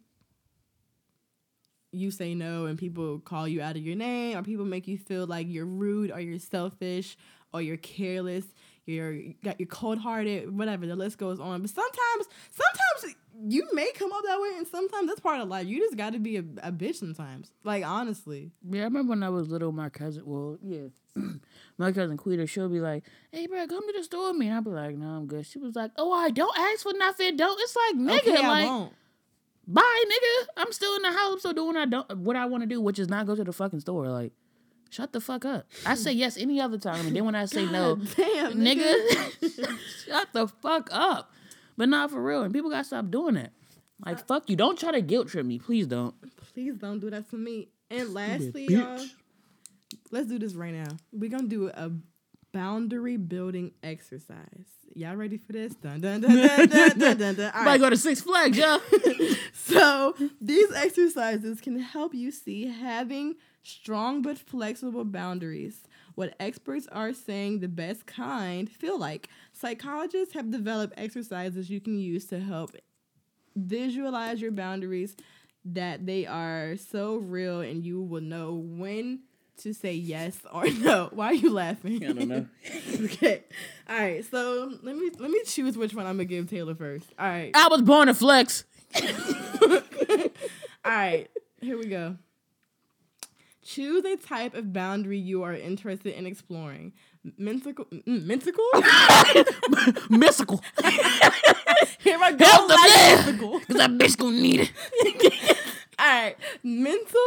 you 1.96 2.12
say 2.12 2.34
no 2.36 2.66
and 2.66 2.78
people 2.78 3.20
call 3.20 3.48
you 3.48 3.62
out 3.62 3.76
of 3.76 3.82
your 3.84 3.96
name 3.96 4.38
or 4.38 4.44
people 4.44 4.66
make 4.66 4.88
you 4.88 4.98
feel 4.98 5.26
like 5.26 5.48
you're 5.50 5.66
rude 5.66 6.12
or 6.12 6.20
you're 6.20 6.40
selfish 6.40 7.18
or 7.54 7.62
you're 7.62 7.78
careless 7.78 8.46
you're 8.86 9.12
you 9.12 9.34
got 9.44 9.60
you're 9.60 9.68
cold-hearted 9.68 10.56
whatever 10.56 10.86
the 10.86 10.96
list 10.96 11.18
goes 11.18 11.40
on 11.40 11.62
but 11.62 11.70
sometimes 11.70 12.28
sometimes 12.52 13.16
you 13.48 13.68
may 13.74 13.92
come 13.94 14.12
up 14.14 14.22
that 14.26 14.40
way 14.40 14.52
and 14.58 14.68
sometimes 14.68 15.08
that's 15.08 15.20
part 15.20 15.40
of 15.42 15.48
life 15.48 15.66
you 15.68 15.80
just 15.80 15.98
got 15.98 16.14
to 16.14 16.20
be 16.20 16.38
a, 16.38 16.44
a 16.64 16.72
bitch 16.72 16.96
sometimes 16.96 17.52
like 17.64 17.84
honestly 17.86 18.52
Yeah, 18.70 18.82
I 18.82 18.84
remember 18.86 19.12
when 19.12 19.24
I 19.24 19.30
was 19.30 19.48
little, 19.50 19.72
my 19.72 19.90
cousin, 19.90 20.24
well, 20.26 20.58
yeah, 20.62 20.88
my 21.78 21.92
cousin 21.92 22.18
Quita, 22.18 22.46
she'll 22.48 22.70
be 22.70 22.80
like, 22.80 23.04
hey, 23.32 23.48
bro, 23.48 23.66
come 23.68 23.88
to 23.88 23.94
the 23.98 24.04
store 24.04 24.30
with 24.30 24.38
me. 24.38 24.48
And 24.48 24.56
I'll 24.56 24.62
be 24.62 24.70
like, 24.72 24.96
no, 24.98 25.08
I'm 25.08 25.28
good. 25.28 25.46
She 25.46 25.60
was 25.60 25.76
like, 25.76 25.92
oh, 25.98 26.12
I 26.12 26.30
don't 26.30 26.58
ask 26.58 26.84
for 26.84 26.94
nothing. 26.94 27.36
Don't. 27.38 27.60
It's 27.62 27.76
like, 27.76 27.96
nigga, 27.96 28.34
okay, 28.34 28.44
I 28.44 28.48
like, 28.48 28.66
won't. 28.66 28.94
Bye, 29.67 30.04
nigga. 30.08 30.47
I'm 30.58 30.71
still 30.71 30.95
in 30.95 31.01
the 31.04 31.12
house. 31.12 31.39
Still 31.39 31.54
doing 31.54 31.75
I, 31.75 31.86
don't, 31.86 32.17
what 32.17 32.36
I 32.36 32.45
want 32.45 32.63
to 32.63 32.67
do, 32.67 32.82
which 32.82 32.99
is 32.99 33.10
not 33.10 33.25
go 33.25 33.36
to 33.36 33.43
the 33.43 33.54
fucking 33.54 33.80
store. 33.82 34.08
Like, 34.08 34.32
shut 34.89 35.13
the 35.13 35.21
fuck 35.21 35.45
up. 35.45 35.67
I 35.86 35.95
say 35.95 36.12
yes 36.12 36.38
any 36.38 36.60
other 36.62 36.78
time. 36.78 37.08
And 37.08 37.15
then 37.15 37.25
when 37.25 37.36
I 37.36 37.45
say 37.45 37.65
no, 37.65 37.95
damn 37.95 38.54
nigga, 38.54 39.78
shut 40.06 40.28
the 40.34 40.47
fuck 40.47 40.89
up. 40.91 41.32
But 41.78 41.89
not 41.89 42.12
for 42.12 42.21
real. 42.23 42.43
And 42.43 42.54
people 42.54 42.69
got 42.69 42.80
to 42.80 42.84
stop 42.86 43.12
doing 43.12 43.36
that. 43.36 43.51
Like, 44.06 44.17
uh, 44.17 44.23
fuck 44.28 44.49
you. 44.49 44.56
Don't 44.56 44.80
try 44.80 44.91
to 44.91 45.01
guilt 45.01 45.28
trip 45.30 45.45
me. 45.45 45.60
Please 45.60 45.88
don't. 45.88 46.13
please 46.54 46.75
don't 46.78 46.99
do 46.99 47.10
that 47.10 47.30
to 47.30 47.36
me 47.36 47.67
and 47.89 48.13
lastly 48.13 48.65
y'all 48.69 48.99
let's 50.12 50.28
do 50.28 50.39
this 50.39 50.54
right 50.54 50.73
now 50.73 50.88
we're 51.12 51.30
gonna 51.30 51.47
do 51.47 51.67
a 51.67 51.91
boundary 52.56 53.18
building 53.18 53.74
exercise. 53.84 54.70
Y'all 54.94 55.18
ready 55.18 55.38
for 55.38 55.52
this? 55.52 55.76
Dun 55.76 56.00
dun 56.00 56.22
dun 56.22 56.32
dun 56.32 56.70
dun 56.70 56.98
dun 56.98 57.18
dun, 57.18 57.36
dun. 57.36 57.52
All 57.54 57.65
Might 57.65 57.82
go 57.82 57.89
to 57.89 57.98
Six 57.98 58.22
Flags, 58.22 58.58
y'all. 58.58 58.80
so 59.54 60.15
these 60.39 60.72
exercises 60.74 61.60
can 61.60 61.78
help 61.78 62.13
you 62.13 62.32
see 62.32 62.68
having 62.68 63.36
strong 63.62 64.22
but 64.22 64.38
flexible 64.38 65.04
boundaries. 65.04 65.82
What 66.15 66.34
experts 66.39 66.88
are 66.94 67.12
saying 67.12 67.60
the 67.60 67.68
best 67.68 68.06
kind 68.06 68.70
feel 68.70 68.98
like. 68.98 69.28
Psychologists 69.52 70.34
have 70.34 70.50
developed 70.50 70.94
exercises 70.96 71.70
you 71.70 71.82
can 71.82 72.00
use 72.00 72.24
to 72.28 72.39
help 72.39 72.72
visualize 73.58 74.39
your 74.39 74.52
boundaries 74.54 75.18
that 75.65 76.06
they 76.06 76.26
are 76.26 76.78
so 76.78 77.18
real 77.18 77.60
and 77.60 77.84
you 77.84 78.02
will 78.02 78.22
know 78.22 78.54
when 78.54 79.24
to 79.58 79.74
say 79.74 79.94
yes 79.94 80.38
or 80.52 80.65
no 80.80 81.10
why 81.13 81.28
are 81.28 81.34
you 81.34 81.52
laughing 81.52 82.04
I 82.04 82.13
don't 82.13 82.28
know. 82.28 82.46
okay 83.06 83.44
all 83.89 83.98
right 83.98 84.24
so 84.30 84.74
let 84.84 84.96
me 84.96 85.12
let 85.20 85.30
me 85.32 85.41
choose 85.46 85.78
which 85.78 85.94
one 85.94 86.06
i'm 86.06 86.18
gonna 86.18 86.26
give 86.26 86.50
taylor 86.50 86.76
first 86.76 87.06
all 87.18 87.28
right 87.28 87.52
I 87.56 87.68
was 87.70 87.82
born 87.82 88.08
to 88.08 88.13
flex. 88.13 88.63
all 89.02 89.82
right, 90.86 91.28
here 91.62 91.78
we 91.78 91.86
go. 91.88 92.18
Choose 93.63 94.06
a 94.06 94.15
type 94.18 94.54
of 94.54 94.72
boundary 94.72 95.18
you 95.18 95.44
are 95.44 95.54
interested 95.54 96.13
in 96.13 96.26
exploring. 96.28 96.94
Mentical, 97.39 97.86
mm, 97.91 98.26
mentical. 98.26 100.10
Mystical. 100.10 100.62
Here 102.00 102.20
I 102.22 102.32
go. 102.34 102.46
Help 102.46 102.68
the 102.68 102.74
like 102.76 102.89
man. 102.89 103.15
mystical. 103.26 103.60
Cause 103.62 103.80
I 103.80 103.88
bitch 103.88 104.18
gonna 104.18 104.39
need 104.39 104.60
it. 104.70 105.58
All 105.98 106.06
right, 106.06 106.36
mental, 106.63 107.22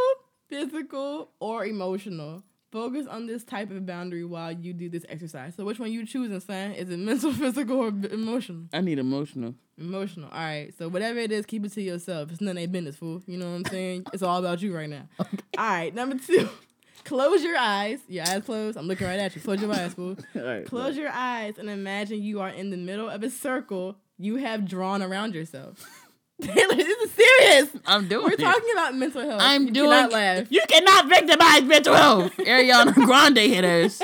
physical, 0.49 1.31
or 1.41 1.65
emotional. 1.65 2.43
Focus 2.71 3.07
on 3.07 3.27
this 3.27 3.45
type 3.45 3.71
of 3.71 3.87
boundary 3.87 4.25
while 4.25 4.53
you 4.53 4.75
do 4.75 4.91
this 4.91 5.05
exercise. 5.09 5.55
So, 5.57 5.65
which 5.65 5.79
one 5.79 5.91
you 5.91 6.01
choose, 6.01 6.29
choosing, 6.29 6.41
son? 6.41 6.73
Is 6.73 6.91
it 6.91 6.99
mental, 6.99 7.33
physical, 7.33 7.79
or 7.79 7.91
b- 7.91 8.09
emotional? 8.13 8.65
I 8.73 8.83
need 8.83 8.99
emotional. 8.99 9.55
Emotional. 9.79 10.29
All 10.31 10.39
right. 10.41 10.73
So 10.77 10.89
whatever 10.89 11.19
it 11.21 11.31
is, 11.31 11.47
keep 11.47 11.65
it 11.65 11.73
to 11.73 11.83
yourself. 11.83 12.31
It's 12.33 12.41
none 12.41 12.51
of 12.51 12.57
their 12.57 12.69
business, 12.69 12.97
fool. 12.97 13.23
You 13.27 13.39
know 13.39 13.47
what 13.47 13.57
I'm 13.57 13.65
saying? 13.67 14.07
it's 14.13 14.23
all 14.23 14.39
about 14.39 14.61
you 14.61 14.75
right 14.75 14.89
now. 14.91 15.09
All 15.19 15.27
right. 15.57 15.95
Number 15.95 16.19
two. 16.19 16.49
Close 17.05 17.43
your 17.45 17.57
eyes. 17.57 18.01
Your 18.09 18.25
eyes 18.27 18.43
closed. 18.45 18.77
I'm 18.77 18.87
looking 18.87 19.07
right 19.07 19.19
at 19.21 19.35
you. 19.35 19.41
Close 19.41 19.63
your 19.63 19.73
eyes, 19.73 19.95
fool. 19.95 20.17
All 20.35 20.43
right. 20.43 20.67
Close 20.67 20.97
your 20.97 21.11
eyes 21.11 21.57
and 21.59 21.71
imagine 21.71 22.21
you 22.23 22.41
are 22.41 22.49
in 22.51 22.71
the 22.71 22.77
middle 22.77 23.09
of 23.09 23.23
a 23.23 23.31
circle 23.31 23.97
you 24.19 24.37
have 24.37 24.67
drawn 24.69 25.01
around 25.01 25.35
yourself. 25.35 25.89
Taylor, 26.43 26.77
this 26.77 26.87
is 26.87 27.11
serious. 27.13 27.71
I'm 27.85 28.07
doing 28.07 28.25
We're 28.25 28.33
it. 28.33 28.39
talking 28.39 28.71
about 28.73 28.95
mental 28.95 29.23
health. 29.23 29.41
I'm 29.43 29.67
you 29.67 29.73
doing. 29.73 29.91
Cannot 29.91 30.13
laugh. 30.13 30.47
You 30.51 30.63
cannot 30.69 31.09
victimize 31.09 31.63
mental 31.63 31.95
health. 31.95 32.33
Ariana 32.39 32.95
Grande 32.95 33.39
hitters. 33.39 34.01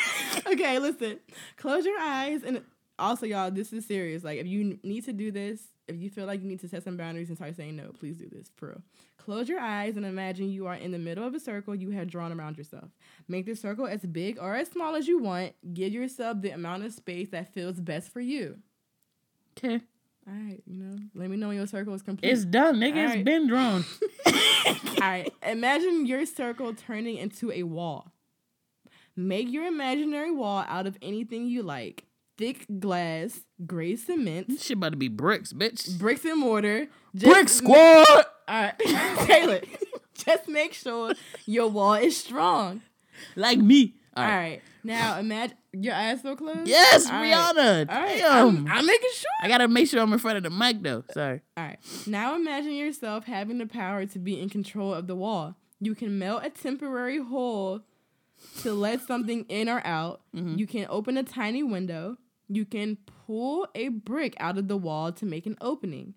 okay, 0.46 0.78
listen. 0.78 1.18
Close 1.56 1.86
your 1.86 1.98
eyes 1.98 2.42
and 2.42 2.62
also 2.98 3.24
y'all, 3.24 3.50
this 3.50 3.72
is 3.72 3.86
serious. 3.86 4.22
Like 4.22 4.38
if 4.38 4.46
you 4.46 4.78
need 4.82 5.06
to 5.06 5.14
do 5.14 5.30
this, 5.30 5.62
if 5.86 5.96
you 5.96 6.10
feel 6.10 6.26
like 6.26 6.42
you 6.42 6.48
need 6.48 6.60
to 6.60 6.68
set 6.68 6.84
some 6.84 6.98
boundaries 6.98 7.28
and 7.28 7.38
start 7.38 7.56
saying 7.56 7.76
no, 7.76 7.90
please 7.98 8.18
do 8.18 8.28
this. 8.28 8.50
For 8.56 8.68
real. 8.68 8.82
Close 9.16 9.48
your 9.48 9.60
eyes 9.60 9.96
and 9.96 10.04
imagine 10.04 10.50
you 10.50 10.66
are 10.66 10.74
in 10.74 10.90
the 10.92 10.98
middle 10.98 11.26
of 11.26 11.34
a 11.34 11.40
circle 11.40 11.74
you 11.74 11.90
have 11.90 12.08
drawn 12.08 12.32
around 12.32 12.58
yourself. 12.58 12.90
Make 13.28 13.46
the 13.46 13.54
circle 13.54 13.86
as 13.86 14.02
big 14.02 14.38
or 14.38 14.56
as 14.56 14.68
small 14.68 14.94
as 14.94 15.08
you 15.08 15.18
want. 15.22 15.52
Give 15.72 15.92
yourself 15.92 16.42
the 16.42 16.50
amount 16.50 16.84
of 16.84 16.92
space 16.92 17.30
that 17.30 17.54
feels 17.54 17.80
best 17.80 18.12
for 18.12 18.20
you. 18.20 18.58
Okay. 19.56 19.80
All 20.28 20.34
right, 20.34 20.62
you 20.66 20.76
know, 20.78 20.96
let 21.14 21.30
me 21.30 21.38
know 21.38 21.48
when 21.48 21.56
your 21.56 21.66
circle 21.66 21.94
is 21.94 22.02
complete. 22.02 22.30
It's 22.30 22.44
done, 22.44 22.76
nigga. 22.76 22.96
All 22.96 23.04
It's 23.04 23.14
right. 23.14 23.24
been 23.24 23.46
drawn. 23.46 23.84
All 24.26 24.74
right. 25.00 25.32
Imagine 25.42 26.04
your 26.04 26.26
circle 26.26 26.74
turning 26.74 27.16
into 27.16 27.50
a 27.50 27.62
wall. 27.62 28.12
Make 29.16 29.50
your 29.50 29.64
imaginary 29.66 30.30
wall 30.30 30.64
out 30.68 30.86
of 30.86 30.98
anything 31.00 31.46
you 31.46 31.62
like 31.62 32.04
thick 32.36 32.66
glass, 32.78 33.40
gray 33.66 33.96
cement, 33.96 34.48
This 34.48 34.62
shit 34.64 34.76
about 34.76 34.90
to 34.92 34.96
be 34.96 35.08
bricks, 35.08 35.52
bitch. 35.52 35.98
bricks 35.98 36.24
and 36.24 36.38
mortar. 36.38 36.86
Just 37.16 37.32
Brick 37.32 37.48
squad. 37.48 38.06
All 38.46 38.62
right. 38.62 38.78
Taylor, 39.26 39.60
just 40.14 40.46
make 40.46 40.72
sure 40.74 41.14
your 41.46 41.68
wall 41.68 41.94
is 41.94 42.16
strong. 42.18 42.82
Like 43.34 43.58
me. 43.58 43.94
All 44.18 44.28
right. 44.28 44.60
Now 44.84 45.18
imagine 45.18 45.56
your 45.72 45.94
eyes 45.94 46.22
so 46.22 46.36
closed. 46.36 46.66
Yes, 46.66 47.06
All 47.06 47.12
right. 47.12 47.32
Rihanna. 47.32 47.90
All 47.90 48.00
right. 48.00 48.22
I'm, 48.24 48.66
I'm 48.68 48.86
making 48.86 49.10
sure. 49.14 49.30
I 49.42 49.48
gotta 49.48 49.68
make 49.68 49.88
sure 49.88 50.00
I'm 50.00 50.12
in 50.12 50.18
front 50.18 50.38
of 50.38 50.42
the 50.44 50.50
mic 50.50 50.82
though. 50.82 51.04
Sorry. 51.12 51.40
All 51.56 51.64
right. 51.64 51.78
Now 52.06 52.34
imagine 52.34 52.72
yourself 52.72 53.24
having 53.24 53.58
the 53.58 53.66
power 53.66 54.06
to 54.06 54.18
be 54.18 54.40
in 54.40 54.48
control 54.48 54.94
of 54.94 55.06
the 55.06 55.16
wall. 55.16 55.56
You 55.80 55.94
can 55.94 56.18
melt 56.18 56.44
a 56.44 56.50
temporary 56.50 57.18
hole 57.22 57.82
to 58.62 58.72
let 58.72 59.00
something 59.00 59.44
in 59.48 59.68
or 59.68 59.82
out. 59.84 60.22
Mm-hmm. 60.34 60.58
You 60.58 60.66
can 60.66 60.86
open 60.88 61.16
a 61.16 61.22
tiny 61.22 61.62
window. 61.62 62.16
You 62.48 62.64
can 62.64 62.96
pull 63.26 63.68
a 63.74 63.88
brick 63.88 64.34
out 64.40 64.58
of 64.58 64.68
the 64.68 64.76
wall 64.76 65.12
to 65.12 65.26
make 65.26 65.46
an 65.46 65.56
opening. 65.60 66.14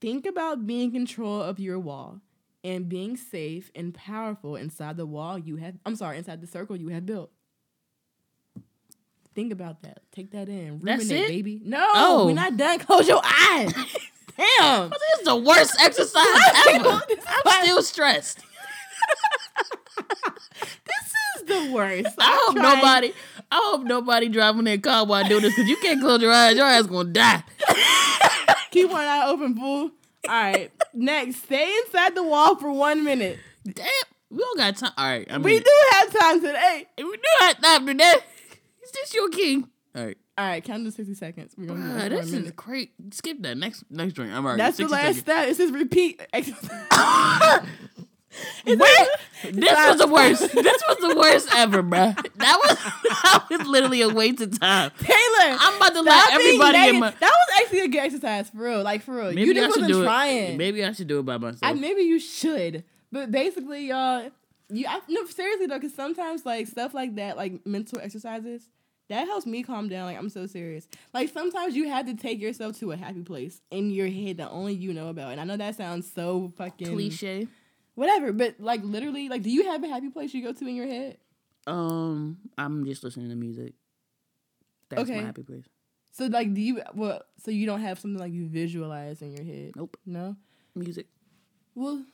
Think 0.00 0.26
about 0.26 0.66
being 0.66 0.86
in 0.86 0.92
control 0.92 1.40
of 1.42 1.58
your 1.58 1.78
wall 1.78 2.20
and 2.64 2.88
being 2.88 3.16
safe 3.16 3.70
and 3.74 3.94
powerful 3.94 4.56
inside 4.56 4.96
the 4.96 5.06
wall 5.06 5.38
you 5.38 5.56
have 5.56 5.74
I'm 5.84 5.96
sorry, 5.96 6.18
inside 6.18 6.40
the 6.40 6.46
circle 6.46 6.76
you 6.76 6.88
have 6.88 7.06
built. 7.06 7.30
Think 9.36 9.52
about 9.52 9.82
that. 9.82 9.98
Take 10.12 10.32
that 10.32 10.48
in. 10.48 10.80
That's 10.82 11.04
Ruminate, 11.04 11.24
it? 11.24 11.28
baby. 11.28 11.60
No, 11.62 11.86
Oh. 11.94 12.26
we're 12.26 12.32
not 12.32 12.56
done. 12.56 12.78
Close 12.88 13.06
your 13.06 13.20
eyes. 13.24 13.72
Damn. 14.36 14.90
This 14.90 15.18
is 15.20 15.24
the 15.26 15.36
worst 15.36 15.76
exercise 15.80 16.24
ever. 16.70 17.00
I'm 17.46 17.62
still 17.62 17.82
stressed. 17.82 18.40
This 20.58 21.12
is 21.36 21.42
the 21.46 21.72
worst. 21.72 22.14
I 22.18 22.38
hope 22.46 22.56
I'm 22.56 22.62
trying- 22.62 22.76
nobody. 22.76 23.12
I 23.50 23.60
hope 23.70 23.84
nobody 23.84 24.28
driving 24.28 24.64
their 24.64 24.78
car 24.78 25.06
while 25.06 25.26
doing 25.28 25.42
this 25.42 25.54
because 25.54 25.68
you 25.70 25.76
can't 25.76 26.00
close 26.00 26.20
your 26.20 26.32
eyes. 26.32 26.56
Your 26.56 26.66
ass 26.66 26.86
gonna 26.86 27.10
die. 27.10 27.44
keep 28.70 28.90
one 28.90 29.04
eye 29.04 29.24
open, 29.28 29.54
fool. 29.54 29.90
All 30.28 30.34
right. 30.34 30.72
Next, 30.92 31.44
stay 31.44 31.72
inside 31.84 32.14
the 32.16 32.22
wall 32.24 32.56
for 32.56 32.72
one 32.72 33.04
minute. 33.04 33.38
Damn, 33.64 33.86
we 34.30 34.38
don't 34.38 34.58
got 34.58 34.76
time. 34.76 34.92
All 34.98 35.06
right, 35.06 35.26
I 35.30 35.34
mean, 35.38 35.44
We 35.44 35.58
do 35.60 35.70
have 35.92 36.12
time 36.18 36.40
today. 36.40 36.86
we 36.98 37.04
do 37.04 37.22
have 37.40 37.60
time 37.62 37.86
today. 37.86 38.14
Is 38.86 38.92
this 38.92 39.14
your 39.14 39.28
king? 39.30 39.68
All 39.96 40.04
right, 40.04 40.18
All 40.38 40.46
right, 40.46 40.62
count 40.62 40.84
to 40.84 40.92
sixty 40.92 41.14
seconds. 41.14 41.54
We're 41.58 41.66
gonna 41.66 41.80
do 41.80 41.88
Bruh, 41.88 42.08
this 42.10 42.32
oh, 42.32 42.36
is 42.36 42.50
great. 42.52 42.92
Skip 43.10 43.42
that 43.42 43.56
next 43.56 43.84
next 43.90 44.12
drink. 44.12 44.32
I'm 44.32 44.44
already. 44.44 44.58
That's 44.58 44.76
the 44.76 44.84
60 44.84 44.94
last 44.94 45.18
step. 45.18 45.48
It 45.48 45.56
says 45.56 45.72
repeat. 45.72 46.22
Wait, 48.66 48.78
this 49.42 49.72
was 49.72 49.98
the 49.98 50.06
worst. 50.06 50.52
This 50.52 50.82
was 50.88 50.98
the 50.98 51.16
worst 51.18 51.48
ever, 51.54 51.82
bruh. 51.82 52.14
That 52.36 52.58
was 52.62 52.76
that 53.22 53.46
was 53.50 53.66
literally 53.66 54.02
a 54.02 54.08
waste 54.08 54.40
of 54.42 54.58
time. 54.60 54.92
Taylor, 55.00 55.56
I'm 55.58 55.76
about 55.76 55.94
to 55.94 56.02
stop 56.02 56.04
let 56.04 56.38
being 56.38 56.60
everybody 56.60 56.76
in 56.76 57.00
negative. 57.00 57.00
my. 57.00 57.10
That 57.12 57.32
was 57.32 57.62
actually 57.62 57.80
a 57.80 57.88
good 57.88 58.04
exercise 58.04 58.50
for 58.50 58.58
real. 58.58 58.82
Like 58.82 59.02
for 59.02 59.16
real. 59.16 59.32
Maybe 59.32 59.40
you 59.42 59.50
I 59.52 59.54
just 59.54 59.74
should 59.74 59.82
wasn't 59.82 60.00
do 60.00 60.04
trying. 60.04 60.36
it. 60.36 60.56
Maybe 60.58 60.84
I 60.84 60.92
should 60.92 61.08
do 61.08 61.18
it 61.18 61.24
by 61.24 61.38
myself. 61.38 61.60
I, 61.62 61.72
maybe 61.72 62.02
you 62.02 62.20
should. 62.20 62.84
But 63.10 63.30
basically, 63.30 63.88
y'all, 63.88 64.30
you 64.68 64.86
I, 64.86 65.00
no 65.08 65.24
seriously 65.26 65.66
though, 65.66 65.78
because 65.78 65.94
sometimes 65.94 66.44
like 66.44 66.66
stuff 66.66 66.92
like 66.92 67.14
that, 67.16 67.36
like 67.36 67.66
mental 67.66 68.00
exercises, 68.00 68.68
that 69.08 69.26
helps 69.26 69.46
me 69.46 69.62
calm 69.62 69.88
down. 69.88 70.06
Like 70.06 70.16
I'm 70.18 70.28
so 70.28 70.46
serious. 70.46 70.88
Like 71.14 71.28
sometimes 71.32 71.76
you 71.76 71.88
have 71.88 72.06
to 72.06 72.14
take 72.14 72.40
yourself 72.40 72.78
to 72.80 72.92
a 72.92 72.96
happy 72.96 73.22
place 73.22 73.60
in 73.70 73.90
your 73.90 74.08
head 74.08 74.38
that 74.38 74.50
only 74.50 74.74
you 74.74 74.92
know 74.92 75.08
about. 75.08 75.32
And 75.32 75.40
I 75.40 75.44
know 75.44 75.56
that 75.56 75.76
sounds 75.76 76.10
so 76.12 76.52
fucking 76.56 76.88
Cliche. 76.94 77.46
whatever, 77.94 78.32
but 78.32 78.56
like 78.58 78.82
literally, 78.82 79.28
like, 79.28 79.42
do 79.42 79.50
you 79.50 79.64
have 79.70 79.82
a 79.84 79.88
happy 79.88 80.10
place 80.10 80.34
you 80.34 80.42
go 80.42 80.52
to 80.52 80.66
in 80.66 80.74
your 80.74 80.86
head? 80.88 81.18
Um, 81.66 82.38
I'm 82.58 82.84
just 82.84 83.02
listening 83.04 83.28
to 83.30 83.36
music. 83.36 83.74
That's 84.88 85.02
Okay. 85.02 85.16
my 85.20 85.26
happy 85.26 85.42
place. 85.42 85.64
So 86.12 86.26
like, 86.26 86.54
do 86.54 86.60
you 86.60 86.80
well? 86.94 87.22
So 87.44 87.50
you 87.50 87.66
don't 87.66 87.80
have 87.80 87.98
something 87.98 88.18
like 88.20 88.32
you 88.32 88.46
visualize 88.46 89.20
in 89.20 89.32
your 89.32 89.44
head? 89.44 89.72
Nope. 89.76 89.96
No. 90.06 90.36
Music. 90.74 91.06
Well, 91.74 92.04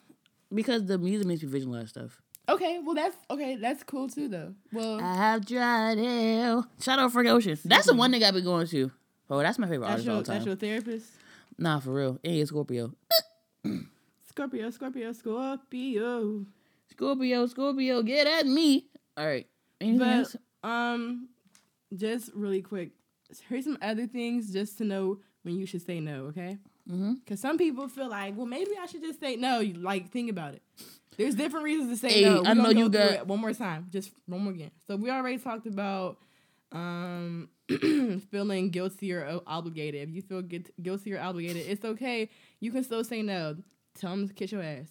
Because 0.52 0.86
the 0.86 0.98
music 0.98 1.26
makes 1.26 1.42
me 1.42 1.48
visualize 1.48 1.90
stuff. 1.90 2.20
Okay. 2.54 2.80
Well, 2.84 2.94
that's 2.94 3.16
okay. 3.30 3.56
That's 3.56 3.82
cool 3.82 4.08
too, 4.08 4.28
though. 4.28 4.54
Well, 4.72 5.00
I 5.00 5.14
have 5.14 5.46
tried 5.46 5.98
hell. 5.98 6.66
Shout 6.80 6.98
out 6.98 7.12
Frank 7.12 7.28
Ocean. 7.28 7.58
That's 7.64 7.86
the 7.86 7.94
one 7.94 8.10
thing 8.12 8.22
I've 8.24 8.34
been 8.34 8.44
going 8.44 8.66
to. 8.68 8.90
Oh, 9.30 9.38
that's 9.38 9.58
my 9.58 9.66
favorite 9.66 9.86
that's 9.86 9.90
artist 9.92 10.06
your 10.06 10.16
all 10.16 10.22
time. 10.22 10.34
that's 10.36 10.46
your 10.46 10.56
therapist. 10.56 11.06
Nah, 11.58 11.80
for 11.80 11.92
real. 11.92 12.18
Yeah, 12.22 12.44
Scorpio. 12.44 12.92
Scorpio, 14.28 14.70
Scorpio, 14.70 15.12
Scorpio. 15.12 16.46
Scorpio, 16.90 17.46
Scorpio, 17.46 18.02
get 18.02 18.26
at 18.26 18.46
me. 18.46 18.86
All 19.16 19.26
right. 19.26 19.46
Anything 19.80 19.98
But 19.98 20.08
else? 20.08 20.36
um, 20.62 21.28
just 21.94 22.30
really 22.34 22.62
quick, 22.62 22.90
here's 23.48 23.64
some 23.64 23.78
other 23.82 24.06
things 24.06 24.52
just 24.52 24.78
to 24.78 24.84
know 24.84 25.18
when 25.42 25.56
you 25.56 25.66
should 25.66 25.82
say 25.84 26.00
no. 26.00 26.24
Okay. 26.26 26.58
Mm-hmm. 26.90 27.14
Because 27.14 27.40
some 27.40 27.58
people 27.58 27.88
feel 27.88 28.08
like, 28.08 28.36
well, 28.36 28.46
maybe 28.46 28.72
I 28.80 28.86
should 28.86 29.02
just 29.02 29.20
say 29.20 29.36
no. 29.36 29.60
You- 29.60 29.74
Like, 29.74 30.10
think 30.10 30.30
about 30.30 30.54
it. 30.54 30.62
There's 31.16 31.34
different 31.34 31.64
reasons 31.64 31.90
to 31.90 31.96
say 32.08 32.14
Hey, 32.14 32.22
no. 32.22 32.42
We're 32.42 32.48
I 32.48 32.54
know 32.54 32.70
you 32.70 32.88
got- 32.88 33.26
one 33.26 33.40
more 33.40 33.52
time, 33.52 33.88
just 33.90 34.10
one 34.26 34.42
more 34.42 34.52
again. 34.52 34.70
So 34.86 34.96
we 34.96 35.10
already 35.10 35.38
talked 35.38 35.66
about 35.66 36.18
um 36.72 37.48
feeling 38.30 38.70
guilty 38.70 39.12
or 39.12 39.40
obligated. 39.46 40.08
If 40.08 40.14
you 40.14 40.22
feel 40.22 40.42
gu- 40.42 40.64
guilty 40.82 41.12
or 41.14 41.20
obligated, 41.20 41.64
it's 41.68 41.84
okay. 41.84 42.30
You 42.60 42.70
can 42.72 42.82
still 42.84 43.04
say 43.04 43.22
no. 43.22 43.56
Tell 43.98 44.10
them 44.10 44.28
to 44.28 44.34
kiss 44.34 44.52
your 44.52 44.62
ass. 44.62 44.88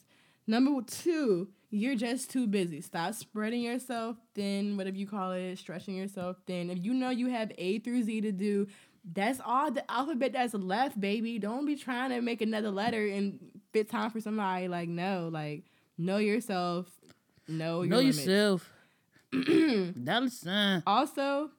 Number 0.47 0.81
two, 0.85 1.49
you're 1.69 1.95
just 1.95 2.29
too 2.29 2.45
busy. 2.47 2.81
Stop 2.81 3.13
spreading 3.15 3.61
yourself 3.61 4.17
thin, 4.35 4.77
whatever 4.77 4.97
you 4.97 5.07
call 5.07 5.31
it, 5.31 5.57
stretching 5.57 5.95
yourself 5.95 6.37
thin. 6.45 6.69
If 6.69 6.83
you 6.83 6.93
know 6.93 7.09
you 7.09 7.27
have 7.27 7.51
A 7.57 7.79
through 7.79 8.03
Z 8.03 8.21
to 8.21 8.31
do, 8.31 8.67
that's 9.13 9.39
all 9.43 9.71
the 9.71 9.89
alphabet 9.89 10.33
that's 10.33 10.53
left, 10.53 10.99
baby. 10.99 11.39
Don't 11.39 11.65
be 11.65 11.75
trying 11.75 12.09
to 12.11 12.21
make 12.21 12.41
another 12.41 12.69
letter 12.69 13.07
and 13.07 13.39
fit 13.73 13.89
time 13.89 14.11
for 14.11 14.19
somebody. 14.21 14.67
Like, 14.67 14.89
no, 14.89 15.29
like, 15.31 15.63
know 15.97 16.17
yourself. 16.17 16.87
Know 17.47 17.81
your 17.81 17.89
Know 17.91 17.99
yourself. 17.99 18.69
Dollar 20.03 20.29
sign. 20.29 20.83
Also, 20.85 21.49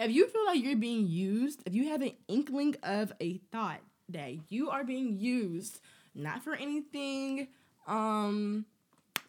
if 0.00 0.10
you 0.10 0.26
feel 0.28 0.44
like 0.46 0.62
you're 0.62 0.76
being 0.76 1.06
used, 1.06 1.62
if 1.66 1.74
you 1.74 1.88
have 1.90 2.02
an 2.02 2.12
inkling 2.28 2.76
of 2.82 3.12
a 3.20 3.38
thought 3.52 3.80
that 4.10 4.32
you 4.50 4.70
are 4.70 4.84
being 4.84 5.18
used, 5.18 5.80
not 6.14 6.42
for 6.42 6.54
anything, 6.54 7.48
um, 7.86 8.64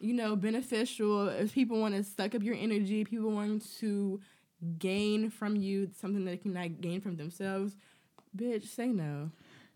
you 0.00 0.12
know, 0.12 0.36
beneficial, 0.36 1.28
if 1.28 1.54
people 1.54 1.80
want 1.80 1.94
to 1.94 2.02
suck 2.04 2.34
up 2.34 2.42
your 2.42 2.56
energy, 2.56 3.04
people 3.04 3.30
want 3.30 3.64
to 3.78 4.20
gain 4.78 5.30
from 5.30 5.56
you 5.56 5.90
something 6.00 6.24
that 6.24 6.30
they 6.32 6.36
cannot 6.38 6.80
gain 6.80 7.00
from 7.00 7.16
themselves, 7.16 7.76
bitch, 8.36 8.66
say 8.66 8.88
no. 8.88 9.30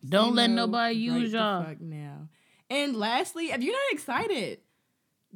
Don't 0.06 0.30
Say 0.30 0.36
let 0.36 0.50
no 0.50 0.66
nobody 0.66 0.94
right 1.10 1.20
use 1.20 1.32
the 1.32 1.38
y'all. 1.38 1.64
fuck 1.64 1.80
now. 1.80 2.28
And 2.70 2.96
lastly, 2.96 3.50
if 3.50 3.62
you're 3.62 3.74
not 3.74 3.92
excited, 3.92 4.60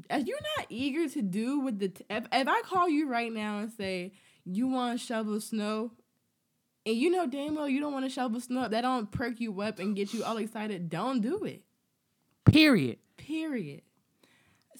if 0.09 0.26
you're 0.26 0.39
not 0.57 0.66
eager 0.68 1.09
to 1.09 1.22
do 1.22 1.61
with 1.61 1.80
the, 1.80 1.89
t- 1.89 2.05
if, 2.09 2.24
if 2.32 2.49
I 2.49 2.62
call 2.62 2.89
you 2.89 3.09
right 3.09 3.32
now 3.32 3.59
and 3.59 3.72
say 3.72 4.12
you 4.45 4.68
want 4.68 4.99
to 4.99 5.05
shovel 5.05 5.41
snow, 5.41 5.91
and 6.87 6.97
you 6.97 7.11
know 7.11 7.26
damn 7.26 7.55
well 7.55 7.68
you 7.68 7.80
don't 7.80 7.93
want 7.93 8.05
to 8.05 8.11
shovel 8.11 8.41
snow, 8.41 8.68
that 8.68 8.82
don't 8.82 9.11
perk 9.11 9.41
you 9.41 9.61
up 9.61 9.78
and 9.78 9.97
get 9.97 10.14
you 10.14 10.22
all 10.22 10.37
excited. 10.37 10.89
Don't 10.89 11.20
do 11.20 11.45
it. 11.45 11.62
Period. 12.45 12.99
Period. 13.16 13.82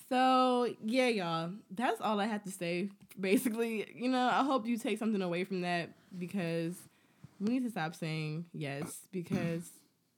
So 0.09 0.73
yeah, 0.85 1.09
y'all, 1.09 1.51
that's 1.71 2.01
all 2.01 2.21
I 2.21 2.27
have 2.27 2.45
to 2.45 2.51
say. 2.51 2.91
Basically, 3.19 3.87
you 3.95 4.09
know, 4.09 4.29
I 4.29 4.45
hope 4.45 4.67
you 4.67 4.77
take 4.77 4.99
something 4.99 5.23
away 5.23 5.45
from 5.45 5.63
that 5.63 5.91
because 6.17 6.75
we 7.41 7.55
need 7.55 7.65
to 7.65 7.71
stop 7.71 7.95
saying 7.95 8.45
yes 8.53 9.01
because 9.13 9.71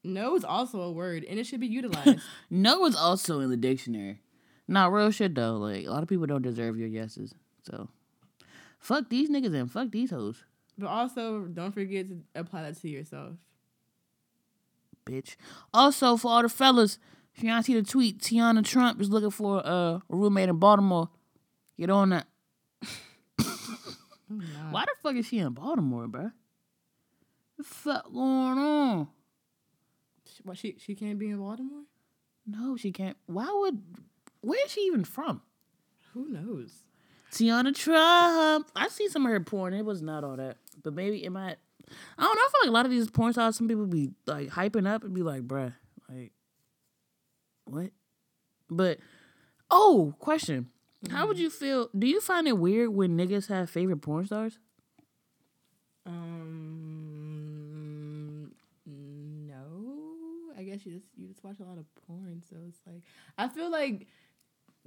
no 0.07 0.35
is 0.35 0.43
also 0.43 0.81
a 0.81 0.91
word 0.91 1.23
and 1.23 1.39
it 1.39 1.45
should 1.45 1.59
be 1.59 1.67
utilized. 1.67 2.19
No 2.49 2.85
is 2.85 2.95
also 2.95 3.39
in 3.41 3.49
the 3.49 3.57
dictionary. 3.57 4.21
Not 4.67 4.91
real 4.91 5.11
shit 5.11 5.35
though. 5.35 5.57
Like 5.57 5.85
a 5.85 5.89
lot 5.89 6.03
of 6.03 6.09
people 6.09 6.25
don't 6.25 6.41
deserve 6.41 6.77
your 6.77 6.87
yeses. 6.87 7.33
So 7.63 7.89
fuck 8.79 9.09
these 9.09 9.29
niggas 9.29 9.53
and 9.53 9.71
fuck 9.71 9.91
these 9.91 10.09
hoes, 10.11 10.43
but 10.77 10.87
also, 10.87 11.41
don't 11.45 11.71
forget 11.73 12.07
to 12.07 12.21
apply 12.35 12.63
that 12.63 12.79
to 12.81 12.89
yourself. 12.89 13.33
bitch. 15.05 15.35
Also 15.73 16.17
for 16.17 16.31
all 16.31 16.41
the 16.43 16.49
fellas, 16.49 16.99
if 17.35 17.43
y'all 17.43 17.61
see 17.63 17.73
the 17.73 17.83
tweet, 17.83 18.19
Teanna 18.19 18.63
Trump 18.63 18.99
is 19.01 19.09
looking 19.09 19.31
for 19.31 19.59
a 19.59 20.01
roommate 20.09 20.49
in 20.49 20.57
Baltimore. 20.57 21.09
Get 21.79 21.89
on 21.89 22.09
that. 22.09 22.27
Oh 24.29 24.41
Why 24.71 24.83
the 24.83 24.91
fuck 25.01 25.15
is 25.15 25.25
she 25.27 25.39
in 25.39 25.53
Baltimore, 25.53 26.05
bruh? 26.07 26.33
The 27.57 27.63
fuck 27.63 28.03
going 28.11 28.57
on? 28.57 29.07
What 30.43 30.57
she 30.57 30.75
she 30.79 30.95
can't 30.95 31.19
be 31.19 31.29
in 31.29 31.37
Baltimore? 31.37 31.83
No, 32.45 32.77
she 32.77 32.91
can't. 32.91 33.17
Why 33.25 33.49
would? 33.51 33.81
Where 34.41 34.63
is 34.65 34.71
she 34.71 34.81
even 34.81 35.03
from? 35.03 35.41
Who 36.13 36.29
knows? 36.29 36.83
Teanna 37.31 37.75
Trump. 37.75 38.69
I 38.75 38.87
see 38.87 39.09
some 39.09 39.25
of 39.25 39.31
her 39.31 39.39
porn. 39.39 39.73
It 39.73 39.85
was 39.85 40.01
not 40.01 40.23
all 40.23 40.37
that, 40.37 40.57
but 40.83 40.93
maybe 40.93 41.23
it 41.23 41.29
might. 41.31 41.57
I 42.17 42.23
don't 42.23 42.35
know. 42.35 42.41
I 42.41 42.49
feel 42.51 42.61
like 42.63 42.69
a 42.69 42.73
lot 42.73 42.85
of 42.85 42.91
these 42.91 43.09
porn 43.09 43.33
stars, 43.33 43.57
some 43.57 43.67
people 43.67 43.85
be 43.85 44.11
like 44.25 44.49
hyping 44.49 44.87
up 44.87 45.03
and 45.03 45.13
be 45.13 45.23
like, 45.23 45.47
"Bruh, 45.47 45.73
like, 46.09 46.31
what?" 47.65 47.91
But 48.69 48.99
oh, 49.69 50.13
question: 50.19 50.69
How 51.11 51.27
would 51.27 51.37
you 51.39 51.49
feel? 51.49 51.89
Do 51.97 52.07
you 52.07 52.21
find 52.21 52.47
it 52.47 52.57
weird 52.57 52.89
when 52.89 53.17
niggas 53.17 53.47
have 53.47 53.69
favorite 53.69 54.01
porn 54.01 54.25
stars? 54.25 54.59
Um, 56.05 56.13
no. 58.85 59.65
I 60.56 60.56
guess 60.69 60.85
you 60.85 60.93
just 60.93 61.07
you 61.15 61.27
just 61.27 61.43
watch 61.43 61.59
a 61.59 61.63
lot 61.63 61.77
of 61.77 61.85
porn, 62.07 62.43
so 62.49 62.55
it's 62.67 62.79
like 62.85 63.01
I 63.37 63.47
feel 63.47 63.71
like 63.71 64.07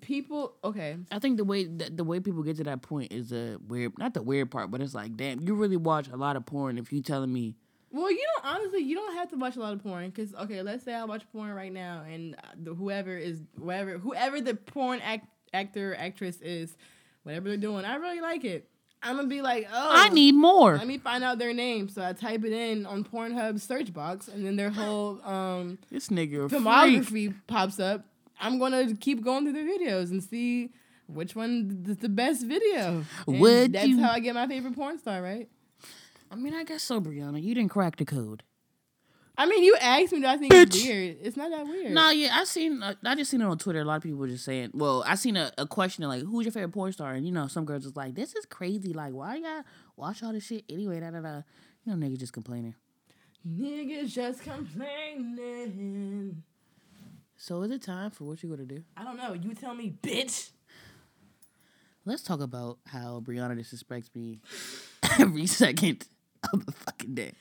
people. 0.00 0.54
Okay, 0.64 0.96
I 1.10 1.18
think 1.18 1.36
the 1.36 1.44
way 1.44 1.64
the, 1.64 1.90
the 1.90 2.04
way 2.04 2.20
people 2.20 2.42
get 2.42 2.56
to 2.58 2.64
that 2.64 2.82
point 2.82 3.12
is 3.12 3.32
a 3.32 3.56
weird, 3.68 3.98
not 3.98 4.14
the 4.14 4.22
weird 4.22 4.50
part, 4.50 4.70
but 4.70 4.80
it's 4.80 4.94
like, 4.94 5.16
damn, 5.16 5.40
you 5.40 5.54
really 5.54 5.76
watch 5.76 6.08
a 6.08 6.16
lot 6.16 6.36
of 6.36 6.46
porn 6.46 6.78
if 6.78 6.92
you 6.92 7.02
telling 7.02 7.32
me 7.32 7.56
Well, 7.92 8.10
you 8.10 8.24
don't 8.34 8.54
honestly. 8.54 8.80
You 8.80 8.94
don't 8.94 9.14
have 9.14 9.30
to 9.30 9.36
watch 9.36 9.56
a 9.56 9.60
lot 9.60 9.72
of 9.72 9.82
porn 9.82 10.08
because 10.10 10.34
okay, 10.34 10.62
let's 10.62 10.84
say 10.84 10.94
I 10.94 11.04
watch 11.04 11.24
porn 11.32 11.52
right 11.52 11.72
now, 11.72 12.04
and 12.08 12.36
the, 12.56 12.74
whoever 12.74 13.16
is 13.16 13.42
whoever 13.58 13.98
whoever 13.98 14.40
the 14.40 14.54
porn 14.54 15.00
act, 15.00 15.26
actor 15.52 15.94
actress 15.98 16.40
is, 16.40 16.76
whatever 17.24 17.48
they're 17.48 17.58
doing, 17.58 17.84
I 17.84 17.96
really 17.96 18.20
like 18.20 18.44
it. 18.44 18.69
I'm 19.02 19.16
gonna 19.16 19.28
be 19.28 19.40
like, 19.42 19.66
oh, 19.72 19.88
I 19.92 20.08
need 20.10 20.34
more. 20.34 20.76
Let 20.76 20.86
me 20.86 20.98
find 20.98 21.24
out 21.24 21.38
their 21.38 21.54
name. 21.54 21.88
So 21.88 22.02
I 22.04 22.12
type 22.12 22.44
it 22.44 22.52
in 22.52 22.84
on 22.86 23.02
Pornhub 23.04 23.58
search 23.60 23.92
box, 23.92 24.28
and 24.28 24.44
then 24.44 24.56
their 24.56 24.70
whole 24.70 25.20
um, 25.24 25.78
This 25.90 26.08
nigga 26.08 26.48
filmography 26.50 27.34
pops 27.46 27.80
up. 27.80 28.04
I'm 28.40 28.58
gonna 28.58 28.94
keep 28.94 29.22
going 29.24 29.44
through 29.44 29.52
their 29.54 29.64
videos 29.78 30.10
and 30.10 30.22
see 30.22 30.70
which 31.06 31.34
one 31.34 31.84
is 31.88 31.96
the 31.98 32.08
best 32.08 32.46
video. 32.46 33.04
And 33.26 33.40
Would 33.40 33.72
that's 33.72 33.88
you- 33.88 34.00
how 34.00 34.10
I 34.10 34.20
get 34.20 34.34
my 34.34 34.46
favorite 34.46 34.74
porn 34.74 34.98
star, 34.98 35.22
right? 35.22 35.48
I 36.30 36.36
mean, 36.36 36.54
I 36.54 36.62
guess 36.64 36.82
so, 36.84 37.00
Brianna. 37.00 37.42
You 37.42 37.54
didn't 37.54 37.70
crack 37.70 37.96
the 37.96 38.04
code. 38.04 38.42
I 39.40 39.46
mean, 39.46 39.64
you 39.64 39.74
asked 39.80 40.12
me, 40.12 40.20
do 40.20 40.26
I 40.26 40.36
think 40.36 40.52
it's 40.52 40.84
weird? 40.84 41.16
It's 41.22 41.34
not 41.34 41.50
that 41.50 41.66
weird. 41.66 41.92
No, 41.92 42.10
yeah, 42.10 42.28
I 42.34 42.44
seen. 42.44 42.82
Uh, 42.82 42.92
I 43.02 43.14
just 43.14 43.30
seen 43.30 43.40
it 43.40 43.44
on 43.44 43.56
Twitter. 43.56 43.80
A 43.80 43.84
lot 43.84 43.96
of 43.96 44.02
people 44.02 44.18
were 44.18 44.28
just 44.28 44.44
saying. 44.44 44.72
Well, 44.74 45.02
I 45.06 45.14
seen 45.14 45.38
a, 45.38 45.50
a 45.56 45.66
question 45.66 46.06
like, 46.06 46.24
"Who's 46.24 46.44
your 46.44 46.52
favorite 46.52 46.72
porn 46.72 46.92
star?" 46.92 47.14
And 47.14 47.24
you 47.24 47.32
know, 47.32 47.46
some 47.46 47.64
girls 47.64 47.84
was 47.84 47.96
like, 47.96 48.14
"This 48.14 48.34
is 48.34 48.44
crazy. 48.44 48.92
Like, 48.92 49.14
why 49.14 49.36
y'all 49.36 49.62
watch 49.96 50.22
all 50.22 50.34
this 50.34 50.44
shit 50.44 50.64
anyway?" 50.68 51.00
Da 51.00 51.10
da 51.10 51.20
da. 51.20 51.40
You 51.86 51.96
know, 51.96 52.06
niggas 52.06 52.18
just 52.18 52.34
complaining. 52.34 52.74
Niggas 53.48 54.12
just 54.12 54.42
complaining. 54.42 56.42
So 57.38 57.62
is 57.62 57.70
it 57.70 57.80
time 57.80 58.10
for 58.10 58.24
what 58.24 58.42
you 58.42 58.50
gonna 58.50 58.66
do? 58.66 58.84
I 58.94 59.04
don't 59.04 59.16
know. 59.16 59.32
You 59.32 59.54
tell 59.54 59.74
me, 59.74 59.94
bitch. 60.02 60.50
Let's 62.04 62.22
talk 62.22 62.42
about 62.42 62.76
how 62.86 63.22
Brianna 63.26 63.58
disrespects 63.58 64.14
me 64.14 64.42
every 65.18 65.46
second 65.46 66.04
of 66.52 66.66
the 66.66 66.72
fucking 66.72 67.14
day. 67.14 67.32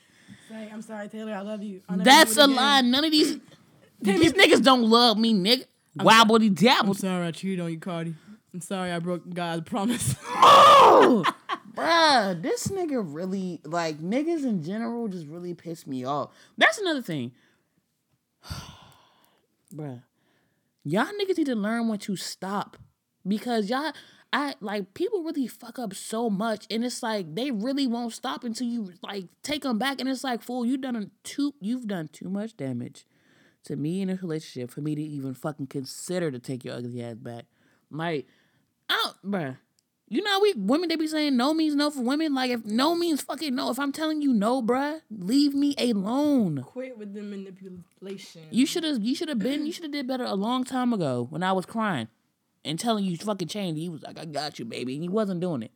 Say, 0.50 0.68
I'm 0.72 0.82
sorry, 0.82 1.08
Taylor. 1.08 1.32
I 1.32 1.42
love 1.42 1.62
you. 1.62 1.80
That's 1.88 2.36
a 2.36 2.48
lie. 2.48 2.80
None 2.80 3.04
of 3.04 3.12
these 3.12 3.38
these 4.00 4.32
niggas 4.32 4.64
don't 4.64 4.82
love 4.82 5.16
me, 5.16 5.32
nigga. 5.32 5.64
Wobbledy 5.96 6.48
I'm 6.48 6.54
dabble. 6.54 6.94
sorry 6.94 7.24
I 7.28 7.30
cheated 7.30 7.60
on 7.60 7.70
you, 7.70 7.78
Cardi. 7.78 8.14
I'm 8.52 8.60
sorry 8.60 8.90
I 8.90 8.98
broke 8.98 9.32
God's 9.32 9.68
promise. 9.68 10.16
Oh, 10.26 11.24
bruh, 11.74 12.42
this 12.42 12.66
nigga 12.66 13.00
really 13.00 13.60
like 13.64 14.00
niggas 14.00 14.42
in 14.44 14.64
general 14.64 15.06
just 15.06 15.28
really 15.28 15.54
piss 15.54 15.86
me 15.86 16.04
off. 16.04 16.30
That's 16.58 16.78
another 16.78 17.02
thing, 17.02 17.30
bruh. 19.72 20.02
Y'all 20.82 21.04
niggas 21.04 21.38
need 21.38 21.46
to 21.46 21.54
learn 21.54 21.86
when 21.86 22.00
to 22.00 22.16
stop 22.16 22.76
because 23.24 23.70
y'all, 23.70 23.92
I 24.32 24.54
like 24.60 24.94
people 24.94 25.22
really 25.24 25.48
fuck 25.48 25.78
up 25.78 25.94
so 25.94 26.30
much, 26.30 26.66
and 26.70 26.84
it's 26.84 27.02
like 27.02 27.34
they 27.34 27.50
really 27.50 27.86
won't 27.86 28.12
stop 28.12 28.44
until 28.44 28.66
you 28.66 28.92
like 29.02 29.24
take 29.42 29.62
them 29.62 29.78
back, 29.78 30.00
and 30.00 30.08
it's 30.08 30.22
like, 30.22 30.42
fool, 30.42 30.64
you've 30.64 30.82
done 30.82 31.10
too, 31.24 31.54
you've 31.60 31.88
done 31.88 32.08
too 32.08 32.28
much 32.28 32.56
damage 32.56 33.06
to 33.64 33.76
me 33.76 34.00
in 34.00 34.08
a 34.08 34.16
relationship 34.16 34.70
for 34.70 34.80
me 34.80 34.94
to 34.94 35.02
even 35.02 35.34
fucking 35.34 35.66
consider 35.66 36.30
to 36.30 36.38
take 36.38 36.64
your 36.64 36.76
ugly 36.76 37.02
ass 37.02 37.16
back. 37.16 37.46
Like, 37.90 38.26
out, 38.88 39.16
bruh. 39.24 39.58
You 40.08 40.22
know, 40.22 40.30
how 40.30 40.42
we 40.42 40.54
women 40.54 40.88
they 40.88 40.96
be 40.96 41.06
saying 41.06 41.36
no 41.36 41.54
means 41.54 41.76
no 41.76 41.90
for 41.90 42.02
women. 42.02 42.34
Like 42.34 42.50
if 42.50 42.64
no 42.64 42.96
means 42.96 43.22
fucking 43.22 43.54
no. 43.54 43.70
If 43.70 43.78
I'm 43.78 43.92
telling 43.92 44.22
you 44.22 44.32
no, 44.32 44.60
bruh, 44.60 45.00
leave 45.08 45.54
me 45.54 45.74
alone. 45.78 46.64
Quit 46.66 46.98
with 46.98 47.14
the 47.14 47.22
manipulation. 47.22 48.42
You 48.50 48.66
should 48.66 48.82
have 48.82 49.00
you 49.00 49.14
should 49.14 49.28
have 49.28 49.38
been 49.38 49.66
you 49.66 49.72
should 49.72 49.84
have 49.84 49.92
did 49.92 50.08
better 50.08 50.24
a 50.24 50.34
long 50.34 50.64
time 50.64 50.92
ago 50.92 51.28
when 51.30 51.44
I 51.44 51.52
was 51.52 51.64
crying 51.64 52.08
and 52.64 52.78
telling 52.78 53.04
you 53.04 53.16
fucking 53.16 53.48
change. 53.48 53.78
He 53.78 53.88
was 53.88 54.02
like, 54.02 54.18
I 54.18 54.24
got 54.24 54.58
you, 54.58 54.64
baby. 54.64 54.94
And 54.94 55.02
he 55.02 55.08
wasn't 55.08 55.40
doing 55.40 55.62
it. 55.62 55.72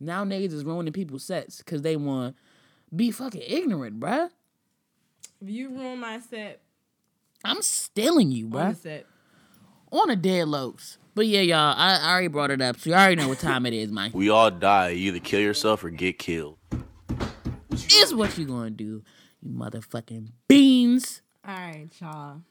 Now 0.00 0.24
niggas 0.24 0.52
is 0.52 0.64
ruining 0.64 0.92
people's 0.92 1.24
sets 1.24 1.58
because 1.58 1.82
they 1.82 1.96
want 1.96 2.36
be 2.94 3.10
fucking 3.10 3.42
ignorant, 3.46 3.98
bruh. 4.00 4.30
If 5.40 5.48
you 5.48 5.70
ruin 5.70 6.00
my 6.00 6.20
set, 6.20 6.60
I'm 7.44 7.62
stealing 7.62 8.30
you, 8.30 8.46
on 8.46 8.52
bruh. 8.52 8.74
the 8.74 8.80
set. 8.80 9.06
On 9.90 10.10
a 10.10 10.16
dead 10.16 10.48
lows. 10.48 10.98
But 11.14 11.26
yeah, 11.26 11.40
y'all, 11.40 11.74
I, 11.76 11.98
I 11.98 12.12
already 12.12 12.28
brought 12.28 12.50
it 12.50 12.62
up, 12.62 12.78
so 12.78 12.90
you 12.90 12.96
already 12.96 13.16
know 13.16 13.28
what 13.28 13.38
time 13.38 13.66
it 13.66 13.74
is, 13.74 13.90
Mike. 13.90 14.14
We 14.14 14.30
all 14.30 14.50
die. 14.50 14.90
You 14.90 15.08
either 15.08 15.18
kill 15.18 15.40
yourself 15.40 15.84
or 15.84 15.90
get 15.90 16.18
killed. 16.18 16.56
is 17.70 18.14
what 18.14 18.38
you 18.38 18.46
gonna 18.46 18.70
do, 18.70 19.02
you 19.42 19.50
motherfucking 19.50 20.28
beans. 20.48 21.20
All 21.46 21.54
right, 21.54 21.88
y'all. 22.00 22.42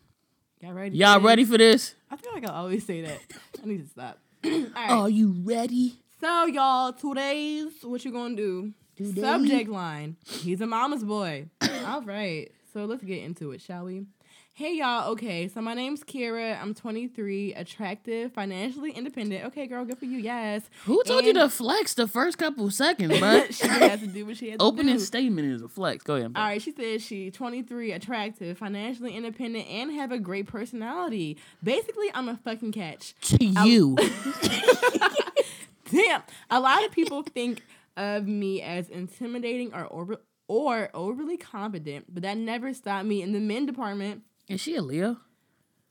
Y'all 0.61 0.73
ready? 0.73 0.95
Y'all 0.95 1.15
for 1.15 1.19
this? 1.21 1.25
ready 1.25 1.45
for 1.45 1.57
this? 1.57 1.95
I 2.11 2.15
feel 2.17 2.33
like 2.33 2.47
I 2.47 2.53
always 2.53 2.85
say 2.85 3.01
that. 3.01 3.19
I 3.63 3.65
need 3.65 3.83
to 3.83 3.89
stop. 3.89 4.19
All 4.45 4.51
right. 4.51 4.91
Are 4.91 5.09
you 5.09 5.33
ready? 5.43 5.95
So 6.19 6.45
y'all, 6.45 6.93
today's 6.93 7.71
what 7.81 8.05
you 8.05 8.11
gonna 8.11 8.35
do? 8.35 8.71
Today? 8.95 9.21
Subject 9.21 9.69
line. 9.69 10.17
He's 10.23 10.61
a 10.61 10.67
mama's 10.67 11.03
boy. 11.03 11.47
All 11.87 12.03
right. 12.03 12.51
So 12.73 12.85
let's 12.85 13.03
get 13.03 13.23
into 13.23 13.51
it, 13.53 13.61
shall 13.61 13.85
we? 13.85 14.05
Hey 14.53 14.75
y'all. 14.75 15.11
Okay. 15.13 15.47
So 15.47 15.61
my 15.61 15.73
name's 15.73 16.03
Kira. 16.03 16.61
I'm 16.61 16.73
23, 16.73 17.53
attractive, 17.53 18.33
financially 18.33 18.91
independent. 18.91 19.45
Okay, 19.45 19.65
girl. 19.65 19.85
Good 19.85 19.97
for 19.97 20.03
you. 20.05 20.17
Yes. 20.17 20.69
Who 20.83 21.01
told 21.05 21.23
you 21.23 21.33
to 21.33 21.47
flex 21.47 21.93
the 21.93 22.05
first 22.05 22.37
couple 22.37 22.69
seconds, 22.69 23.17
but 23.21 23.53
she 23.53 23.65
has 23.65 24.01
to 24.01 24.07
do 24.07 24.25
what 24.25 24.35
she 24.35 24.49
has 24.49 24.59
to 24.59 24.63
Opening 24.63 24.99
statement 24.99 25.47
is 25.47 25.61
a 25.61 25.69
flex. 25.69 26.03
Go 26.03 26.15
ahead. 26.15 26.33
All 26.35 26.43
right, 26.43 26.61
she 26.61 26.73
says 26.73 27.01
she 27.01 27.31
23, 27.31 27.93
attractive, 27.93 28.57
financially 28.57 29.15
independent, 29.15 29.67
and 29.69 29.89
have 29.93 30.11
a 30.11 30.19
great 30.19 30.47
personality. 30.47 31.37
Basically, 31.63 32.11
I'm 32.13 32.27
a 32.27 32.35
fucking 32.35 32.73
catch. 32.73 33.15
To 33.21 33.45
you. 33.45 33.97
Damn. 35.91 36.23
A 36.49 36.59
lot 36.59 36.83
of 36.85 36.91
people 36.91 37.23
think 37.23 37.63
of 37.95 38.27
me 38.27 38.61
as 38.61 38.89
intimidating 38.89 39.73
or 39.73 40.19
or 40.47 40.89
overly 40.93 41.37
confident, 41.37 42.13
but 42.13 42.23
that 42.23 42.35
never 42.35 42.73
stopped 42.73 43.05
me 43.05 43.21
in 43.21 43.31
the 43.31 43.39
men 43.39 43.65
department. 43.65 44.23
Is 44.51 44.59
she 44.59 44.75
a 44.75 44.81
Leo? 44.81 45.15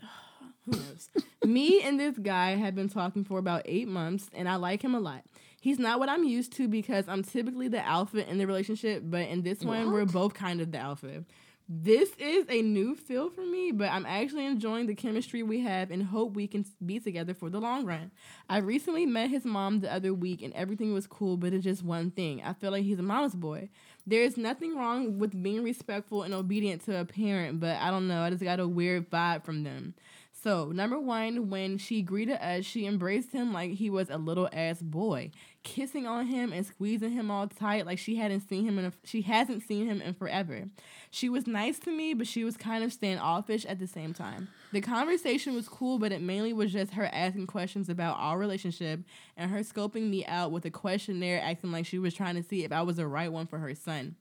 Who 0.66 0.72
knows? 0.72 1.08
me 1.46 1.82
and 1.82 1.98
this 1.98 2.18
guy 2.18 2.56
have 2.56 2.74
been 2.74 2.90
talking 2.90 3.24
for 3.24 3.38
about 3.38 3.62
eight 3.64 3.88
months, 3.88 4.28
and 4.34 4.46
I 4.46 4.56
like 4.56 4.82
him 4.82 4.94
a 4.94 5.00
lot. 5.00 5.24
He's 5.58 5.78
not 5.78 5.98
what 5.98 6.10
I'm 6.10 6.24
used 6.24 6.52
to 6.54 6.68
because 6.68 7.08
I'm 7.08 7.22
typically 7.22 7.68
the 7.68 7.84
alpha 7.86 8.28
in 8.28 8.36
the 8.36 8.46
relationship, 8.46 9.02
but 9.06 9.28
in 9.28 9.42
this 9.42 9.62
one, 9.62 9.92
we're 9.92 10.04
both 10.04 10.34
kind 10.34 10.60
of 10.60 10.72
the 10.72 10.78
alpha. 10.78 11.24
This 11.72 12.10
is 12.18 12.46
a 12.48 12.62
new 12.62 12.96
feel 12.96 13.30
for 13.30 13.46
me, 13.46 13.70
but 13.70 13.90
I'm 13.90 14.04
actually 14.04 14.44
enjoying 14.44 14.86
the 14.88 14.94
chemistry 14.94 15.42
we 15.42 15.60
have 15.60 15.90
and 15.90 16.02
hope 16.02 16.34
we 16.34 16.48
can 16.48 16.64
be 16.84 16.98
together 16.98 17.32
for 17.32 17.48
the 17.48 17.60
long 17.60 17.86
run. 17.86 18.10
I 18.48 18.58
recently 18.58 19.06
met 19.06 19.30
his 19.30 19.44
mom 19.44 19.78
the 19.78 19.92
other 19.92 20.12
week 20.12 20.42
and 20.42 20.52
everything 20.54 20.92
was 20.92 21.06
cool, 21.06 21.36
but 21.36 21.52
it's 21.52 21.62
just 21.62 21.84
one 21.84 22.10
thing. 22.10 22.42
I 22.44 22.54
feel 22.54 22.72
like 22.72 22.82
he's 22.82 22.98
a 22.98 23.04
mama's 23.04 23.36
boy. 23.36 23.70
There 24.10 24.24
is 24.24 24.36
nothing 24.36 24.76
wrong 24.76 25.20
with 25.20 25.40
being 25.40 25.62
respectful 25.62 26.24
and 26.24 26.34
obedient 26.34 26.84
to 26.86 26.98
a 26.98 27.04
parent, 27.04 27.60
but 27.60 27.76
I 27.76 27.92
don't 27.92 28.08
know. 28.08 28.22
I 28.22 28.30
just 28.30 28.42
got 28.42 28.58
a 28.58 28.66
weird 28.66 29.08
vibe 29.08 29.44
from 29.44 29.62
them. 29.62 29.94
So, 30.32 30.72
number 30.72 30.98
one, 30.98 31.48
when 31.48 31.78
she 31.78 32.02
greeted 32.02 32.38
us, 32.44 32.64
she 32.64 32.86
embraced 32.86 33.30
him 33.30 33.52
like 33.52 33.70
he 33.70 33.88
was 33.88 34.10
a 34.10 34.18
little 34.18 34.48
ass 34.52 34.82
boy, 34.82 35.30
kissing 35.62 36.06
on 36.06 36.26
him 36.26 36.52
and 36.52 36.64
squeezing 36.64 37.10
him 37.10 37.30
all 37.30 37.46
tight 37.46 37.84
like 37.84 37.98
she 37.98 38.16
hadn't 38.16 38.48
seen 38.48 38.66
him 38.66 38.78
in 38.78 38.86
a, 38.86 38.92
she 39.04 39.22
hasn't 39.22 39.62
seen 39.62 39.86
him 39.86 40.00
in 40.00 40.14
forever. 40.14 40.64
She 41.10 41.28
was 41.28 41.46
nice 41.46 41.78
to 41.80 41.90
me, 41.90 42.14
but 42.14 42.26
she 42.26 42.44
was 42.44 42.56
kind 42.56 42.82
of 42.82 42.92
standoffish 42.92 43.64
at 43.66 43.78
the 43.78 43.86
same 43.86 44.14
time. 44.14 44.48
The 44.72 44.80
conversation 44.80 45.54
was 45.54 45.68
cool, 45.68 45.98
but 45.98 46.12
it 46.12 46.22
mainly 46.22 46.52
was 46.52 46.72
just 46.72 46.94
her 46.94 47.06
asking 47.12 47.46
questions 47.46 47.88
about 47.88 48.16
our 48.18 48.38
relationship 48.38 49.00
and 49.36 49.50
her 49.50 49.60
scoping 49.60 50.08
me 50.08 50.24
out 50.26 50.50
with 50.50 50.64
a 50.64 50.70
questionnaire, 50.70 51.40
acting 51.42 51.72
like 51.72 51.86
she 51.86 51.98
was 51.98 52.14
trying 52.14 52.36
to 52.36 52.42
see 52.42 52.64
if 52.64 52.72
I 52.72 52.82
was 52.82 52.96
the 52.96 53.06
right 53.06 53.32
one 53.32 53.46
for 53.46 53.58
her 53.58 53.74
son. 53.74 54.16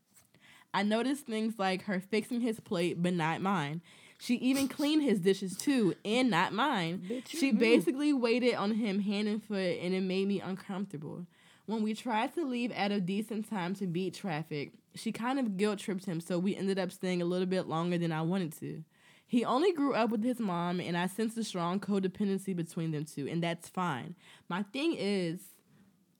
I 0.73 0.83
noticed 0.83 1.25
things 1.25 1.55
like 1.57 1.83
her 1.83 1.99
fixing 1.99 2.41
his 2.41 2.59
plate, 2.59 3.01
but 3.01 3.13
not 3.13 3.41
mine. 3.41 3.81
She 4.21 4.35
even 4.35 4.67
cleaned 4.67 5.01
his 5.03 5.19
dishes 5.19 5.55
too, 5.55 5.95
and 6.03 6.29
not 6.29 6.51
mine. 6.53 7.23
she 7.27 7.51
basically 7.59 8.11
waited 8.13 8.55
on 8.55 8.73
him 8.73 8.99
hand 8.99 9.27
and 9.29 9.41
foot, 9.43 9.77
and 9.81 9.93
it 9.93 10.01
made 10.01 10.27
me 10.27 10.41
uncomfortable. 10.41 11.25
When 11.65 11.83
we 11.83 11.93
tried 11.93 12.33
to 12.35 12.45
leave 12.45 12.71
at 12.73 12.91
a 12.91 12.99
decent 12.99 13.49
time 13.49 13.75
to 13.75 13.87
beat 13.87 14.13
traffic, 14.15 14.73
she 14.95 15.11
kind 15.11 15.39
of 15.39 15.55
guilt 15.55 15.79
tripped 15.79 16.05
him, 16.05 16.19
so 16.19 16.37
we 16.37 16.55
ended 16.55 16.77
up 16.79 16.91
staying 16.91 17.21
a 17.21 17.25
little 17.25 17.45
bit 17.45 17.67
longer 17.67 17.97
than 17.97 18.11
I 18.11 18.21
wanted 18.23 18.57
to. 18.59 18.83
He 19.25 19.45
only 19.45 19.71
grew 19.71 19.93
up 19.93 20.09
with 20.09 20.23
his 20.23 20.39
mom, 20.39 20.79
and 20.81 20.97
I 20.97 21.05
sense 21.07 21.37
a 21.37 21.43
strong 21.43 21.79
codependency 21.79 22.55
between 22.55 22.91
them 22.91 23.05
two, 23.05 23.27
and 23.27 23.41
that's 23.43 23.69
fine. 23.69 24.15
My 24.49 24.63
thing 24.63 24.95
is, 24.97 25.39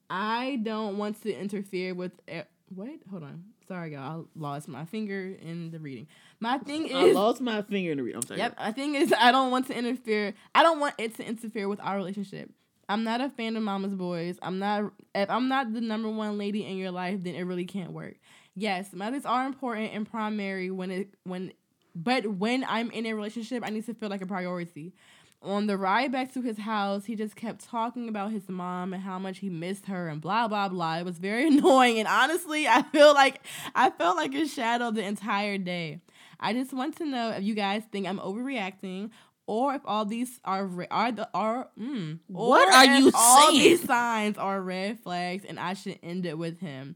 I 0.10 0.60
don't 0.64 0.98
want 0.98 1.22
to 1.24 1.34
interfere 1.34 1.94
with. 1.94 2.14
e- 2.32 2.42
Wait, 2.76 3.02
hold 3.10 3.24
on. 3.24 3.44
Sorry, 3.68 3.94
y'all. 3.94 4.22
I 4.22 4.40
lost 4.40 4.68
my 4.68 4.86
finger 4.86 5.36
in 5.42 5.72
the 5.72 5.80
reading. 5.80 6.06
My 6.40 6.58
thing 6.58 6.88
is, 6.88 6.94
I 6.94 7.12
lost 7.12 7.42
my 7.42 7.62
finger 7.62 7.92
in 7.92 7.98
the 7.98 8.04
read. 8.04 8.16
I'm 8.16 8.22
sorry. 8.22 8.40
Yep. 8.40 8.58
My 8.58 8.72
thing 8.72 8.96
is 8.96 9.14
I 9.18 9.32
don't 9.32 9.52
want 9.52 9.68
to 9.68 9.78
interfere. 9.78 10.34
I 10.56 10.64
don't 10.64 10.80
want 10.80 10.96
it 10.98 11.16
to 11.18 11.26
interfere 11.26 11.68
with 11.68 11.80
our 11.82 11.98
relationship. 11.98 12.50
I'm 12.88 13.04
not 13.04 13.22
a 13.22 13.30
fan 13.30 13.56
of 13.56 13.64
mama's 13.64 13.94
boys. 13.94 14.40
I'm 14.42 14.58
not 14.58 14.92
if 15.14 15.30
I'm 15.30 15.48
not 15.48 15.74
the 15.74 15.82
number 15.82 16.10
one 16.10 16.38
lady 16.38 16.66
in 16.66 16.78
your 16.78 16.92
life, 16.92 17.24
then 17.24 17.36
it 17.36 17.44
really 17.44 17.66
can't 17.66 17.92
work. 17.92 18.16
Yes, 18.56 18.94
mothers 18.94 19.26
are 19.26 19.46
important 19.46 19.94
and 19.94 20.10
primary 20.10 20.72
when 20.72 20.92
it 20.92 21.14
when 21.24 21.54
but 21.96 22.26
when 22.26 22.66
I'm 22.68 22.90
in 22.92 23.06
a 23.06 23.14
relationship, 23.14 23.64
I 23.66 23.70
need 23.70 23.86
to 23.86 23.94
feel 23.94 24.10
like 24.10 24.22
a 24.22 24.26
priority. 24.26 24.94
On 25.42 25.68
the 25.68 25.78
ride 25.78 26.12
back 26.12 26.34
to 26.34 26.42
his 26.42 26.58
house, 26.58 27.06
he 27.06 27.16
just 27.16 27.36
kept 27.36 27.64
talking 27.64 28.10
about 28.10 28.32
his 28.32 28.50
mom 28.50 28.94
and 28.94 29.02
how 29.02 29.20
much 29.20 29.40
he 29.40 29.50
missed 29.50 29.86
her 29.86 30.08
and 30.08 30.20
blah 30.20 30.48
blah 30.48 30.68
blah. 30.68 30.98
It 30.98 31.06
was 31.06 31.20
very 31.20 31.48
annoying 31.56 32.00
and 32.00 32.08
honestly, 32.08 32.68
I 32.68 32.82
feel 32.82 33.14
like 33.14 33.42
I 33.76 33.92
felt 33.92 34.18
like 34.18 34.34
a 34.34 34.48
shadow 34.48 34.90
the 34.90 35.04
entire 35.04 35.58
day. 35.58 36.02
I 36.40 36.54
just 36.54 36.74
want 36.74 36.98
to 36.98 37.06
know 37.06 37.32
if 37.32 37.44
you 37.44 37.54
guys 37.56 37.84
think 37.92 38.08
I'm 38.08 38.20
overreacting 38.20 39.12
or 39.46 39.74
if 39.76 39.82
all 39.86 40.06
these 40.06 40.40
are 40.46 40.70
are 40.92 41.12
the 41.12 41.28
are 41.34 41.70
mm, 41.78 42.20
What 42.28 42.74
are 42.74 42.86
you 43.00 43.12
all 43.14 43.50
saying? 43.52 43.60
these 43.60 43.84
signs 43.84 44.38
are 44.38 44.62
red 44.62 45.00
flags 45.00 45.44
and 45.44 45.60
I 45.60 45.74
should 45.74 46.00
end 46.04 46.26
it 46.26 46.38
with 46.38 46.60
him. 46.60 46.96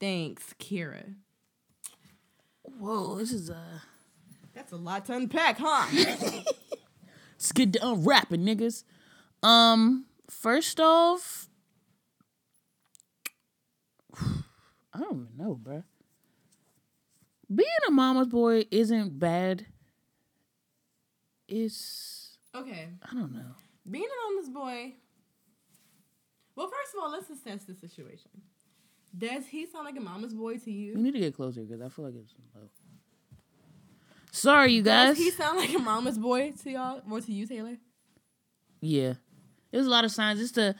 Thanks, 0.00 0.54
Kira. 0.58 1.14
Whoa, 2.62 3.16
this 3.18 3.32
is 3.32 3.50
a 3.50 3.82
That's 4.54 4.72
a 4.72 4.76
lot 4.76 5.04
to 5.06 5.14
unpack, 5.14 5.58
huh? 5.58 5.86
let's 7.32 7.52
get 7.52 7.72
to 7.74 7.86
unwrapping, 7.88 8.42
niggas. 8.44 8.84
Um, 9.42 10.06
first 10.28 10.80
off, 10.80 11.48
I 14.20 14.98
don't 14.98 15.12
even 15.12 15.28
know, 15.36 15.58
bruh. 15.62 15.84
Being 17.54 17.68
a 17.88 17.90
mama's 17.90 18.28
boy 18.28 18.64
isn't 18.70 19.18
bad. 19.18 19.66
It's 21.48 22.38
Okay. 22.54 22.88
I 23.02 23.14
don't 23.14 23.32
know. 23.32 23.54
Being 23.90 24.04
a 24.04 24.30
mama's 24.32 24.48
boy. 24.50 24.94
Well, 26.54 26.68
first 26.68 26.94
of 26.96 27.02
all, 27.02 27.10
let's 27.10 27.30
assess 27.30 27.64
the 27.64 27.74
situation. 27.74 28.30
Does 29.16 29.46
he 29.46 29.66
sound 29.66 29.84
like 29.86 29.96
a 29.96 30.00
mama's 30.00 30.34
boy 30.34 30.58
to 30.58 30.70
You 30.70 30.92
you? 30.92 30.98
need 30.98 31.12
to 31.12 31.18
get 31.18 31.34
closer 31.34 31.62
because 31.62 31.80
I 31.80 31.88
feel 31.88 32.04
like 32.06 32.14
it's 32.14 32.32
low. 32.54 32.68
Sorry, 34.30 34.72
you 34.72 34.82
guys. 34.82 35.16
Does 35.16 35.24
he 35.24 35.30
sound 35.30 35.58
like 35.58 35.74
a 35.74 35.78
mama's 35.78 36.18
boy 36.18 36.52
to 36.62 36.70
y'all 36.70 37.02
or 37.10 37.20
to 37.20 37.32
you, 37.32 37.46
Taylor? 37.46 37.76
Yeah, 38.80 39.14
there's 39.70 39.86
a 39.86 39.90
lot 39.90 40.04
of 40.04 40.10
signs. 40.12 40.40
It's 40.40 40.52
the 40.52 40.74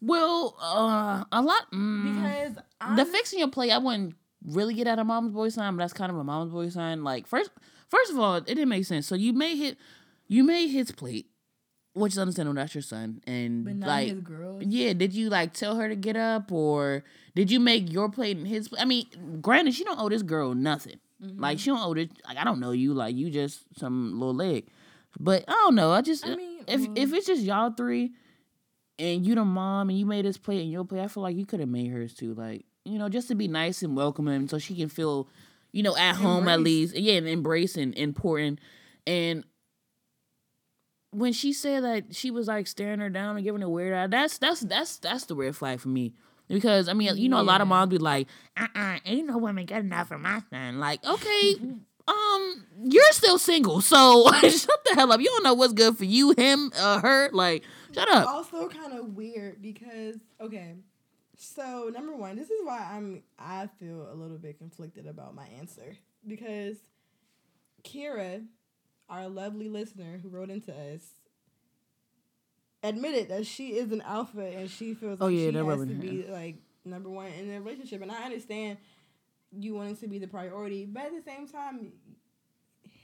well, 0.00 0.56
uh, 0.60 1.24
a 1.32 1.40
lot. 1.42 1.70
Mm, 1.72 2.14
Because 2.14 2.64
I'm, 2.80 2.96
the 2.96 3.04
fixing 3.06 3.38
your 3.38 3.48
plate, 3.48 3.70
I 3.70 3.78
wouldn't 3.78 4.14
really 4.46 4.74
get 4.74 4.86
at 4.86 4.98
a 4.98 5.04
mom's 5.04 5.32
boy 5.32 5.48
sign, 5.48 5.76
but 5.76 5.82
that's 5.82 5.92
kind 5.92 6.10
of 6.10 6.18
a 6.18 6.24
mom's 6.24 6.52
boy 6.52 6.68
sign. 6.68 7.04
Like 7.04 7.26
first, 7.26 7.50
first 7.88 8.10
of 8.10 8.18
all, 8.18 8.36
it 8.36 8.46
didn't 8.46 8.68
make 8.68 8.84
sense. 8.84 9.06
So 9.06 9.14
you 9.14 9.32
made 9.32 9.56
hit, 9.56 9.78
you 10.28 10.44
made 10.44 10.68
his 10.68 10.90
plate, 10.90 11.26
which 11.94 12.12
is 12.12 12.18
understandable. 12.18 12.54
That's 12.54 12.74
your 12.74 12.82
son, 12.82 13.22
and 13.26 13.64
but 13.64 13.76
not 13.76 13.86
like. 13.86 14.16
Yeah, 14.60 14.92
did 14.92 15.12
you 15.12 15.28
like 15.30 15.52
tell 15.52 15.76
her 15.76 15.88
to 15.88 15.96
get 15.96 16.16
up 16.16 16.50
or 16.50 17.04
did 17.34 17.50
you 17.50 17.60
make 17.60 17.92
your 17.92 18.08
plate 18.08 18.36
and 18.36 18.46
his? 18.46 18.68
I 18.78 18.84
mean, 18.84 19.06
granted, 19.40 19.74
she 19.74 19.84
don't 19.84 19.98
owe 19.98 20.08
this 20.08 20.22
girl 20.22 20.54
nothing. 20.54 20.98
Mm-hmm. 21.22 21.40
Like 21.40 21.58
she 21.58 21.70
don't 21.70 21.80
owe 21.80 21.94
this 21.94 22.08
like 22.26 22.36
I 22.36 22.44
don't 22.44 22.60
know 22.60 22.72
you, 22.72 22.94
like 22.94 23.14
you 23.14 23.30
just 23.30 23.62
some 23.78 24.18
little 24.18 24.34
leg. 24.34 24.68
But 25.20 25.44
I 25.46 25.52
don't 25.52 25.74
know. 25.74 25.92
I 25.92 26.00
just 26.00 26.26
I 26.26 26.34
mean, 26.34 26.64
if 26.66 26.80
well- 26.80 26.92
if 26.96 27.12
it's 27.12 27.26
just 27.26 27.42
y'all 27.42 27.70
three 27.70 28.12
and 28.98 29.26
you 29.26 29.34
the 29.34 29.44
mom 29.44 29.90
and 29.90 29.98
you 29.98 30.06
made 30.06 30.24
his 30.24 30.38
plate 30.38 30.62
and 30.62 30.70
your 30.70 30.84
plate, 30.84 31.02
I 31.02 31.08
feel 31.08 31.22
like 31.22 31.36
you 31.36 31.46
could 31.46 31.60
have 31.60 31.68
made 31.68 31.90
hers 31.90 32.14
too. 32.14 32.34
Like, 32.34 32.64
you 32.84 32.98
know, 32.98 33.08
just 33.08 33.28
to 33.28 33.34
be 33.34 33.48
nice 33.48 33.82
and 33.82 33.96
welcoming 33.96 34.48
so 34.48 34.58
she 34.58 34.74
can 34.74 34.88
feel, 34.88 35.28
you 35.72 35.82
know, 35.82 35.96
at 35.96 36.16
home 36.16 36.48
at 36.48 36.60
least. 36.60 36.96
Yeah, 36.96 37.14
and 37.14 37.28
embrace 37.28 37.76
and 37.76 37.94
important. 37.94 38.60
And 39.06 39.44
when 41.10 41.32
she 41.32 41.52
said 41.52 41.84
that 41.84 42.14
she 42.14 42.30
was 42.30 42.48
like 42.48 42.66
staring 42.66 43.00
her 43.00 43.10
down 43.10 43.36
and 43.36 43.44
giving 43.44 43.62
a 43.62 43.68
weird 43.68 43.94
eye, 43.94 44.06
that's 44.06 44.38
that's 44.38 44.60
that's 44.60 44.98
that's 44.98 45.26
the 45.26 45.36
red 45.36 45.56
flag 45.56 45.80
for 45.80 45.88
me. 45.88 46.14
Because 46.48 46.88
I 46.88 46.92
mean, 46.92 47.16
you 47.16 47.28
know, 47.28 47.40
a 47.40 47.42
lot 47.42 47.60
of 47.60 47.68
moms 47.68 47.90
be 47.90 47.98
like, 47.98 48.26
"Uh, 48.56 48.66
uh 48.74 48.98
ain't 49.06 49.26
no 49.26 49.38
woman 49.38 49.64
good 49.64 49.78
enough 49.78 50.08
for 50.08 50.18
my 50.18 50.42
son." 50.50 50.80
Like, 50.80 51.04
okay, 51.04 51.54
um, 52.08 52.66
you're 52.82 53.12
still 53.12 53.38
single, 53.38 53.80
so 53.80 54.30
shut 54.40 54.84
the 54.84 54.94
hell 54.94 55.12
up. 55.12 55.20
You 55.20 55.26
don't 55.26 55.44
know 55.44 55.54
what's 55.54 55.72
good 55.72 55.96
for 55.96 56.04
you, 56.04 56.34
him, 56.36 56.72
uh, 56.76 57.00
her. 57.00 57.30
Like, 57.32 57.62
shut 57.94 58.08
up. 58.08 58.26
also 58.26 58.68
kind 58.68 58.92
of 58.92 59.14
weird 59.14 59.62
because 59.62 60.16
okay 60.40 60.74
so 61.42 61.90
number 61.92 62.14
one 62.14 62.36
this 62.36 62.50
is 62.50 62.60
why 62.64 62.88
i'm 62.92 63.22
i 63.38 63.68
feel 63.80 64.08
a 64.12 64.14
little 64.14 64.38
bit 64.38 64.58
conflicted 64.58 65.06
about 65.06 65.34
my 65.34 65.46
answer. 65.58 65.96
Because 66.26 66.76
kira 67.82 68.44
our 69.08 69.28
lovely 69.28 69.68
listener 69.68 70.20
who 70.22 70.28
wrote 70.28 70.50
into 70.50 70.72
us 70.72 71.14
admitted 72.84 73.28
that 73.28 73.44
she 73.46 73.70
is 73.76 73.90
an 73.90 74.00
alpha 74.02 74.46
and 74.46 74.70
she 74.70 74.94
feels 74.94 75.18
Oh, 75.20 75.26
like 75.26 75.34
yeah, 75.34 75.50
she 75.50 75.56
has 75.56 75.80
to 75.80 75.86
be 75.86 76.24
like 76.30 76.56
number 76.84 77.08
one 77.10 77.26
in 77.32 77.50
a 77.50 77.60
relationship. 77.60 78.02
And 78.02 78.12
i 78.12 78.22
understand 78.22 78.78
you 79.50 79.74
wanting 79.74 79.96
to 79.96 80.06
be 80.06 80.18
the 80.18 80.28
priority 80.28 80.86
but 80.86 81.06
at 81.06 81.12
the 81.12 81.22
same 81.28 81.48
time 81.48 81.92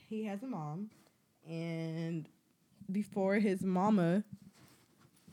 he 0.08 0.24
has 0.24 0.42
a 0.42 0.46
mom. 0.46 0.90
And 1.48 2.28
before 2.90 3.36
his 3.36 3.62
mama 3.62 4.22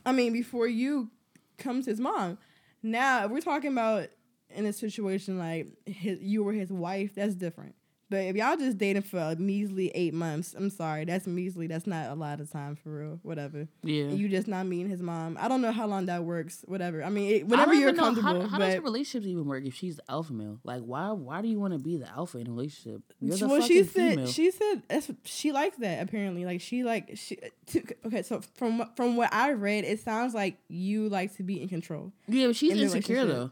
I 0.04 0.12
mean, 0.12 0.32
before 0.32 0.66
you 0.66 1.10
comes 1.58 1.86
his 1.86 2.00
mom. 2.00 2.38
Now, 2.82 3.24
if 3.24 3.30
we're 3.30 3.40
talking 3.40 3.72
about 3.72 4.08
in 4.50 4.66
a 4.66 4.72
situation 4.72 5.38
like 5.38 5.68
his, 5.86 6.20
you 6.20 6.44
were 6.44 6.52
his 6.52 6.70
wife, 6.72 7.14
that's 7.14 7.34
different. 7.34 7.74
But 8.08 8.20
if 8.24 8.36
y'all 8.36 8.56
just 8.56 8.78
dating 8.78 9.02
for 9.02 9.18
a 9.18 9.34
measly 9.36 9.90
eight 9.94 10.14
months, 10.14 10.54
I'm 10.56 10.70
sorry, 10.70 11.04
that's 11.04 11.26
measly. 11.26 11.66
That's 11.66 11.88
not 11.88 12.08
a 12.10 12.14
lot 12.14 12.40
of 12.40 12.48
time 12.50 12.76
for 12.76 12.90
real. 13.00 13.18
Whatever. 13.24 13.66
Yeah. 13.82 14.04
And 14.04 14.18
you 14.18 14.28
just 14.28 14.46
not 14.46 14.66
meeting 14.66 14.88
his 14.88 15.02
mom. 15.02 15.36
I 15.40 15.48
don't 15.48 15.60
know 15.60 15.72
how 15.72 15.86
long 15.88 16.06
that 16.06 16.22
works. 16.22 16.64
Whatever. 16.68 17.02
I 17.02 17.10
mean, 17.10 17.34
it, 17.34 17.40
I 17.42 17.44
whenever 17.46 17.72
don't 17.72 17.80
you're 17.80 17.92
know 17.92 18.02
comfortable. 18.04 18.42
How, 18.42 18.48
how 18.48 18.58
does 18.58 18.78
relationships 18.78 19.26
even 19.26 19.44
work 19.44 19.64
if 19.66 19.74
she's 19.74 19.96
the 19.96 20.04
alpha 20.08 20.32
male? 20.32 20.60
Like, 20.62 20.82
why? 20.82 21.10
Why 21.10 21.42
do 21.42 21.48
you 21.48 21.58
want 21.58 21.72
to 21.72 21.80
be 21.80 21.96
the 21.96 22.08
alpha 22.08 22.38
in 22.38 22.46
a 22.46 22.50
relationship? 22.50 23.02
You're 23.20 23.36
the 23.36 23.48
well, 23.48 23.60
fucking 23.60 23.76
she 23.76 23.82
said 23.82 24.10
female. 24.10 24.26
she 24.28 24.50
said 24.52 24.82
that's 24.88 25.10
she 25.24 25.50
likes 25.50 25.76
that 25.78 26.00
apparently. 26.00 26.44
Like 26.44 26.60
she 26.60 26.84
like 26.84 27.10
she. 27.16 27.38
To, 27.66 27.82
okay, 28.06 28.22
so 28.22 28.40
from 28.54 28.78
what- 28.78 28.94
from 28.96 29.16
what 29.16 29.34
I 29.34 29.50
read, 29.50 29.84
it 29.84 29.98
sounds 29.98 30.32
like 30.32 30.58
you 30.68 31.08
like 31.08 31.34
to 31.38 31.42
be 31.42 31.60
in 31.60 31.68
control. 31.68 32.12
yeah, 32.28 32.46
but 32.46 32.54
she's 32.56 32.72
in 32.72 32.78
insecure 32.78 33.24
though. 33.24 33.50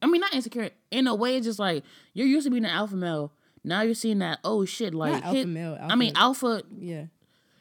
I 0.00 0.06
mean, 0.06 0.20
not 0.20 0.32
insecure. 0.32 0.70
In 0.92 1.08
a 1.08 1.14
way, 1.14 1.36
it's 1.36 1.46
just 1.46 1.58
like 1.58 1.82
you're 2.14 2.28
used 2.28 2.44
to 2.46 2.50
being 2.50 2.64
an 2.64 2.70
alpha 2.70 2.94
male. 2.94 3.32
Now 3.66 3.82
you're 3.82 3.94
seeing 3.94 4.20
that. 4.20 4.38
Oh 4.44 4.64
shit! 4.64 4.94
Like, 4.94 5.12
Not 5.12 5.24
alpha 5.24 5.46
male. 5.46 5.78
I 5.80 5.96
mean, 5.96 6.12
alpha. 6.14 6.62
Yeah. 6.78 7.06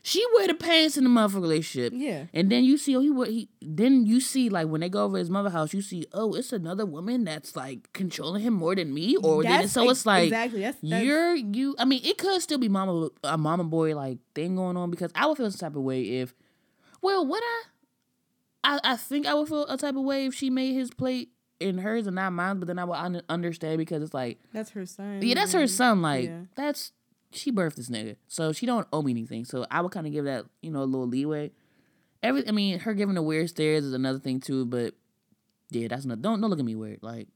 She 0.03 0.23
wear 0.35 0.45
the 0.45 0.53
pants 0.53 0.97
in 0.97 1.03
the 1.03 1.09
motherfucker 1.09 1.41
relationship. 1.41 1.91
Yeah. 1.95 2.25
And 2.31 2.51
then 2.51 2.63
you 2.63 2.77
see, 2.77 2.95
oh, 2.95 2.99
he, 2.99 3.09
wa- 3.09 3.25
he 3.25 3.49
then 3.59 4.05
you 4.05 4.19
see 4.21 4.49
like 4.49 4.67
when 4.67 4.81
they 4.81 4.89
go 4.89 5.03
over 5.03 5.17
his 5.17 5.31
mother 5.31 5.49
house, 5.49 5.73
you 5.73 5.81
see, 5.81 6.05
oh, 6.13 6.35
it's 6.35 6.53
another 6.53 6.85
woman 6.85 7.23
that's 7.23 7.55
like 7.55 7.91
controlling 7.93 8.43
him 8.43 8.53
more 8.53 8.75
than 8.75 8.93
me, 8.93 9.17
or 9.17 9.41
then 9.41 9.67
so 9.67 9.89
it's 9.89 10.05
like 10.05 10.25
exactly 10.25 10.61
that's, 10.61 10.77
that's 10.79 11.03
You're 11.03 11.33
you. 11.33 11.75
I 11.79 11.85
mean, 11.85 12.01
it 12.05 12.19
could 12.19 12.39
still 12.43 12.59
be 12.59 12.69
mama 12.69 13.09
a 13.23 13.35
mama 13.35 13.63
boy 13.63 13.95
like 13.95 14.19
thing 14.35 14.55
going 14.57 14.77
on 14.77 14.91
because 14.91 15.11
I 15.15 15.25
would 15.25 15.37
feel 15.37 15.49
some 15.49 15.71
type 15.71 15.75
of 15.75 15.81
way 15.81 16.03
if. 16.03 16.35
Well, 17.01 17.25
would 17.25 17.41
I? 17.43 17.63
I 18.63 18.79
I 18.83 18.97
think 18.97 19.25
I 19.25 19.33
would 19.33 19.47
feel 19.47 19.65
a 19.65 19.75
type 19.75 19.95
of 19.95 20.03
way 20.03 20.27
if 20.27 20.35
she 20.35 20.51
made 20.51 20.73
his 20.75 20.91
plate 20.91 21.29
in 21.59 21.77
hers 21.77 22.07
and 22.07 22.15
not 22.15 22.33
mine, 22.33 22.59
but 22.59 22.67
then 22.67 22.79
I 22.79 22.83
would 22.83 22.95
un- 22.95 23.21
understand 23.29 23.77
because 23.77 24.03
it's 24.03 24.13
like, 24.13 24.39
that's 24.53 24.71
her 24.71 24.85
son. 24.85 25.21
yeah, 25.21 25.35
that's 25.35 25.53
her 25.53 25.67
son. 25.67 26.01
Like 26.01 26.25
yeah. 26.25 26.41
that's 26.55 26.91
she 27.31 27.51
birthed 27.51 27.75
this 27.75 27.89
nigga, 27.89 28.15
so 28.27 28.51
she 28.53 28.65
don't 28.65 28.87
owe 28.93 29.01
me 29.01 29.11
anything. 29.11 29.45
So 29.45 29.65
I 29.69 29.81
would 29.81 29.91
kind 29.91 30.07
of 30.07 30.13
give 30.13 30.25
that 30.25 30.45
you 30.61 30.71
know 30.71 30.83
a 30.83 30.85
little 30.85 31.07
leeway. 31.07 31.51
Every, 32.23 32.47
I 32.47 32.51
mean, 32.51 32.79
her 32.79 32.93
giving 32.93 33.15
the 33.15 33.21
weird 33.21 33.49
stares 33.49 33.83
is 33.83 33.93
another 33.93 34.19
thing 34.19 34.39
too, 34.39 34.65
but 34.65 34.95
yeah, 35.69 35.87
that's 35.87 36.05
not. 36.05 36.21
Don't 36.21 36.41
don't 36.41 36.49
look 36.49 36.59
at 36.59 36.65
me 36.65 36.75
weird. 36.75 36.99
Like 37.01 37.27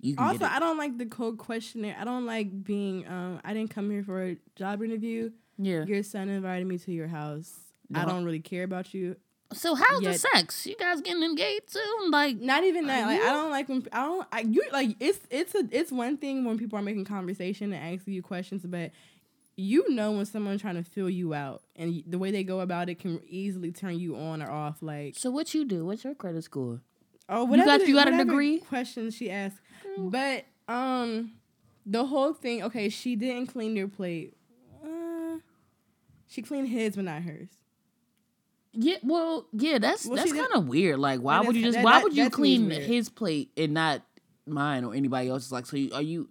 you 0.00 0.16
can 0.16 0.24
Also. 0.24 0.44
I 0.44 0.58
don't 0.58 0.78
like 0.78 0.96
the 0.98 1.06
cold 1.06 1.38
questionnaire. 1.38 1.96
I 1.98 2.04
don't 2.04 2.26
like 2.26 2.64
being. 2.64 3.06
Um, 3.06 3.40
I 3.44 3.52
didn't 3.52 3.70
come 3.70 3.90
here 3.90 4.02
for 4.02 4.22
a 4.22 4.36
job 4.56 4.82
interview. 4.82 5.30
yeah. 5.58 5.84
Your 5.84 6.02
son 6.02 6.28
invited 6.28 6.66
me 6.66 6.78
to 6.78 6.92
your 6.92 7.08
house. 7.08 7.52
I 7.94 8.04
don't 8.04 8.24
really 8.24 8.40
care 8.40 8.64
about 8.64 8.92
you. 8.92 9.16
So 9.52 9.74
how's 9.74 10.02
Yet- 10.02 10.12
the 10.12 10.18
sex? 10.18 10.66
You 10.66 10.76
guys 10.76 11.00
getting 11.00 11.22
engaged 11.22 11.70
soon? 11.70 12.10
Like 12.10 12.38
Not 12.40 12.64
even 12.64 12.86
that. 12.86 13.06
Like 13.06 13.18
you? 13.20 13.26
I 13.26 13.30
don't 13.32 13.50
like 13.50 13.68
when 13.68 13.86
I 13.92 14.02
don't. 14.04 14.28
I 14.30 14.40
you 14.40 14.62
like 14.72 14.96
it's 15.00 15.20
it's 15.30 15.54
a 15.54 15.66
it's 15.70 15.90
one 15.90 16.16
thing 16.18 16.44
when 16.44 16.58
people 16.58 16.78
are 16.78 16.82
making 16.82 17.04
conversation 17.06 17.72
and 17.72 17.94
asking 17.94 18.14
you 18.14 18.22
questions, 18.22 18.62
but 18.66 18.90
you 19.56 19.88
know 19.90 20.12
when 20.12 20.26
someone's 20.26 20.60
trying 20.60 20.76
to 20.76 20.84
fill 20.84 21.10
you 21.10 21.34
out 21.34 21.62
and 21.76 22.02
the 22.06 22.18
way 22.18 22.30
they 22.30 22.44
go 22.44 22.60
about 22.60 22.88
it 22.88 22.98
can 23.00 23.20
easily 23.26 23.72
turn 23.72 23.98
you 23.98 24.16
on 24.16 24.42
or 24.42 24.50
off. 24.50 24.82
Like 24.82 25.14
So 25.16 25.30
what 25.30 25.54
you 25.54 25.64
do? 25.64 25.84
What's 25.86 26.04
your 26.04 26.14
credit 26.14 26.44
score? 26.44 26.80
Oh, 27.28 27.44
whatever. 27.44 27.78
got- 27.78 27.86
you 27.88 27.94
got 27.94 28.08
a 28.12 28.16
degree? 28.16 28.58
Questions 28.60 29.14
she 29.14 29.30
asked, 29.30 29.60
but 29.98 30.44
um, 30.68 31.32
the 31.86 32.04
whole 32.06 32.32
thing. 32.34 32.62
Okay, 32.64 32.88
she 32.90 33.16
didn't 33.16 33.46
clean 33.48 33.74
your 33.76 33.88
plate. 33.88 34.34
Uh, 34.84 35.38
she 36.26 36.42
cleaned 36.42 36.68
his, 36.68 36.96
but 36.96 37.06
not 37.06 37.22
hers. 37.22 37.48
Yeah, 38.72 38.96
well, 39.02 39.46
yeah, 39.52 39.78
that's 39.78 40.06
Well, 40.06 40.16
that's 40.16 40.32
kind 40.32 40.52
of 40.54 40.68
weird. 40.68 40.98
Like, 40.98 41.20
why 41.20 41.40
would 41.40 41.56
you 41.56 41.62
just? 41.62 41.76
that- 41.76 41.84
why 41.84 42.02
would 42.02 42.16
you 42.16 42.24
that 42.24 42.32
clean 42.32 42.70
his 42.70 43.08
plate 43.08 43.50
and 43.56 43.74
not 43.74 44.02
mine 44.46 44.84
or 44.84 44.94
anybody 44.94 45.28
else's? 45.28 45.50
Like, 45.52 45.66
so 45.66 45.76
you, 45.76 45.90
are 45.92 46.02
you? 46.02 46.28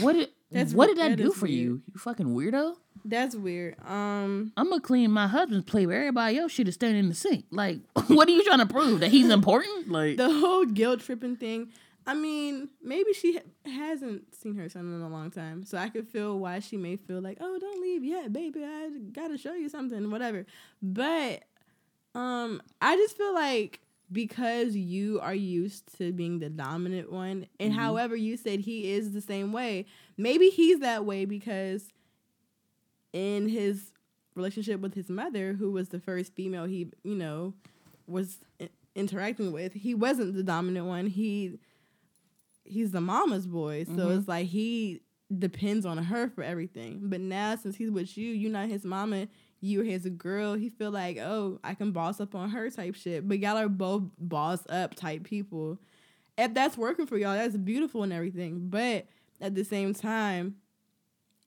What 0.00 0.14
did 0.14 0.28
That's 0.50 0.74
what 0.74 0.88
did 0.88 0.98
that, 0.98 1.16
do 1.16 1.30
for 1.32 1.46
you? 1.46 1.70
weird. 1.70 1.82
You 1.94 2.00
fucking 2.00 2.26
weirdo. 2.26 2.74
That's 3.04 3.34
weird. 3.36 3.76
Um, 3.86 4.52
I'm 4.56 4.68
gonna 4.68 4.80
clean 4.80 5.10
my 5.10 5.26
husband's 5.28 5.64
plate, 5.64 5.86
but 5.86 5.94
everybody 5.94 6.38
else 6.38 6.52
should 6.52 6.66
have 6.66 6.74
stayed 6.74 6.96
in 6.96 7.08
the 7.08 7.14
sink. 7.14 7.44
Like, 7.50 7.78
what 8.08 8.28
are 8.28 8.32
you 8.32 8.44
trying 8.44 8.58
to 8.58 8.66
prove 8.66 9.00
that 9.00 9.10
he's 9.10 9.30
important? 9.30 9.88
Like, 9.90 10.16
the 10.16 10.30
whole 10.30 10.64
guilt 10.66 11.00
tripping 11.00 11.36
thing. 11.36 11.68
I 12.06 12.14
mean, 12.14 12.68
maybe 12.82 13.12
she 13.12 13.34
ha- 13.34 13.70
hasn't 13.70 14.34
seen 14.34 14.54
her 14.56 14.68
son 14.68 14.92
in 14.92 15.00
a 15.02 15.08
long 15.08 15.30
time, 15.30 15.64
so 15.64 15.78
I 15.78 15.88
could 15.88 16.08
feel 16.08 16.38
why 16.38 16.58
she 16.58 16.76
may 16.76 16.96
feel 16.96 17.20
like, 17.20 17.38
"Oh, 17.40 17.58
don't 17.58 17.80
leave 17.80 18.02
yet, 18.02 18.32
baby. 18.32 18.64
I 18.64 18.90
gotta 19.12 19.38
show 19.38 19.52
you 19.54 19.68
something, 19.68 20.10
whatever." 20.10 20.46
But 20.82 21.44
um, 22.14 22.60
I 22.80 22.96
just 22.96 23.16
feel 23.16 23.34
like 23.34 23.80
because 24.12 24.74
you 24.74 25.20
are 25.20 25.34
used 25.34 25.96
to 25.98 26.12
being 26.12 26.40
the 26.40 26.50
dominant 26.50 27.12
one, 27.12 27.46
and 27.60 27.72
Mhm. 27.72 27.76
however 27.76 28.16
you 28.16 28.36
said 28.36 28.60
he 28.60 28.90
is 28.90 29.12
the 29.12 29.20
same 29.20 29.52
way, 29.52 29.86
maybe 30.16 30.50
he's 30.50 30.80
that 30.80 31.04
way 31.04 31.24
because 31.24 31.92
in 33.12 33.48
his 33.48 33.92
relationship 34.34 34.80
with 34.80 34.94
his 34.94 35.08
mother, 35.08 35.54
who 35.54 35.70
was 35.70 35.88
the 35.90 36.00
first 36.00 36.34
female 36.34 36.64
he, 36.64 36.88
you 37.04 37.14
know, 37.14 37.54
was 38.06 38.38
interacting 38.94 39.52
with, 39.52 39.72
he 39.74 39.94
wasn't 39.94 40.34
the 40.34 40.42
dominant 40.42 40.86
one. 40.86 41.06
He 41.06 41.58
he's 42.64 42.92
the 42.92 43.00
mama's 43.00 43.46
boy. 43.46 43.84
So 43.84 43.92
Mhm. 44.08 44.18
it's 44.18 44.28
like 44.28 44.46
he 44.46 45.00
depends 45.36 45.84
on 45.86 45.98
her 45.98 46.28
for 46.28 46.42
everything. 46.44 47.08
But 47.08 47.20
now 47.20 47.56
since 47.56 47.76
he's 47.76 47.90
with 47.90 48.16
you, 48.16 48.32
you're 48.32 48.50
not 48.50 48.68
his 48.68 48.84
mama, 48.84 49.28
you're 49.60 49.84
his 49.84 50.06
girl, 50.08 50.54
he 50.54 50.68
feel 50.70 50.90
like, 50.90 51.18
oh, 51.18 51.58
I 51.62 51.74
can 51.74 51.92
boss 51.92 52.20
up 52.20 52.34
on 52.34 52.50
her 52.50 52.70
type 52.70 52.94
shit. 52.94 53.28
But 53.28 53.38
y'all 53.40 53.56
are 53.58 53.68
both 53.68 54.04
boss 54.18 54.62
up 54.68 54.94
type 54.94 55.24
people. 55.24 55.78
If 56.38 56.54
that's 56.54 56.78
working 56.78 57.06
for 57.06 57.18
y'all, 57.18 57.34
that's 57.34 57.56
beautiful 57.56 58.02
and 58.02 58.12
everything. 58.12 58.68
But 58.70 59.06
at 59.40 59.54
the 59.54 59.64
same 59.64 59.92
time, 59.94 60.56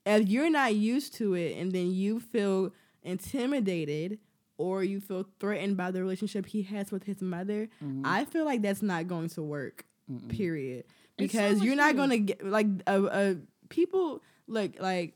if 0.06 0.28
you're 0.28 0.50
not 0.50 0.74
used 0.74 1.14
to 1.14 1.34
it 1.34 1.56
and 1.56 1.72
then 1.72 1.90
you 1.90 2.20
feel 2.20 2.72
intimidated 3.02 4.18
or 4.56 4.84
you 4.84 5.00
feel 5.00 5.26
threatened 5.40 5.76
by 5.76 5.90
the 5.90 6.00
relationship 6.00 6.46
he 6.46 6.62
has 6.62 6.92
with 6.92 7.04
his 7.04 7.20
mother, 7.20 7.68
Mm-hmm. 7.84 8.02
I 8.04 8.24
feel 8.24 8.44
like 8.44 8.62
that's 8.62 8.82
not 8.82 9.08
going 9.08 9.28
to 9.30 9.42
work. 9.42 9.84
Period. 10.28 10.84
It's 11.18 11.32
so 11.32 11.38
Because 11.38 11.58
much 11.58 11.66
you're 11.66 11.76
not 11.76 11.92
you. 11.92 11.96
going 11.96 12.10
to 12.10 12.18
get 12.18 12.44
like 12.46 12.66
a, 12.86 13.02
a 13.04 13.36
people 13.70 14.22
look 14.46 14.72
like 14.78 15.14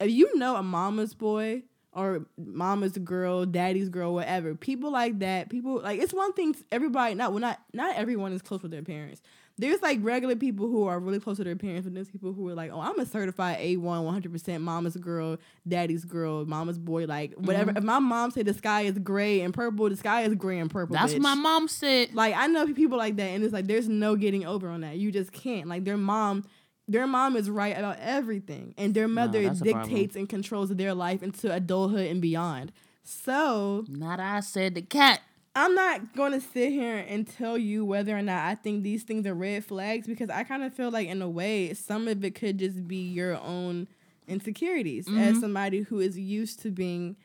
if 0.00 0.10
you 0.10 0.36
know 0.36 0.56
a 0.56 0.62
mama's 0.62 1.14
boy 1.14 1.62
or 1.92 2.26
mama's 2.38 2.96
girl, 2.98 3.44
daddy's 3.44 3.88
girl, 3.88 4.14
whatever, 4.14 4.54
people 4.54 4.90
like 4.90 5.18
that, 5.20 5.48
people 5.48 5.80
like 5.80 6.00
it's 6.00 6.14
one 6.14 6.32
thing 6.32 6.54
everybody 6.72 7.14
not 7.14 7.32
well 7.32 7.40
not 7.40 7.60
not 7.72 7.96
everyone 7.96 8.32
is 8.32 8.42
close 8.42 8.62
with 8.62 8.70
their 8.70 8.82
parents. 8.82 9.22
There's 9.58 9.82
like 9.82 9.98
regular 10.00 10.36
people 10.36 10.68
who 10.68 10.86
are 10.86 10.98
really 10.98 11.20
close 11.20 11.36
to 11.36 11.44
their 11.44 11.54
parents, 11.54 11.84
but 11.84 11.94
there's 11.94 12.08
people 12.08 12.32
who 12.32 12.48
are 12.48 12.54
like, 12.54 12.70
oh, 12.72 12.80
I'm 12.80 12.98
a 12.98 13.04
certified 13.04 13.58
A1, 13.58 13.78
100% 13.78 14.60
mama's 14.62 14.96
girl, 14.96 15.36
daddy's 15.68 16.06
girl, 16.06 16.46
mama's 16.46 16.78
boy, 16.78 17.04
like 17.04 17.34
whatever. 17.34 17.70
Mm-hmm. 17.70 17.76
If 17.76 17.84
my 17.84 17.98
mom 17.98 18.30
said 18.30 18.46
the 18.46 18.54
sky 18.54 18.82
is 18.82 18.98
gray 18.98 19.42
and 19.42 19.52
purple, 19.52 19.90
the 19.90 19.96
sky 19.96 20.22
is 20.22 20.34
gray 20.34 20.58
and 20.60 20.70
purple. 20.70 20.94
That's 20.94 21.12
bitch. 21.12 21.16
what 21.16 21.22
my 21.22 21.34
mom 21.34 21.68
said. 21.68 22.14
Like 22.14 22.34
I 22.34 22.46
know 22.46 22.72
people 22.72 22.96
like 22.96 23.16
that, 23.16 23.28
and 23.28 23.44
it's 23.44 23.52
like 23.52 23.66
there's 23.66 23.86
no 23.86 24.16
getting 24.16 24.46
over 24.46 24.66
on 24.66 24.80
that. 24.80 24.96
You 24.96 25.12
just 25.12 25.30
can't. 25.30 25.68
Like 25.68 25.84
their 25.84 25.98
mom, 25.98 26.44
their 26.90 27.06
mom 27.06 27.36
is 27.36 27.48
right 27.48 27.76
about 27.78 27.98
everything, 28.00 28.74
and 28.76 28.94
their 28.94 29.06
mother 29.06 29.42
problem. 29.42 29.82
dictates 29.82 30.16
and 30.16 30.28
controls 30.28 30.70
their 30.70 30.92
life 30.92 31.22
into 31.22 31.52
adulthood 31.52 32.10
and 32.10 32.20
beyond. 32.20 32.72
So 33.04 33.84
Not 33.88 34.18
I 34.18 34.40
said 34.40 34.74
the 34.74 34.82
cat. 34.82 35.20
I'm 35.54 35.74
not 35.74 36.14
going 36.14 36.32
to 36.32 36.40
sit 36.40 36.70
here 36.70 37.04
and 37.08 37.26
tell 37.26 37.58
you 37.58 37.84
whether 37.84 38.16
or 38.16 38.22
not 38.22 38.44
I 38.44 38.54
think 38.54 38.82
these 38.82 39.02
things 39.02 39.26
are 39.26 39.34
red 39.34 39.64
flags 39.64 40.06
because 40.06 40.30
I 40.30 40.44
kind 40.44 40.62
of 40.62 40.74
feel 40.74 40.90
like 40.90 41.08
in 41.08 41.22
a 41.22 41.28
way 41.28 41.74
some 41.74 42.08
of 42.08 42.24
it 42.24 42.34
could 42.34 42.58
just 42.58 42.86
be 42.86 43.08
your 43.08 43.36
own 43.36 43.88
insecurities 44.28 45.08
as 45.08 45.12
mm-hmm. 45.12 45.40
somebody 45.40 45.80
who 45.80 45.98
is 45.98 46.16
used 46.18 46.60
to 46.62 46.70
being 46.70 47.16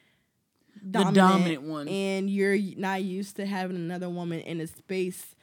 dominant, 0.90 1.16
dominant 1.16 1.62
one. 1.64 1.88
and 1.88 2.30
you're 2.30 2.58
not 2.78 3.04
used 3.04 3.36
to 3.36 3.46
having 3.46 3.76
another 3.76 4.10
woman 4.10 4.40
in 4.40 4.60
a 4.60 4.68
space 4.68 5.35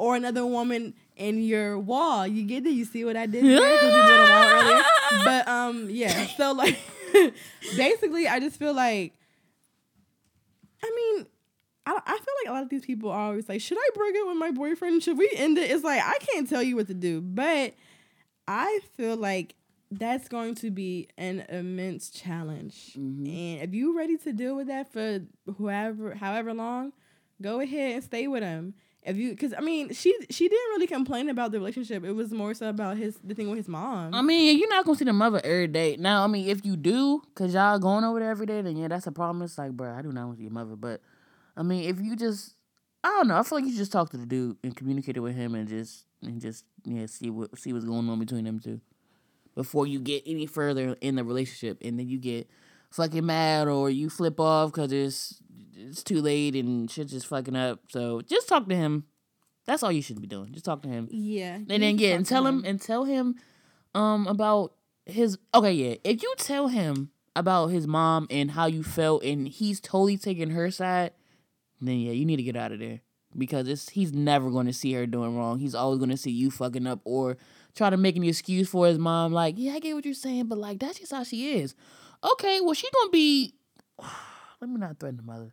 or 0.00 0.16
another 0.16 0.46
woman 0.46 0.94
in 1.16 1.42
your 1.42 1.78
wall. 1.78 2.26
You 2.26 2.44
get 2.44 2.64
it? 2.66 2.70
You 2.70 2.84
see 2.86 3.04
what 3.04 3.16
I 3.16 3.26
did 3.26 3.44
there? 3.44 3.58
'Cause 3.78 3.92
we 3.92 4.00
built 4.08 4.28
a 4.28 4.32
wall 4.32 4.48
earlier. 4.60 4.84
But 5.24 5.48
um 5.48 5.90
yeah, 5.90 6.26
so 6.36 6.52
like 6.52 6.78
basically 7.76 8.26
I 8.26 8.40
just 8.40 8.56
feel 8.58 8.72
like 8.74 9.12
I 10.82 10.90
mean, 10.96 11.26
I, 11.86 12.00
I 12.06 12.12
feel 12.16 12.34
like 12.42 12.48
a 12.48 12.52
lot 12.52 12.62
of 12.62 12.68
these 12.70 12.84
people 12.84 13.10
are 13.10 13.26
always 13.26 13.48
like, 13.48 13.60
should 13.60 13.78
I 13.78 13.88
break 13.94 14.14
up 14.16 14.28
with 14.28 14.36
my 14.38 14.50
boyfriend? 14.50 15.02
Should 15.02 15.18
we 15.18 15.30
end 15.36 15.58
it? 15.58 15.70
It's 15.70 15.84
like, 15.84 16.00
I 16.02 16.16
can't 16.20 16.48
tell 16.48 16.62
you 16.62 16.76
what 16.76 16.86
to 16.88 16.94
do. 16.94 17.20
But 17.20 17.74
I 18.48 18.80
feel 18.96 19.16
like 19.16 19.54
that's 19.90 20.28
going 20.28 20.54
to 20.56 20.70
be 20.70 21.08
an 21.18 21.40
immense 21.50 22.08
challenge. 22.10 22.92
And 22.96 23.26
if 23.60 23.74
you're 23.74 23.94
ready 23.94 24.16
to 24.18 24.32
deal 24.32 24.56
with 24.56 24.68
that 24.68 24.90
for 24.92 25.20
whoever, 25.58 26.14
however 26.14 26.54
long, 26.54 26.92
go 27.42 27.60
ahead 27.60 27.96
and 27.96 28.04
stay 28.04 28.26
with 28.26 28.42
him. 28.42 28.72
If 29.02 29.16
you, 29.16 29.30
because 29.30 29.54
I 29.56 29.60
mean, 29.60 29.92
she 29.94 30.14
she 30.28 30.48
didn't 30.48 30.70
really 30.72 30.86
complain 30.86 31.30
about 31.30 31.52
the 31.52 31.58
relationship. 31.58 32.04
It 32.04 32.12
was 32.12 32.32
more 32.32 32.52
so 32.52 32.68
about 32.68 32.98
his 32.98 33.18
the 33.24 33.34
thing 33.34 33.48
with 33.48 33.56
his 33.56 33.68
mom. 33.68 34.14
I 34.14 34.20
mean, 34.20 34.58
you're 34.58 34.68
not 34.68 34.84
gonna 34.84 34.98
see 34.98 35.06
the 35.06 35.12
mother 35.14 35.40
every 35.42 35.68
day. 35.68 35.96
Now, 35.98 36.22
I 36.22 36.26
mean, 36.26 36.46
if 36.48 36.66
you 36.66 36.76
do, 36.76 37.22
cause 37.34 37.54
y'all 37.54 37.78
going 37.78 38.04
over 38.04 38.20
there 38.20 38.30
every 38.30 38.44
day, 38.44 38.60
then 38.60 38.76
yeah, 38.76 38.88
that's 38.88 39.06
a 39.06 39.12
problem. 39.12 39.42
It's 39.42 39.56
like, 39.56 39.72
bro, 39.72 39.90
I 39.90 40.02
do 40.02 40.12
not 40.12 40.26
want 40.26 40.40
your 40.40 40.50
mother. 40.50 40.76
But 40.76 41.00
I 41.56 41.62
mean, 41.62 41.88
if 41.88 41.98
you 41.98 42.14
just, 42.14 42.56
I 43.02 43.08
don't 43.08 43.28
know, 43.28 43.38
I 43.38 43.42
feel 43.42 43.58
like 43.58 43.66
you 43.66 43.74
just 43.74 43.90
talk 43.90 44.10
to 44.10 44.18
the 44.18 44.26
dude 44.26 44.58
and 44.62 44.76
communicate 44.76 45.20
with 45.22 45.34
him 45.34 45.54
and 45.54 45.66
just 45.66 46.04
and 46.20 46.38
just 46.38 46.66
yeah, 46.84 47.06
see 47.06 47.30
what 47.30 47.58
see 47.58 47.72
what's 47.72 47.86
going 47.86 48.06
on 48.08 48.18
between 48.18 48.44
them 48.44 48.60
two 48.60 48.82
before 49.54 49.86
you 49.86 49.98
get 49.98 50.22
any 50.26 50.46
further 50.46 50.96
in 51.00 51.16
the 51.16 51.24
relationship, 51.24 51.78
and 51.82 51.98
then 51.98 52.06
you 52.06 52.18
get 52.18 52.48
fucking 52.90 53.24
mad 53.24 53.68
or 53.68 53.88
you 53.88 54.10
flip 54.10 54.38
off 54.40 54.72
because 54.72 54.92
it's 54.92 55.40
it's 55.88 56.02
too 56.02 56.20
late 56.20 56.54
and 56.54 56.90
shit's 56.90 57.12
just 57.12 57.26
fucking 57.26 57.56
up. 57.56 57.80
So 57.88 58.20
just 58.22 58.48
talk 58.48 58.68
to 58.68 58.74
him. 58.74 59.04
That's 59.66 59.82
all 59.82 59.92
you 59.92 60.02
should 60.02 60.20
be 60.20 60.26
doing. 60.26 60.52
Just 60.52 60.64
talk 60.64 60.82
to 60.82 60.88
him. 60.88 61.08
yeah, 61.10 61.54
And 61.54 61.68
then 61.68 61.98
yeah, 61.98 62.14
and 62.14 62.26
tell 62.26 62.46
him 62.46 62.62
and 62.64 62.80
tell 62.80 63.04
him 63.04 63.36
um 63.94 64.26
about 64.26 64.74
his 65.06 65.38
okay, 65.54 65.72
yeah. 65.72 65.96
If 66.04 66.22
you 66.22 66.34
tell 66.38 66.68
him 66.68 67.10
about 67.36 67.68
his 67.68 67.86
mom 67.86 68.26
and 68.30 68.50
how 68.50 68.66
you 68.66 68.82
felt 68.82 69.22
and 69.24 69.46
he's 69.48 69.80
totally 69.80 70.16
taking 70.16 70.50
her 70.50 70.70
side, 70.70 71.12
then 71.80 71.98
yeah, 71.98 72.12
you 72.12 72.24
need 72.24 72.36
to 72.36 72.42
get 72.42 72.56
out 72.56 72.72
of 72.72 72.78
there. 72.80 73.00
Because 73.36 73.68
it's 73.68 73.90
he's 73.90 74.12
never 74.12 74.50
gonna 74.50 74.72
see 74.72 74.92
her 74.94 75.06
doing 75.06 75.36
wrong. 75.36 75.58
He's 75.60 75.74
always 75.74 76.00
gonna 76.00 76.16
see 76.16 76.32
you 76.32 76.50
fucking 76.50 76.86
up 76.86 77.00
or 77.04 77.36
try 77.76 77.88
to 77.90 77.96
make 77.96 78.16
an 78.16 78.24
excuse 78.24 78.68
for 78.68 78.86
his 78.86 78.98
mom, 78.98 79.32
like, 79.32 79.54
yeah, 79.56 79.74
I 79.74 79.78
get 79.78 79.94
what 79.94 80.04
you're 80.04 80.14
saying, 80.14 80.46
but 80.46 80.58
like 80.58 80.80
that's 80.80 80.98
just 80.98 81.12
how 81.12 81.22
she 81.22 81.58
is. 81.58 81.74
Okay, 82.32 82.60
well 82.60 82.74
she 82.74 82.88
gonna 82.92 83.10
be 83.10 83.54
let 84.60 84.68
me 84.68 84.78
not 84.78 84.98
threaten 84.98 85.18
the 85.18 85.22
mother. 85.22 85.52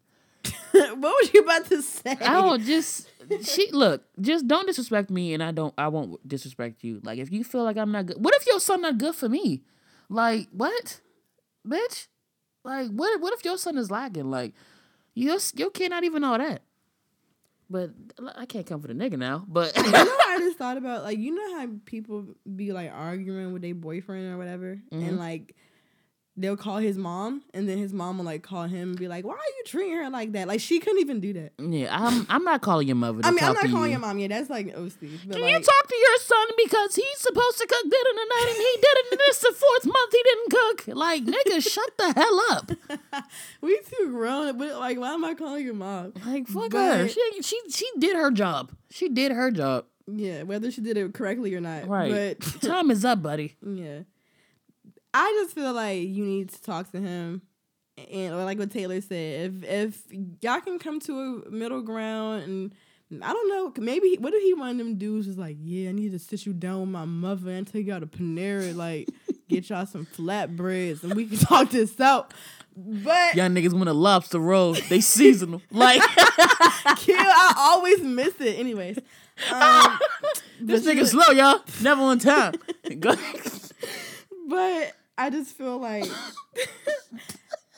what 1.00 1.02
was 1.22 1.34
you 1.34 1.42
about 1.42 1.66
to 1.68 1.82
say? 1.82 2.12
I 2.22 2.34
don't 2.42 2.64
just 2.64 3.10
she 3.44 3.70
look, 3.72 4.04
just 4.22 4.48
don't 4.48 4.66
disrespect 4.68 5.10
me 5.10 5.34
and 5.34 5.44
I 5.44 5.52
don't 5.52 5.74
I 5.78 5.88
won't 5.90 6.26
disrespect 6.28 6.84
you. 6.84 7.02
Like 7.04 7.20
if 7.20 7.32
you 7.32 7.44
feel 7.44 7.64
like 7.64 7.78
I'm 7.78 7.92
not 7.92 8.06
good 8.08 8.18
what 8.24 8.34
if 8.36 8.46
your 8.48 8.60
son 8.60 8.82
not 8.82 8.98
good 8.98 9.16
for 9.16 9.28
me? 9.30 9.64
Like 10.10 10.48
what? 10.52 11.02
Bitch? 11.68 12.08
Like 12.64 12.90
what 12.92 13.20
what 13.22 13.34
if 13.34 13.44
your 13.46 13.58
son 13.58 13.78
is 13.78 13.92
lacking? 13.92 14.30
Like 14.32 14.54
your 15.14 15.38
your 15.56 15.70
kid 15.72 15.90
not 15.90 16.04
even 16.04 16.24
all 16.24 16.38
that. 16.38 16.62
But 17.70 17.92
I 18.38 18.46
can't 18.46 18.66
come 18.66 18.82
for 18.82 18.88
the 18.88 18.94
nigga 18.94 19.18
now. 19.18 19.44
But 19.46 19.76
you 19.76 19.84
know 19.84 20.06
what 20.06 20.28
I 20.30 20.38
just 20.40 20.58
thought 20.58 20.78
about? 20.78 21.04
Like, 21.04 21.18
you 21.18 21.36
know 21.36 21.60
how 21.60 21.68
people 21.84 22.26
be 22.56 22.72
like 22.72 22.92
arguing 22.94 23.52
with 23.52 23.62
their 23.62 23.76
boyfriend 23.76 24.32
or 24.34 24.38
whatever, 24.38 24.80
Mm-hmm. 24.90 25.04
and 25.04 25.18
like 25.20 25.54
they'll 26.38 26.56
call 26.56 26.78
his 26.78 26.98
mom, 26.98 27.42
and 27.54 27.68
then 27.68 27.78
his 27.80 27.92
mom 27.92 28.20
will 28.20 28.26
like 28.26 28.44
call 28.44 28.64
him 28.64 28.90
and 28.90 28.98
be 29.00 29.08
like, 29.08 29.26
"Why 29.26 29.34
are 29.34 29.54
you 29.58 29.64
treating 29.66 29.98
her 29.98 30.10
like 30.10 30.32
that?" 30.34 30.48
Like, 30.48 30.60
she 30.60 30.80
couldn't 30.80 31.00
even 31.00 31.20
do 31.20 31.34
that. 31.34 31.52
yeah, 31.60 31.88
I'm 31.92 32.26
I'm 32.30 32.44
not 32.44 32.62
calling 32.62 32.88
your 32.88 32.96
mother. 32.96 33.22
To 33.22 33.28
I 33.28 33.32
mean, 33.32 33.44
I'm 33.44 33.54
not 33.54 33.66
calling 33.70 33.86
you. 33.86 33.98
your 33.98 34.00
mom. 34.00 34.20
Yeah, 34.20 34.28
that's 34.28 34.50
like 34.50 34.68
OC. 34.68 34.92
But 35.02 35.34
Can 35.36 35.42
like, 35.42 35.52
you 35.54 35.60
talk 35.60 35.88
to 35.88 35.96
your 35.96 36.18
son 36.20 36.48
because 36.64 36.96
he's 36.96 37.18
supposed 37.20 37.58
to 37.58 37.68
cook 37.68 37.84
dinner 37.84 38.12
tonight 38.12 38.46
and 38.50 38.58
he 38.58 38.76
did 38.82 38.94
it 38.98 39.06
and 39.12 39.20
this 39.20 39.40
the 39.40 39.54
fourth 39.54 39.86
month 39.86 40.12
he 40.12 40.24
didn't 40.24 40.50
cook? 40.52 40.96
Like, 40.96 41.24
nigga, 41.26 41.62
shut 41.74 41.98
the 41.98 42.14
hell 42.14 42.42
up. 42.52 42.72
we 43.62 43.80
too 43.98 44.12
grown, 44.12 44.58
but 44.58 44.76
like, 44.80 45.00
why 45.00 45.14
am 45.14 45.26
I 45.26 45.34
calling 45.34 45.66
your 45.66 45.74
mom? 45.74 46.14
Like 46.26 46.48
fuck 46.48 46.72
But- 46.72 46.98
her. 47.00 47.08
She 47.08 47.22
she 47.42 47.60
she 47.70 47.88
did 47.98 48.16
her 48.16 48.32
job. 48.32 48.72
She 48.90 49.10
did 49.10 49.32
her 49.32 49.52
job. 49.52 49.86
Yeah, 50.10 50.44
whether 50.44 50.72
she 50.72 50.80
did 50.82 50.96
it 50.98 51.14
correctly 51.14 51.54
or 51.54 51.60
not. 51.60 51.86
Right. 51.88 52.38
But 52.40 52.62
Time 52.62 52.92
is 52.92 53.04
up, 53.04 53.22
buddy. 53.22 53.56
Yeah. 53.66 54.00
I 55.14 55.34
just 55.42 55.56
feel 55.56 55.74
like 55.74 56.02
you 56.08 56.24
need 56.26 56.50
to 56.50 56.62
talk 56.62 56.92
to 56.92 57.00
him. 57.00 57.42
And 58.12 58.34
or 58.36 58.44
like 58.44 58.60
what 58.60 58.70
Taylor 58.70 59.02
said, 59.02 59.52
if 59.64 59.64
if 59.64 60.02
y'all 60.42 60.62
can 60.62 60.78
come 60.78 61.00
to 61.02 61.44
a 61.48 61.50
middle 61.50 61.82
ground 61.82 62.44
and 62.44 63.24
I 63.24 63.34
don't 63.34 63.50
know, 63.50 63.74
maybe 63.84 64.10
he- 64.10 64.18
what 64.18 64.34
if 64.36 64.44
he 64.44 64.54
one 64.54 64.70
of 64.70 64.78
them 64.78 64.98
dudes 64.98 65.28
was 65.28 65.38
like, 65.38 65.58
yeah, 65.62 65.90
I 65.90 65.94
need 65.94 66.12
to 66.12 66.20
sit 66.20 66.46
you 66.46 66.54
down 66.54 66.82
with 66.82 66.90
my 66.90 67.06
mother 67.06 67.50
and 67.52 67.66
take 67.66 67.88
you 67.88 67.94
out 67.94 68.02
to 68.02 68.06
Panera, 68.08 68.76
like 68.76 69.10
get 69.50 69.70
y'all 69.70 69.86
some 69.88 70.06
flatbreads 70.06 71.04
and 71.04 71.16
we 71.16 71.26
can 71.26 71.38
talk 71.40 71.72
this 71.72 72.00
out. 72.00 72.34
But 72.76 73.34
Y'all 73.34 73.50
niggas 73.50 73.74
want 73.74 73.90
a 73.90 73.94
lobster 73.94 74.38
roll. 74.40 74.74
They 74.74 75.02
seasonal. 75.02 75.64
Like 75.72 76.00
kill, 76.98 77.16
I 77.18 77.54
always 77.58 78.04
miss 78.04 78.36
it. 78.40 78.60
Anyways, 78.60 79.00
um, 79.52 80.00
this 80.62 80.86
nigga 80.86 81.08
slow, 81.08 81.32
y'all. 81.34 81.62
Never 81.82 82.04
on 82.04 82.20
time. 82.20 82.54
But 84.48 84.94
I 85.18 85.30
just 85.30 85.56
feel 85.58 85.78
like 85.78 86.06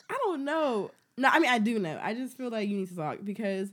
I 0.08 0.18
don't 0.24 0.44
know. 0.44 0.90
No, 1.18 1.28
I 1.30 1.38
mean 1.40 1.50
I 1.50 1.58
do 1.58 1.78
know. 1.78 1.98
I 2.02 2.14
just 2.14 2.36
feel 2.36 2.48
like 2.50 2.68
you 2.68 2.76
need 2.76 2.88
to 2.88 2.96
talk 2.96 3.18
because 3.24 3.68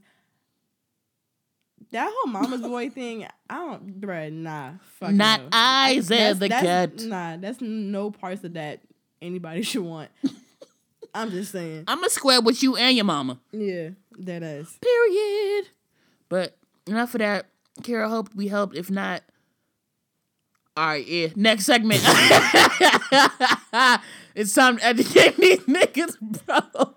that 1.92 2.12
whole 2.14 2.32
mama's 2.32 2.62
boy 2.62 2.90
thing. 2.90 3.26
I 3.50 3.56
don't, 3.56 4.02
bruh. 4.02 4.32
Nah, 4.32 4.72
fuck 5.00 5.12
Not 5.14 5.42
no. 5.42 5.48
I 5.54 6.00
said 6.02 6.10
That's- 6.38 6.40
the 6.40 6.48
that's- 6.50 6.64
cat. 7.02 7.08
Nah, 7.08 7.38
that's 7.38 7.62
no 7.62 8.12
parts 8.12 8.44
of 8.44 8.54
that 8.54 8.82
anybody 9.22 9.62
should 9.64 9.84
want. 9.84 10.10
I'm 11.14 11.32
just 11.32 11.52
saying. 11.52 11.86
I'm 11.88 12.04
a 12.04 12.10
square 12.10 12.42
with 12.42 12.62
you 12.62 12.76
and 12.76 12.96
your 12.96 13.06
mama. 13.06 13.40
Yeah, 13.52 13.90
that 14.20 14.44
is. 14.44 14.78
Period. 14.82 15.70
But 16.30 16.58
enough 16.86 17.16
of 17.16 17.20
that. 17.20 17.46
Kara, 17.84 18.10
hope 18.10 18.30
we 18.36 18.48
helped. 18.48 18.76
If 18.76 18.90
not, 18.92 19.22
all 20.78 20.86
right, 20.86 21.08
yeah. 21.08 21.30
Next 21.36 21.66
segment. 21.66 22.02
it's 24.36 24.54
time 24.54 24.78
to 24.78 24.86
educate 24.86 25.36
these 25.38 25.62
niggas, 25.62 26.20
bro. 26.20 26.94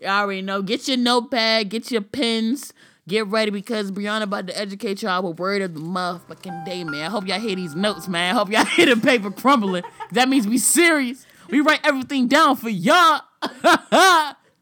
Y'all 0.00 0.10
already 0.10 0.40
know. 0.40 0.62
Get 0.62 0.86
your 0.86 0.98
notepad, 0.98 1.68
get 1.68 1.90
your 1.90 2.02
pens, 2.02 2.72
get 3.08 3.26
ready 3.26 3.50
because 3.50 3.90
Brianna 3.90 4.22
about 4.22 4.46
to 4.46 4.56
educate 4.56 5.02
y'all 5.02 5.28
with 5.28 5.40
word 5.40 5.62
of 5.62 5.74
the 5.74 5.80
motherfucking 5.80 6.64
day, 6.64 6.84
man. 6.84 7.06
I 7.06 7.08
hope 7.08 7.26
y'all 7.26 7.40
hear 7.40 7.56
these 7.56 7.74
notes, 7.74 8.06
man. 8.06 8.36
I 8.36 8.38
hope 8.38 8.52
y'all 8.52 8.64
hear 8.76 8.94
the 8.94 9.00
paper 9.00 9.32
crumbling. 9.32 9.82
That 10.12 10.28
means 10.28 10.46
we 10.46 10.58
serious. 10.58 11.26
We 11.50 11.60
write 11.60 11.80
everything 11.82 12.28
down 12.28 12.54
for 12.54 12.68
y'all. 12.68 13.22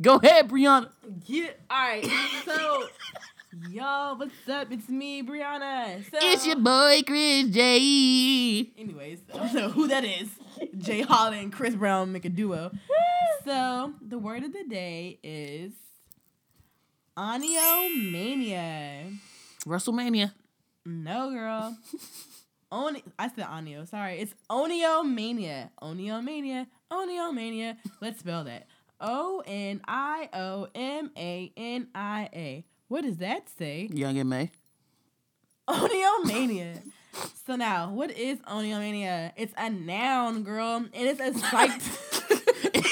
Go 0.01 0.17
ahead, 0.17 0.49
Brianna. 0.49 0.89
Yeah. 1.27 1.51
All 1.69 1.77
right. 1.79 2.07
So 2.47 2.87
Yo, 3.71 4.15
what's 4.17 4.49
up? 4.49 4.71
It's 4.71 4.89
me, 4.89 5.23
Brianna. 5.23 6.03
So, 6.11 6.19
It's 6.21 6.47
your 6.47 6.57
boy 6.57 7.03
Chris 7.07 7.49
J. 7.49 8.71
Anyways, 8.79 9.21
I 9.33 9.37
don't 9.39 9.55
know 9.55 9.69
who 9.71 9.89
that 9.89 10.05
is. 10.05 10.29
Jay 10.79 11.03
Holland 11.03 11.37
and 11.41 11.53
Chris 11.53 11.75
Brown 11.75 12.13
make 12.13 12.25
a 12.25 12.29
duo. 12.29 12.71
So 13.45 13.93
the 14.07 14.19
word 14.19 14.45
of 14.45 14.53
the 14.53 14.65
day 14.65 15.19
is 15.23 15.73
oniomania. 17.17 19.17
WrestleMania. 19.67 20.33
No, 20.85 21.31
girl. 21.31 21.77
Oni- 22.73 23.05
I 23.19 23.29
said 23.29 23.45
onio. 23.47 23.89
Sorry, 23.89 24.19
it's 24.21 24.35
oniomania. 24.51 25.71
Oniomania. 25.83 26.67
Oniomania. 26.91 27.77
Let's 28.01 28.21
spell 28.21 28.45
that. 28.45 28.67
O 29.01 29.43
N 29.47 29.81
I 29.87 30.29
O 30.33 30.69
M 30.75 31.11
A 31.17 31.53
N 31.57 31.89
I 31.95 32.29
A. 32.33 32.65
What 32.89 33.03
does 33.03 33.17
that 33.17 33.49
say? 33.49 33.89
Young 33.93 34.17
and 34.17 34.31
May. 34.31 34.51
Oniomania. 35.69 36.83
so 37.47 37.57
now, 37.57 37.91
what 37.91 38.13
is 38.13 38.39
oniomania? 38.41 39.33
It's 39.37 39.55
a 39.57 39.69
noun, 39.71 40.45
girl, 40.45 40.77
and 40.77 40.91
it's 40.95 41.19
a 41.19 41.35
psych. 41.35 41.71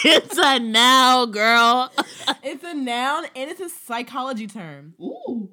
it's 0.04 0.36
a 0.36 0.58
noun, 0.58 1.30
girl. 1.30 1.92
it's 2.42 2.64
a 2.64 2.74
noun 2.74 3.26
and 3.36 3.50
it's 3.50 3.60
a 3.60 3.68
psychology 3.68 4.48
term. 4.48 4.94
Ooh. 5.00 5.50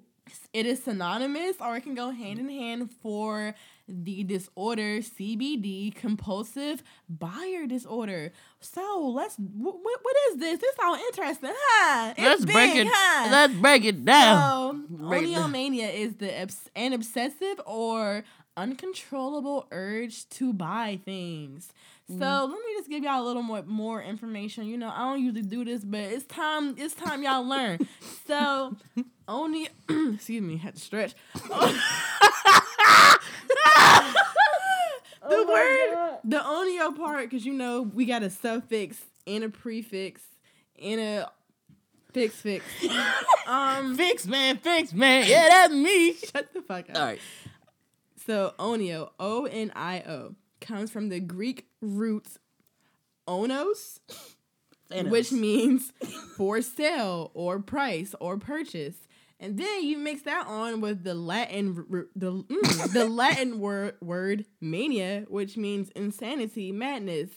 It 0.54 0.66
is 0.66 0.84
synonymous, 0.84 1.58
or 1.62 1.76
it 1.76 1.82
can 1.82 1.94
go 1.94 2.10
hand 2.10 2.40
in 2.40 2.50
hand 2.50 2.90
for 3.04 3.54
the 3.92 4.24
disorder 4.24 5.00
CBD, 5.00 5.94
compulsive 5.94 6.82
buyer 7.10 7.68
disorder. 7.68 8.32
So 8.60 9.12
let's. 9.14 9.36
What, 9.38 9.76
what 9.84 10.16
is 10.32 10.38
this? 10.38 10.60
This 10.60 10.76
sounds 10.80 11.02
interesting, 11.08 11.52
huh? 11.54 12.14
It's 12.18 12.20
Let's 12.20 12.46
break 12.46 12.76
it. 12.76 12.88
Huh? 12.90 13.30
Let's 13.32 13.54
break 13.54 13.86
it 13.86 14.06
down. 14.06 14.88
So, 14.90 15.08
Break 15.08 15.24
it 15.24 15.32
down. 15.34 15.52
oniomania 15.54 15.94
is 15.94 16.16
the 16.16 16.50
an 16.76 16.94
obsessive 16.94 17.60
or 17.66 18.24
uncontrollable 18.58 19.68
urge 19.72 20.28
to 20.30 20.54
buy 20.54 21.00
things. 21.06 21.70
So 22.08 22.16
Mm-hmm. 22.16 22.52
let 22.52 22.60
me 22.60 22.74
just 22.78 22.90
give 22.90 23.04
y'all 23.04 23.24
a 23.24 23.26
little 23.26 23.42
more 23.42 23.64
more 23.64 24.02
information. 24.02 24.66
You 24.66 24.78
know, 24.78 24.90
I 24.94 25.00
don't 25.06 25.22
usually 25.24 25.44
do 25.44 25.64
this, 25.64 25.84
but 25.86 26.02
it's 26.02 26.26
time. 26.26 26.76
It's 26.78 26.94
time 26.94 27.24
y'all 27.24 27.48
learn. 27.48 27.80
so, 28.28 28.76
only 29.30 29.70
excuse 29.90 30.42
me, 30.42 30.58
had 30.58 30.76
to 30.76 30.82
stretch. 30.82 31.14
the 35.30 35.46
word, 35.48 36.18
the 36.24 36.38
onio 36.38 36.96
part, 36.96 37.30
because 37.30 37.46
you 37.46 37.54
know 37.54 37.82
we 37.82 38.06
got 38.06 38.24
a 38.24 38.30
suffix 38.30 38.98
and 39.28 39.44
a 39.44 39.50
prefix 39.50 40.22
and 40.82 41.00
a 41.00 41.32
fix 42.14 42.36
fix. 42.36 42.66
um, 43.48 43.96
Fix 43.96 44.28
man, 44.28 44.58
fix 44.58 44.94
man. 44.94 45.26
Yeah, 45.28 45.48
that's 45.50 45.74
me. 45.74 46.14
shut 46.14 46.54
the 46.54 46.62
fuck 46.62 46.90
up. 46.90 46.98
All 46.98 47.06
right. 47.06 47.20
So 48.26 48.54
onio, 48.60 49.10
O 49.20 49.46
N 49.46 49.72
I 49.76 50.02
O, 50.02 50.36
comes 50.60 50.92
from 50.92 51.10
the 51.10 51.20
Greek 51.20 51.68
roots 51.82 52.38
onos, 53.28 54.00
which 55.10 55.32
means 55.32 55.92
for 56.38 56.62
sale 56.62 57.32
or 57.34 57.60
price 57.60 58.14
or 58.20 58.38
purchase. 58.38 58.96
And 59.42 59.58
then 59.58 59.84
you 59.84 59.98
mix 59.98 60.22
that 60.22 60.46
on 60.46 60.82
with 60.82 61.04
the 61.04 61.16
Latin 61.16 62.06
the 62.16 62.32
mm, 62.32 62.94
the 62.94 63.06
Latin 63.10 63.60
word 63.60 63.96
word 64.00 64.46
mania, 64.62 65.26
which 65.30 65.58
means 65.58 65.90
insanity, 65.96 66.72
madness, 66.72 67.32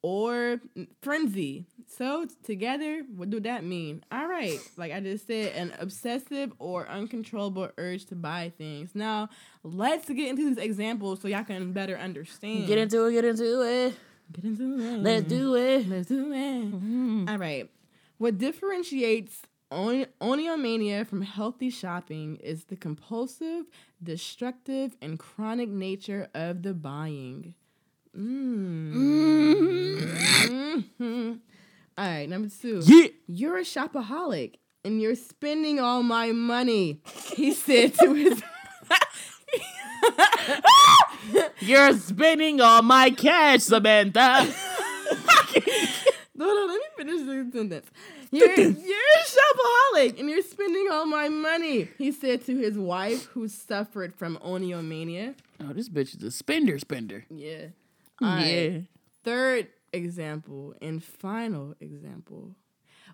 or 0.00 0.62
frenzy. 1.02 1.66
So 1.86 2.26
together, 2.42 3.02
what 3.14 3.28
do 3.28 3.38
that 3.40 3.64
mean? 3.64 4.02
All 4.10 4.26
right, 4.26 4.58
like 4.78 4.92
I 4.92 5.00
just 5.00 5.26
said, 5.26 5.52
an 5.54 5.74
obsessive 5.78 6.54
or 6.58 6.88
uncontrollable 6.88 7.68
urge 7.76 8.06
to 8.06 8.14
buy 8.14 8.50
things. 8.56 8.94
Now, 8.94 9.28
let's 9.62 10.08
get 10.08 10.30
into 10.30 10.48
these 10.48 10.64
examples 10.64 11.20
so 11.20 11.28
y'all 11.28 11.44
can 11.44 11.74
better 11.74 11.98
understand. 11.98 12.66
Get 12.66 12.78
into 12.78 13.04
it. 13.04 13.12
Get 13.12 13.26
into 13.26 13.60
it. 13.60 13.94
Get 14.32 14.44
into 14.46 14.78
it. 14.78 15.02
Let's 15.02 15.26
do 15.26 15.54
it. 15.54 15.86
Let's 15.86 16.08
do 16.08 16.32
it. 16.32 17.30
All 17.30 17.36
right. 17.36 17.70
What 18.16 18.38
differentiates 18.38 19.42
on- 19.70 20.06
oniomania 20.20 21.06
from 21.06 21.22
healthy 21.22 21.70
shopping 21.70 22.36
is 22.36 22.64
the 22.64 22.76
compulsive, 22.76 23.64
destructive, 24.02 24.96
and 25.02 25.18
chronic 25.18 25.68
nature 25.68 26.28
of 26.34 26.62
the 26.62 26.74
buying. 26.74 27.54
Mm. 28.16 28.92
Mhm. 31.00 31.40
All 31.96 32.04
right, 32.06 32.28
number 32.28 32.48
two. 32.60 32.80
Yeah. 32.84 33.08
You're 33.26 33.58
a 33.58 33.62
shopaholic 33.62 34.54
and 34.84 35.00
you're 35.00 35.14
spending 35.14 35.78
all 35.80 36.02
my 36.02 36.32
money, 36.32 37.00
he 37.34 37.52
said 37.52 37.94
to 37.94 38.12
his. 38.14 38.42
You're 41.60 41.94
spending 41.98 42.60
all 42.60 42.82
my 42.82 43.10
cash, 43.10 43.62
Samantha. 43.62 44.46
No, 46.36 46.46
no, 46.46 46.66
let 46.66 46.80
me 46.80 46.86
finish 46.96 47.20
the 47.26 47.48
sentence. 47.56 47.86
You're, 48.34 48.54
you're 48.58 48.68
a 48.70 49.24
shopaholic 49.24 50.18
and 50.18 50.28
you're 50.28 50.42
spending 50.42 50.88
all 50.90 51.06
my 51.06 51.28
money, 51.28 51.88
he 51.98 52.10
said 52.12 52.44
to 52.46 52.56
his 52.56 52.76
wife 52.76 53.26
who 53.26 53.48
suffered 53.48 54.14
from 54.14 54.38
oniomania. 54.38 55.34
oh, 55.60 55.72
this 55.72 55.88
bitch 55.88 56.16
is 56.16 56.22
a 56.22 56.30
spender, 56.30 56.78
spender. 56.78 57.24
Yeah. 57.30 57.66
Yeah. 58.20 58.28
Right. 58.28 58.84
Third 59.22 59.68
example 59.92 60.74
and 60.82 61.02
final 61.02 61.74
example. 61.80 62.56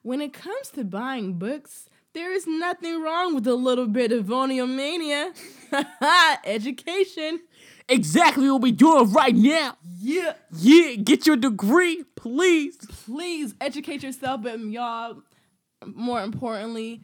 When 0.03 0.21
it 0.21 0.33
comes 0.33 0.71
to 0.71 0.85
buying 0.85 1.35
books, 1.35 1.89
there 2.15 2.33
is 2.33 2.47
nothing 2.47 3.03
wrong 3.03 3.35
with 3.35 3.47
a 3.47 3.55
little 3.55 3.87
bit 3.87 4.13
of 4.13 4.27
oniomania. 4.27 5.33
Education. 6.45 7.41
Exactly 7.91 8.51
what 8.51 8.63
we're 8.63 8.73
doing 8.73 9.13
right 9.13 9.35
now. 9.35 9.77
Yeah. 9.99 10.35
Yeah, 10.53 10.95
get 10.95 11.27
your 11.27 11.37
degree, 11.37 12.05
please. 12.17 12.77
please 13.05 13.55
educate 13.61 14.03
yourself, 14.03 14.43
but 14.43 14.59
y'all, 14.61 15.23
more 15.85 16.23
importantly, 16.23 17.03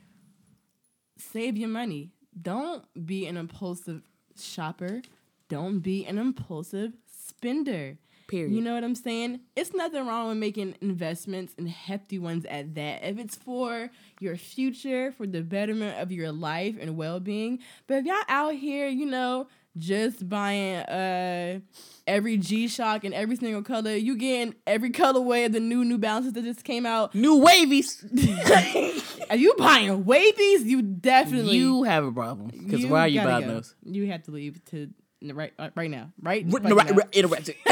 save 1.18 1.56
your 1.56 1.68
money. 1.68 2.10
Don't 2.40 2.84
be 3.06 3.26
an 3.26 3.36
impulsive 3.36 4.02
shopper. 4.38 5.02
Don't 5.48 5.80
be 5.80 6.06
an 6.06 6.18
impulsive 6.18 6.92
spender. 7.06 7.98
Period. 8.28 8.52
You 8.52 8.60
know 8.60 8.74
what 8.74 8.82
I'm 8.82 8.96
saying? 8.96 9.40
It's 9.54 9.72
nothing 9.72 10.04
wrong 10.04 10.28
with 10.28 10.38
making 10.38 10.74
investments 10.80 11.54
and 11.56 11.68
hefty 11.68 12.18
ones 12.18 12.44
at 12.46 12.74
that. 12.74 13.04
If 13.04 13.18
it's 13.18 13.36
for 13.36 13.88
your 14.18 14.36
future, 14.36 15.12
for 15.12 15.28
the 15.28 15.42
betterment 15.42 16.00
of 16.00 16.10
your 16.10 16.32
life 16.32 16.74
and 16.80 16.96
well 16.96 17.20
being. 17.20 17.60
But 17.86 17.98
if 17.98 18.04
y'all 18.04 18.16
out 18.28 18.54
here, 18.54 18.88
you 18.88 19.06
know, 19.06 19.46
just 19.76 20.28
buying 20.28 20.76
uh 20.76 21.60
every 22.06 22.36
G 22.38 22.68
Shock 22.68 23.04
and 23.04 23.14
every 23.14 23.36
single 23.36 23.62
color, 23.62 23.94
you 23.94 24.16
getting 24.16 24.54
every 24.66 24.90
colorway 24.90 25.46
of 25.46 25.52
the 25.52 25.60
new 25.60 25.84
New 25.84 25.98
Balances 25.98 26.32
that 26.34 26.44
just 26.44 26.64
came 26.64 26.86
out. 26.86 27.14
New 27.14 27.36
wavies. 27.38 28.04
Are 29.30 29.36
you 29.36 29.54
buying 29.58 30.04
wavies? 30.04 30.64
You 30.64 30.82
definitely 30.82 31.56
you 31.56 31.82
have 31.82 32.04
a 32.04 32.12
problem. 32.12 32.48
Because 32.48 32.86
why 32.86 33.02
are 33.02 33.08
you 33.08 33.22
buying 33.22 33.46
go. 33.46 33.54
those? 33.54 33.74
You 33.84 34.06
have 34.06 34.22
to 34.24 34.30
leave 34.30 34.64
to 34.66 34.88
right 35.34 35.52
uh, 35.58 35.70
right 35.74 35.90
now. 35.90 36.12
Right, 36.22 36.44
Right, 36.46 36.62
right 36.64 36.72
right, 36.74 36.90
now. 36.90 37.28
right, 37.28 37.46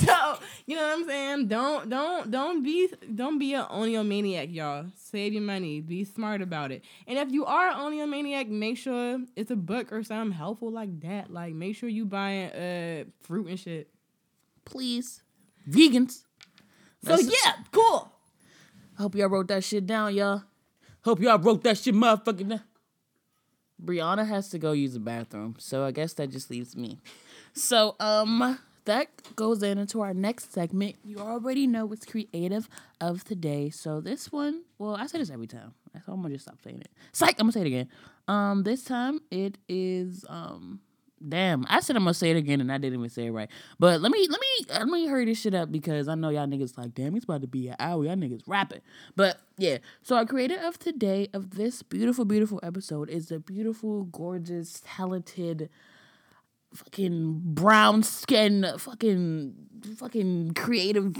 so 0.00 0.38
you 0.66 0.76
know 0.76 0.82
what 0.86 0.98
I'm 0.98 1.04
saying? 1.06 1.48
Don't 1.48 1.88
don't 1.88 2.30
don't 2.30 2.62
be 2.62 2.88
don't 3.14 3.38
be 3.38 3.54
an 3.54 3.64
oniomaniac, 3.64 4.52
y'all. 4.54 4.86
Save 4.96 5.32
your 5.34 5.42
money. 5.42 5.80
Be 5.80 6.04
smart 6.04 6.42
about 6.42 6.72
it. 6.72 6.82
And 7.06 7.18
if 7.18 7.30
you 7.32 7.44
are 7.44 7.68
an 7.70 7.76
oniomaniac, 7.76 8.48
make 8.48 8.78
sure 8.78 9.20
it's 9.36 9.50
a 9.50 9.56
book 9.56 9.92
or 9.92 10.02
something 10.02 10.32
helpful 10.36 10.70
like 10.70 11.00
that. 11.00 11.32
Like 11.32 11.54
make 11.54 11.76
sure 11.76 11.88
you 11.88 12.04
buying 12.04 12.50
uh 12.50 13.04
fruit 13.22 13.48
and 13.48 13.58
shit. 13.60 13.88
Please. 14.64 15.22
Vegans. 15.68 16.22
So 17.04 17.16
That's- 17.16 17.26
yeah, 17.26 17.52
cool. 17.72 18.12
I 18.98 19.02
hope 19.02 19.14
y'all 19.14 19.28
wrote 19.28 19.48
that 19.48 19.64
shit 19.64 19.86
down, 19.86 20.14
y'all. 20.14 20.42
Hope 21.04 21.20
y'all 21.20 21.38
wrote 21.38 21.64
that 21.64 21.78
shit 21.78 21.94
motherfucking 21.94 22.48
down. 22.48 22.60
Brianna 23.84 24.26
has 24.26 24.48
to 24.50 24.58
go 24.58 24.72
use 24.72 24.94
the 24.94 25.00
bathroom, 25.00 25.56
so 25.58 25.84
I 25.84 25.90
guess 25.90 26.12
that 26.14 26.30
just 26.30 26.50
leaves 26.50 26.76
me. 26.76 27.00
So, 27.54 27.96
um, 28.00 28.58
that 28.84 29.08
goes 29.36 29.62
in 29.62 29.78
into 29.78 30.00
our 30.00 30.14
next 30.14 30.52
segment. 30.52 30.96
You 31.04 31.18
already 31.18 31.66
know 31.66 31.86
what's 31.86 32.04
creative 32.04 32.68
of 33.00 33.24
today. 33.24 33.70
So 33.70 34.00
this 34.00 34.32
one, 34.32 34.62
well, 34.78 34.96
I 34.96 35.06
say 35.06 35.18
this 35.18 35.30
every 35.30 35.46
time. 35.46 35.74
I'm 35.94 36.22
gonna 36.22 36.30
just 36.30 36.46
stop 36.46 36.58
saying 36.62 36.80
it. 36.80 36.88
Psych, 37.12 37.36
I'm 37.38 37.44
gonna 37.44 37.52
say 37.52 37.60
it 37.60 37.66
again. 37.66 37.88
Um, 38.28 38.62
this 38.62 38.84
time 38.84 39.20
it 39.30 39.58
is 39.68 40.24
um 40.28 40.80
Damn, 41.28 41.66
I 41.68 41.80
said 41.80 41.96
I'm 41.96 42.02
gonna 42.02 42.14
say 42.14 42.30
it 42.30 42.36
again 42.36 42.60
and 42.60 42.72
I 42.72 42.78
didn't 42.78 42.98
even 42.98 43.10
say 43.10 43.26
it 43.26 43.30
right. 43.30 43.48
But 43.78 44.00
let 44.00 44.10
me 44.10 44.26
let 44.28 44.40
me 44.40 44.74
uh, 44.74 44.78
let 44.80 44.88
me 44.88 45.06
hurry 45.06 45.24
this 45.24 45.40
shit 45.40 45.54
up 45.54 45.70
because 45.70 46.08
I 46.08 46.14
know 46.14 46.30
y'all 46.30 46.46
niggas 46.46 46.76
like, 46.76 46.94
damn, 46.94 47.14
it's 47.14 47.24
about 47.24 47.42
to 47.42 47.46
be 47.46 47.68
an 47.68 47.76
hour. 47.78 48.04
Y'all 48.04 48.16
niggas 48.16 48.42
rapping. 48.46 48.80
But 49.14 49.38
yeah, 49.56 49.78
so 50.02 50.16
our 50.16 50.26
creator 50.26 50.58
of 50.62 50.78
today 50.78 51.28
of 51.32 51.50
this 51.50 51.82
beautiful, 51.82 52.24
beautiful 52.24 52.60
episode 52.62 53.08
is 53.08 53.28
the 53.28 53.38
beautiful, 53.38 54.04
gorgeous, 54.04 54.82
talented, 54.84 55.68
fucking 56.74 57.40
brown 57.44 58.02
skin, 58.02 58.66
fucking 58.78 59.54
fucking 59.96 60.54
creative 60.54 61.14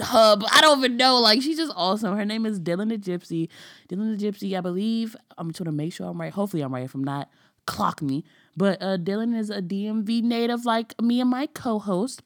hub. 0.00 0.44
I 0.50 0.60
don't 0.60 0.78
even 0.78 0.96
know. 0.96 1.18
Like 1.18 1.42
she's 1.42 1.58
just 1.58 1.72
awesome. 1.76 2.16
Her 2.16 2.24
name 2.24 2.46
is 2.46 2.60
Dylan 2.60 2.88
the 2.88 2.98
Gypsy. 2.98 3.48
Dylan 3.88 4.18
the 4.18 4.26
Gypsy, 4.26 4.56
I 4.56 4.60
believe. 4.60 5.16
I'm 5.38 5.52
trying 5.52 5.66
to 5.66 5.72
make 5.72 5.92
sure 5.92 6.08
I'm 6.08 6.20
right. 6.20 6.32
Hopefully 6.32 6.62
I'm 6.62 6.72
right. 6.72 6.84
If 6.84 6.94
I'm 6.94 7.04
not, 7.04 7.28
clock 7.66 8.00
me. 8.00 8.24
But 8.56 8.80
uh, 8.82 8.96
Dylan 8.96 9.36
is 9.36 9.50
a 9.50 9.60
DMV 9.60 10.22
native 10.22 10.64
like 10.64 11.00
me 11.00 11.20
and 11.20 11.30
my 11.30 11.46
co-host. 11.46 12.22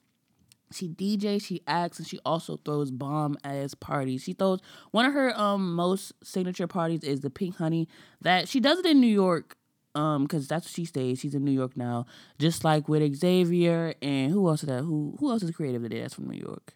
She 0.72 0.88
DJ, 0.88 1.42
she 1.42 1.62
acts, 1.66 1.98
and 1.98 2.06
she 2.06 2.20
also 2.24 2.60
throws 2.64 2.92
bomb 2.92 3.36
ass 3.42 3.74
parties. 3.74 4.22
She 4.22 4.34
throws 4.34 4.60
one 4.92 5.04
of 5.04 5.12
her 5.12 5.36
um 5.38 5.74
most 5.74 6.12
signature 6.22 6.68
parties 6.68 7.02
is 7.02 7.20
the 7.20 7.30
Pink 7.30 7.56
Honey. 7.56 7.88
That 8.20 8.48
she 8.48 8.60
does 8.60 8.78
it 8.78 8.86
in 8.86 9.00
New 9.00 9.08
York, 9.08 9.56
um, 9.96 10.22
because 10.24 10.46
that's 10.46 10.66
where 10.66 10.72
she 10.72 10.84
stays. 10.84 11.18
She's 11.18 11.34
in 11.34 11.44
New 11.44 11.50
York 11.50 11.76
now, 11.76 12.06
just 12.38 12.62
like 12.62 12.88
with 12.88 13.16
Xavier 13.16 13.94
and 14.00 14.30
who 14.32 14.48
else 14.48 14.62
is 14.62 14.68
that? 14.68 14.82
Who 14.82 15.16
who 15.18 15.30
else 15.30 15.42
is 15.42 15.50
creative 15.50 15.82
today? 15.82 16.02
That's 16.02 16.14
from 16.14 16.28
New 16.28 16.38
York. 16.38 16.74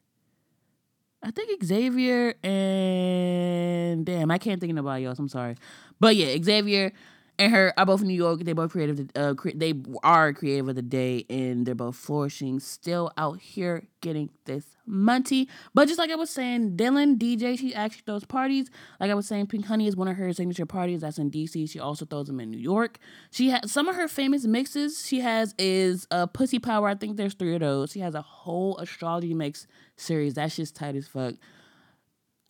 I 1.22 1.30
think 1.30 1.62
Xavier 1.64 2.34
and 2.42 4.04
damn, 4.04 4.30
I 4.30 4.38
can't 4.38 4.60
think 4.60 4.70
of 4.70 4.76
nobody 4.76 5.04
else. 5.06 5.18
I'm 5.18 5.28
sorry, 5.28 5.54
but 6.00 6.16
yeah, 6.16 6.36
Xavier 6.42 6.92
and 7.38 7.52
her 7.52 7.72
are 7.76 7.86
both 7.86 8.00
in 8.00 8.08
New 8.08 8.14
York. 8.14 8.44
They 8.44 8.52
both 8.52 8.70
creative. 8.70 9.10
Uh, 9.14 9.34
cre- 9.34 9.50
they 9.54 9.74
are 10.02 10.32
creative 10.32 10.68
of 10.68 10.76
the 10.76 10.82
day, 10.82 11.24
and 11.28 11.66
they're 11.66 11.74
both 11.74 11.96
flourishing. 11.96 12.60
Still 12.60 13.10
out 13.16 13.40
here 13.40 13.88
getting 14.00 14.30
this 14.44 14.76
money. 14.86 15.48
But 15.72 15.88
just 15.88 15.98
like 15.98 16.10
I 16.10 16.14
was 16.14 16.30
saying, 16.30 16.76
Dylan 16.76 17.18
DJ, 17.18 17.58
she 17.58 17.74
actually 17.74 18.02
throws 18.06 18.24
parties. 18.24 18.70
Like 19.00 19.10
I 19.10 19.14
was 19.14 19.26
saying, 19.26 19.48
Pink 19.48 19.66
Honey 19.66 19.86
is 19.86 19.96
one 19.96 20.08
of 20.08 20.16
her 20.16 20.32
signature 20.32 20.66
parties. 20.66 21.00
That's 21.00 21.18
in 21.18 21.30
DC. 21.30 21.68
She 21.70 21.80
also 21.80 22.04
throws 22.04 22.26
them 22.26 22.38
in 22.38 22.50
New 22.50 22.58
York. 22.58 22.98
She 23.30 23.50
has 23.50 23.72
some 23.72 23.88
of 23.88 23.96
her 23.96 24.08
famous 24.08 24.44
mixes. 24.44 25.04
She 25.06 25.20
has 25.20 25.54
is 25.58 26.06
uh, 26.10 26.26
Pussy 26.26 26.58
Power. 26.58 26.88
I 26.88 26.94
think 26.94 27.16
there's 27.16 27.34
three 27.34 27.54
of 27.54 27.60
those. 27.60 27.92
She 27.92 28.00
has 28.00 28.14
a 28.14 28.22
whole 28.22 28.78
astrology 28.78 29.34
mix 29.34 29.66
series. 29.96 30.34
That's 30.34 30.56
just 30.56 30.76
tight 30.76 30.96
as 30.96 31.08
fuck. 31.08 31.34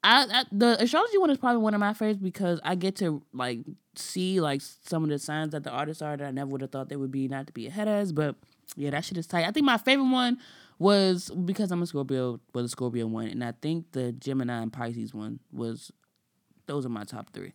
I, 0.04 0.26
I, 0.30 0.44
the 0.52 0.82
astrology 0.82 1.16
one 1.16 1.30
is 1.30 1.38
probably 1.38 1.62
one 1.62 1.72
of 1.72 1.80
my 1.80 1.94
favorites 1.94 2.20
because 2.22 2.60
I 2.62 2.74
get 2.74 2.96
to 2.96 3.22
like 3.32 3.60
see 3.96 4.40
like 4.40 4.60
some 4.60 5.02
of 5.02 5.08
the 5.08 5.18
signs 5.18 5.52
that 5.52 5.64
the 5.64 5.70
artists 5.70 6.02
are 6.02 6.16
that 6.16 6.26
I 6.26 6.30
never 6.30 6.50
would 6.50 6.60
have 6.60 6.70
thought 6.70 6.90
they 6.90 6.96
would 6.96 7.10
be 7.10 7.26
not 7.26 7.46
to 7.46 7.52
be 7.54 7.66
ahead 7.66 7.88
as. 7.88 8.12
But 8.12 8.36
yeah, 8.76 8.90
that 8.90 9.06
shit 9.06 9.16
is 9.16 9.26
tight. 9.26 9.46
I 9.46 9.50
think 9.50 9.64
my 9.64 9.78
favorite 9.78 10.10
one 10.10 10.38
was 10.78 11.30
because 11.30 11.72
I'm 11.72 11.82
a 11.82 11.86
Scorpio 11.86 12.38
was 12.52 12.66
a 12.66 12.68
Scorpio 12.68 13.06
one, 13.06 13.28
and 13.28 13.42
I 13.42 13.54
think 13.62 13.92
the 13.92 14.12
Gemini 14.12 14.60
and 14.60 14.72
Pisces 14.72 15.14
one 15.14 15.40
was 15.50 15.90
those 16.66 16.84
are 16.84 16.90
my 16.90 17.04
top 17.04 17.30
three. 17.32 17.54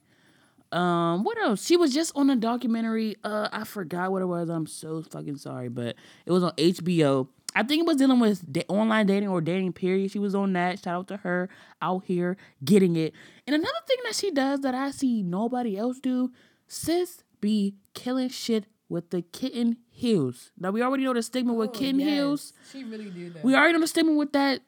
Um, 0.72 1.24
what 1.24 1.38
else? 1.40 1.66
She 1.66 1.78
was 1.78 1.94
just 1.94 2.12
on 2.16 2.30
a 2.30 2.36
documentary. 2.36 3.16
Uh, 3.24 3.50
I 3.52 3.64
forgot 3.64 4.12
what 4.12 4.22
it 4.22 4.26
was. 4.26 4.50
I'm 4.50 4.68
so 4.68 5.04
fucking 5.04 5.38
sorry, 5.38 5.70
but 5.70 5.96
it 6.26 6.32
was 6.32 6.44
on 6.44 6.52
HBO. 6.54 7.28
I 7.56 7.64
think 7.64 7.82
it 7.82 7.86
was 7.88 7.98
dealing 7.98 8.20
with 8.20 8.52
da- 8.52 8.66
online 8.68 9.08
dating 9.08 9.30
or 9.30 9.42
dating 9.42 9.74
period. 9.74 10.12
She 10.12 10.20
was 10.20 10.36
on 10.36 10.54
that. 10.54 10.80
Shout 10.80 10.96
out 10.96 11.08
to 11.08 11.18
her 11.18 11.50
out 11.82 12.04
here 12.06 12.38
getting 12.64 12.96
it. 12.96 13.14
And 13.48 13.56
another 13.56 13.72
thing 13.88 13.98
that 14.06 14.16
she 14.16 14.32
does 14.32 14.62
that 14.62 14.76
I 14.76 14.92
see 14.92 15.24
nobody 15.24 15.78
else 15.78 16.00
do, 16.00 16.32
sis 16.68 17.24
be 17.42 17.76
killing 17.94 18.30
shit 18.30 18.66
with 18.88 19.10
the 19.10 19.22
kitten 19.22 19.78
heels. 19.90 20.52
Now 20.58 20.72
we 20.72 20.82
already 20.82 21.04
know 21.04 21.14
the 21.14 21.24
stigma 21.24 21.54
with 21.54 21.70
oh, 21.70 21.74
kitten 21.74 22.00
heels. 22.00 22.54
She 22.72 22.84
really 22.84 23.10
do 23.10 23.30
that. 23.32 23.44
We 23.44 23.56
already 23.56 23.74
know 23.74 23.82
the 23.82 23.88
stigma 23.88 24.14
with 24.14 24.34
that. 24.34 24.62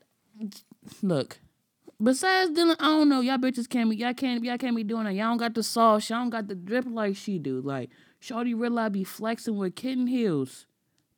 Look, 1.01 1.39
besides 2.01 2.51
Dylan, 2.51 2.75
I 2.79 2.85
don't 2.85 3.09
know. 3.09 3.21
Y'all 3.21 3.37
bitches 3.37 3.69
can't 3.69 3.89
be. 3.89 3.97
Y'all 3.97 4.13
can't. 4.13 4.43
Y'all 4.43 4.57
can't 4.57 4.75
be 4.75 4.83
doing 4.83 5.03
that. 5.05 5.13
Y'all 5.13 5.29
don't 5.29 5.37
got 5.37 5.53
the 5.53 5.63
sauce. 5.63 6.09
Y'all 6.09 6.19
don't 6.19 6.29
got 6.29 6.47
the 6.47 6.55
drip 6.55 6.85
like 6.87 7.15
she 7.15 7.37
do. 7.37 7.61
Like 7.61 7.89
Shorty 8.19 8.53
real 8.53 8.79
I 8.79 8.89
be 8.89 9.03
flexing 9.03 9.57
with 9.57 9.75
kitten 9.75 10.07
heels 10.07 10.65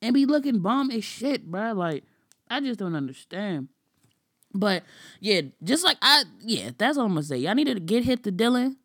and 0.04 0.14
be 0.14 0.26
looking 0.26 0.60
bomb 0.60 0.92
as 0.92 1.04
shit, 1.04 1.50
bro. 1.50 1.72
Like 1.72 2.04
I 2.50 2.60
just 2.60 2.78
don't 2.78 2.96
understand. 2.96 3.70
But 4.54 4.84
yeah, 5.20 5.42
just 5.64 5.84
like 5.84 5.98
I 6.02 6.26
yeah, 6.42 6.72
that's 6.78 6.98
all 6.98 7.06
I'm 7.06 7.12
gonna 7.12 7.24
say. 7.24 7.38
Y'all 7.38 7.56
need 7.56 7.68
to 7.68 7.80
get 7.80 8.04
hit 8.04 8.24
to 8.26 8.32
Dylan. 8.32 8.76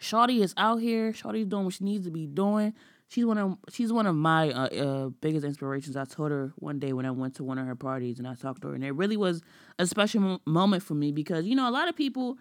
Shawty 0.00 0.42
is 0.42 0.52
out 0.56 0.80
here. 0.80 1.12
Shawty's 1.12 1.46
doing 1.46 1.64
what 1.64 1.74
she 1.74 1.84
needs 1.84 2.04
to 2.04 2.10
be 2.10 2.26
doing. 2.26 2.74
She's 3.08 3.24
one 3.24 3.38
of 3.38 3.56
she's 3.70 3.92
one 3.92 4.06
of 4.06 4.16
my 4.16 4.50
uh, 4.50 4.66
uh, 4.66 5.08
biggest 5.20 5.46
inspirations. 5.46 5.96
I 5.96 6.04
told 6.04 6.32
her 6.32 6.52
one 6.56 6.80
day 6.80 6.92
when 6.92 7.06
I 7.06 7.12
went 7.12 7.36
to 7.36 7.44
one 7.44 7.58
of 7.58 7.66
her 7.66 7.76
parties 7.76 8.18
and 8.18 8.26
I 8.26 8.34
talked 8.34 8.62
to 8.62 8.68
her, 8.68 8.74
and 8.74 8.84
it 8.84 8.92
really 8.92 9.16
was 9.16 9.40
a 9.78 9.86
special 9.86 10.20
mo- 10.20 10.40
moment 10.44 10.82
for 10.82 10.94
me 10.94 11.12
because 11.12 11.46
you 11.46 11.54
know 11.54 11.68
a 11.68 11.70
lot 11.70 11.88
of 11.88 11.94
people 11.94 12.36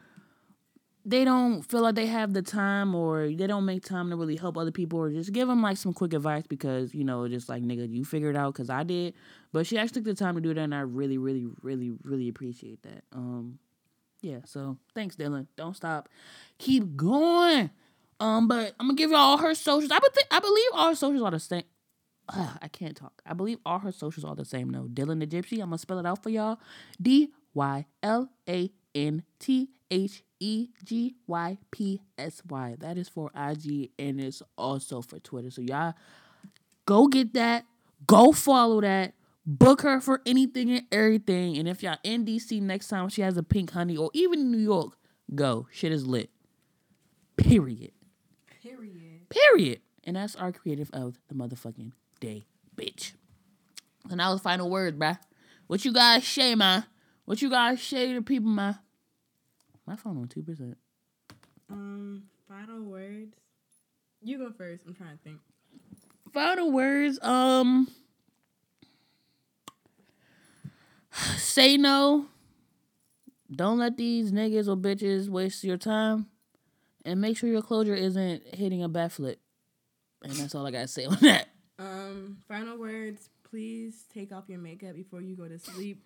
they 1.05 1.25
don't 1.25 1.61
feel 1.63 1.81
like 1.81 1.95
they 1.95 2.05
have 2.05 2.33
the 2.33 2.41
time 2.41 2.95
or 2.95 3.27
they 3.27 3.47
don't 3.47 3.65
make 3.65 3.83
time 3.83 4.09
to 4.09 4.15
really 4.15 4.37
help 4.37 4.57
other 4.57 4.71
people 4.71 4.99
or 4.99 5.11
just 5.11 5.33
give 5.33 5.47
them 5.47 5.61
like 5.61 5.77
some 5.77 5.93
quick 5.93 6.13
advice 6.13 6.45
because 6.47 6.93
you 6.93 7.03
know 7.03 7.27
just 7.27 7.49
like 7.49 7.61
nigga 7.61 7.89
you 7.91 8.05
figure 8.05 8.29
it 8.29 8.35
out 8.37 8.53
because 8.53 8.69
I 8.69 8.83
did, 8.83 9.13
but 9.51 9.67
she 9.67 9.77
actually 9.77 10.01
took 10.01 10.05
the 10.05 10.23
time 10.23 10.35
to 10.35 10.41
do 10.41 10.53
that 10.53 10.61
and 10.61 10.75
I 10.75 10.81
really 10.81 11.17
really 11.17 11.47
really 11.61 11.91
really 12.03 12.29
appreciate 12.29 12.83
that. 12.83 13.03
Um, 13.11 13.59
yeah, 14.21 14.39
so 14.45 14.77
thanks 14.95 15.15
Dylan. 15.15 15.47
Don't 15.57 15.75
stop, 15.75 16.07
keep 16.57 16.95
going. 16.95 17.69
Um, 18.19 18.47
but 18.47 18.73
I'm 18.79 18.87
gonna 18.87 18.95
give 18.95 19.09
you 19.09 19.17
all 19.17 19.37
her 19.37 19.53
socials. 19.53 19.91
I 19.91 19.99
be- 19.99 20.21
I 20.31 20.39
believe 20.39 20.69
all 20.73 20.89
her 20.89 20.95
socials 20.95 21.23
are 21.23 21.31
the 21.31 21.39
same. 21.39 21.63
Ugh, 22.29 22.57
I 22.61 22.69
can't 22.69 22.95
talk. 22.95 23.21
I 23.25 23.33
believe 23.33 23.57
all 23.65 23.79
her 23.79 23.91
socials 23.91 24.23
are 24.23 24.35
the 24.35 24.45
same 24.45 24.71
though. 24.71 24.87
Dylan 24.87 25.19
the 25.19 25.27
Gypsy. 25.27 25.61
I'm 25.61 25.67
gonna 25.67 25.77
spell 25.77 25.99
it 25.99 26.05
out 26.05 26.23
for 26.23 26.29
y'all. 26.29 26.59
D 27.01 27.33
Y 27.53 27.85
L 28.01 28.29
A 28.47 28.71
N 28.95 29.23
T 29.39 29.69
H 29.89 30.23
E 30.39 30.69
G 30.83 31.15
Y 31.27 31.57
P 31.71 32.01
S 32.17 32.41
Y. 32.49 32.75
That 32.79 32.97
is 32.97 33.09
for 33.09 33.31
IG 33.35 33.91
and 33.97 34.19
it's 34.19 34.41
also 34.57 35.01
for 35.01 35.19
Twitter. 35.19 35.51
So 35.51 35.61
y'all 35.61 35.93
go 36.85 37.07
get 37.07 37.33
that. 37.33 37.65
Go 38.05 38.31
follow 38.31 38.81
that. 38.81 39.13
Book 39.45 39.81
her 39.81 39.99
for 39.99 40.21
anything 40.25 40.71
and 40.71 40.83
everything. 40.91 41.57
And 41.57 41.67
if 41.67 41.83
y'all 41.83 41.97
in 42.03 42.25
DC 42.25 42.61
next 42.61 42.87
time 42.87 43.09
she 43.09 43.21
has 43.21 43.37
a 43.37 43.43
pink 43.43 43.71
honey 43.71 43.97
or 43.97 44.09
even 44.13 44.39
in 44.39 44.51
New 44.51 44.57
York, 44.57 44.97
go. 45.33 45.67
Shit 45.71 45.91
is 45.91 46.05
lit. 46.05 46.29
Period. 47.37 47.91
Period. 48.61 49.29
Period. 49.29 49.81
And 50.03 50.15
that's 50.15 50.35
our 50.35 50.51
creative 50.51 50.89
of 50.91 51.17
the 51.29 51.35
motherfucking 51.35 51.91
day, 52.19 52.45
bitch. 52.75 53.13
And 54.09 54.17
now 54.17 54.33
the 54.33 54.39
final 54.39 54.69
word, 54.69 54.99
bruh. 54.99 55.17
What 55.67 55.85
you 55.85 55.93
guys 55.93 56.27
say, 56.27 56.55
man? 56.55 56.85
What 57.25 57.41
you 57.41 57.49
guys 57.49 57.81
say 57.81 58.13
to 58.13 58.21
people, 58.21 58.49
man? 58.49 58.77
My 59.85 59.95
phone 59.95 60.17
on 60.17 60.27
two 60.27 60.43
percent. 60.43 60.77
Um, 61.69 62.23
final 62.47 62.81
words. 62.83 63.35
You 64.21 64.37
go 64.37 64.51
first. 64.51 64.85
I'm 64.85 64.93
trying 64.93 65.17
to 65.17 65.23
think. 65.23 65.39
Final 66.33 66.71
words. 66.71 67.19
Um, 67.21 67.87
say 71.37 71.77
no. 71.77 72.27
Don't 73.53 73.77
let 73.77 73.97
these 73.97 74.31
niggas 74.31 74.67
or 74.67 74.75
bitches 74.75 75.29
waste 75.29 75.63
your 75.63 75.77
time, 75.77 76.27
and 77.05 77.21
make 77.21 77.37
sure 77.37 77.49
your 77.49 77.61
closure 77.61 77.93
isn't 77.93 78.55
hitting 78.55 78.83
a 78.83 78.89
backflip. 78.89 79.37
And 80.23 80.33
that's 80.33 80.55
all 80.55 80.65
I 80.65 80.71
gotta 80.71 80.87
say 80.87 81.05
on 81.05 81.17
that. 81.21 81.47
Um, 81.77 82.37
final 82.47 82.77
words. 82.77 83.29
Please 83.49 84.05
take 84.13 84.31
off 84.31 84.45
your 84.47 84.59
makeup 84.59 84.95
before 84.95 85.21
you 85.21 85.35
go 85.35 85.47
to 85.47 85.59
sleep. 85.59 86.03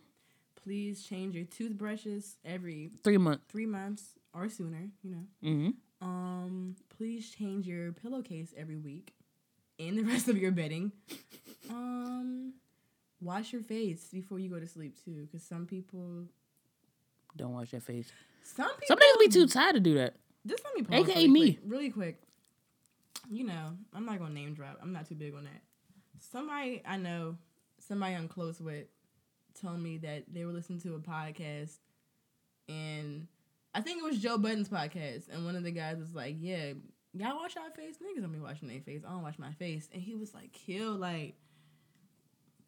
Please 0.68 1.02
change 1.04 1.34
your 1.34 1.46
toothbrushes 1.46 2.36
every 2.44 2.90
Three 3.02 3.18
months. 3.18 3.46
three 3.48 3.66
months 3.66 4.04
or 4.34 4.50
sooner. 4.50 4.90
You 5.02 5.12
know. 5.12 5.24
Mm-hmm. 5.42 6.06
Um, 6.06 6.76
please 6.98 7.30
change 7.32 7.66
your 7.66 7.94
pillowcase 7.94 8.54
every 8.58 8.76
week, 8.76 9.14
and 9.80 9.98
the 9.98 10.04
rest 10.12 10.28
of 10.28 10.38
your 10.38 10.52
bedding. 10.52 10.92
Um, 11.70 12.54
wash 13.22 13.54
your 13.54 13.62
face 13.62 14.10
before 14.12 14.40
you 14.40 14.50
go 14.50 14.60
to 14.60 14.68
sleep 14.68 14.96
too, 15.06 15.26
because 15.26 15.42
some 15.42 15.66
people, 15.66 16.26
Don't 17.38 17.54
wash 17.54 17.72
their 17.72 17.80
face. 17.80 18.12
some 18.44 18.68
people, 18.72 18.88
Some 18.88 18.98
niggas 19.00 19.20
be 19.22 19.28
too 19.30 19.48
tired 19.48 19.76
to 19.76 19.80
do 19.80 19.94
that. 19.96 20.16
Just 20.46 20.66
let 20.66 20.76
me 20.76 20.82
pause. 20.84 21.08
AKA 21.10 21.16
really 21.16 21.28
me. 21.30 21.54
quick, 21.54 21.60
really 21.66 21.90
quick. 21.92 22.22
You 23.32 23.46
know, 23.46 23.72
I'm 23.94 24.06
not 24.06 24.20
gonna 24.20 24.34
name 24.34 24.54
drop. 24.54 24.80
I'm 24.82 24.92
not 24.92 25.08
too 25.08 25.16
big 25.16 25.34
on 25.34 25.46
that. 25.46 25.62
Somebody 26.20 26.82
I 26.86 26.98
know, 26.98 27.38
somebody 27.80 28.16
I'm 28.16 28.28
close 28.28 28.60
with, 28.60 28.88
told 29.62 29.80
me 29.80 29.98
that 30.00 30.26
they 30.32 30.46
were 30.46 30.52
listening 30.52 30.80
to 30.82 30.96
a 30.96 31.00
podcast, 31.00 31.78
and 32.68 33.28
I 33.74 33.82
think 33.82 34.02
it 34.02 34.06
was 34.06 34.20
Joe 34.20 34.38
Budden's 34.38 34.70
podcast, 34.70 35.30
and 35.32 35.46
one 35.46 35.56
of 35.56 35.64
the 35.64 35.72
guys 35.72 35.98
was 35.98 36.14
like, 36.14 36.36
"Yeah, 36.40 36.74
y'all 37.14 37.36
wash 37.38 37.58
our 37.58 37.70
face. 37.72 37.98
Niggas 37.98 38.22
don't 38.22 38.32
be 38.32 38.40
washing 38.40 38.68
their 38.68 38.82
face. 38.82 39.04
I 39.08 39.12
don't 39.12 39.24
wash 39.24 39.40
my 39.40 39.52
face." 39.54 39.90
And 39.94 40.02
he 40.02 40.16
was 40.16 40.34
like, 40.34 40.52
"Kill 40.54 40.94
like." 40.94 41.36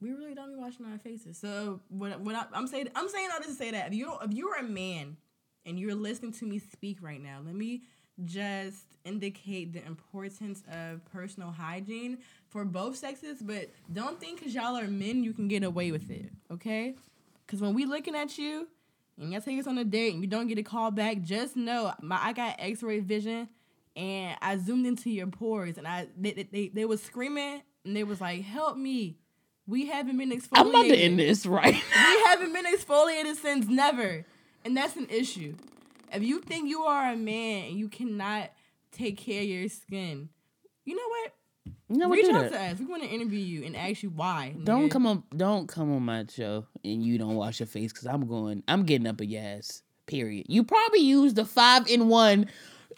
We 0.01 0.13
really 0.13 0.33
don't 0.33 0.53
be 0.53 0.55
washing 0.55 0.85
our 0.85 0.97
faces. 0.97 1.37
So 1.37 1.81
what? 1.89 2.21
What 2.21 2.35
I, 2.35 2.45
I'm 2.53 2.67
saying, 2.67 2.87
I'm 2.95 3.09
saying 3.09 3.29
all 3.33 3.39
this 3.39 3.47
to 3.47 3.53
say 3.53 3.71
that 3.71 3.87
if 3.87 3.93
you 3.93 4.13
if 4.21 4.31
you're 4.31 4.55
a 4.55 4.63
man 4.63 5.17
and 5.65 5.77
you're 5.77 5.95
listening 5.95 6.31
to 6.33 6.45
me 6.45 6.59
speak 6.59 6.99
right 7.01 7.21
now, 7.21 7.41
let 7.45 7.53
me 7.53 7.83
just 8.26 8.86
indicate 9.05 9.74
the 9.74 9.86
importance 9.86 10.63
of 10.72 11.03
personal 11.11 11.51
hygiene 11.51 12.20
for 12.49 12.65
both 12.65 12.95
sexes, 12.95 13.41
but 13.41 13.70
don't 13.91 14.20
think 14.20 14.39
because 14.39 14.53
y'all 14.53 14.78
are 14.78 14.88
men 14.88 15.24
you 15.24 15.34
can 15.34 15.47
get 15.47 15.63
away 15.63 15.91
with 15.91 16.09
it, 16.09 16.30
okay? 16.51 16.95
Because 17.45 17.61
when 17.61 17.74
we 17.74 17.86
looking 17.86 18.15
at 18.15 18.38
you 18.38 18.67
and 19.20 19.32
y'all 19.32 19.41
take 19.41 19.59
us 19.59 19.67
on 19.67 19.78
a 19.78 19.84
date 19.84 20.13
and 20.13 20.24
you 20.24 20.28
don't 20.28 20.47
get 20.47 20.57
a 20.57 20.63
call 20.63 20.91
back, 20.91 21.22
just 21.22 21.55
know 21.55 21.93
my 22.01 22.20
I 22.22 22.34
got 22.34 22.55
X-ray 22.59 22.99
vision 22.99 23.49
and 23.95 24.38
I 24.41 24.57
zoomed 24.57 24.86
into 24.86 25.09
your 25.09 25.28
pores 25.28 25.78
and 25.78 25.88
I 25.88 26.07
they 26.17 26.34
they, 26.34 26.43
they, 26.43 26.67
they 26.70 26.86
was 26.86 27.01
screaming 27.01 27.61
and 27.86 27.95
they 27.95 28.03
was 28.03 28.22
like, 28.22 28.43
"Help 28.43 28.78
me." 28.78 29.17
We 29.67 29.86
haven't 29.86 30.17
been 30.17 30.32
exfoliated. 30.32 30.57
I'm 30.57 30.70
about 30.70 30.84
to 30.88 30.95
end 30.95 31.20
this, 31.20 31.45
right? 31.45 31.74
We 31.76 32.24
haven't 32.26 32.53
been 32.53 32.65
exfoliated 32.65 33.36
since 33.36 33.67
never. 33.67 34.26
And 34.65 34.76
that's 34.76 34.95
an 34.95 35.07
issue. 35.11 35.55
If 36.14 36.24
you 36.24 36.41
think 36.41 36.70
you 36.70 36.84
are 36.84 37.12
a 37.12 37.16
man 37.16 37.66
and 37.66 37.80
you 37.80 37.89
cannot 37.89 38.51
take 38.91 39.18
care 39.18 39.41
of 39.41 39.47
your 39.47 39.70
skin, 39.70 40.30
you 40.86 40.95
know 40.95 41.07
what? 41.07 41.34
You 41.89 41.97
know 41.97 42.10
what? 42.10 42.18
Reach 42.18 42.30
out 42.30 42.49
that. 42.49 42.51
to 42.51 42.60
us. 42.60 42.80
We 42.80 42.86
want 42.86 43.03
to 43.03 43.10
interview 43.10 43.39
you 43.39 43.66
and 43.66 43.76
ask 43.76 44.03
you 44.03 44.10
why. 44.10 44.55
Don't 44.64 44.88
nigga. 44.88 44.91
come 44.91 45.07
on. 45.07 45.24
Don't 45.36 45.68
come 45.68 45.91
on 45.93 46.03
my 46.03 46.26
show 46.30 46.66
and 46.84 47.03
you 47.03 47.18
don't 47.18 47.36
wash 47.36 47.60
your 47.60 47.68
face 47.68 47.91
because 47.91 48.07
I'm 48.07 48.28
going. 48.28 48.64
I'm 48.68 48.84
getting 48.84 49.07
up 49.07 49.22
a 49.22 49.26
yes. 49.26 49.82
Period. 50.05 50.47
You 50.49 50.64
probably 50.64 50.99
use 50.99 51.34
the 51.34 51.45
five 51.45 51.88
in 51.88 52.07
one. 52.07 52.47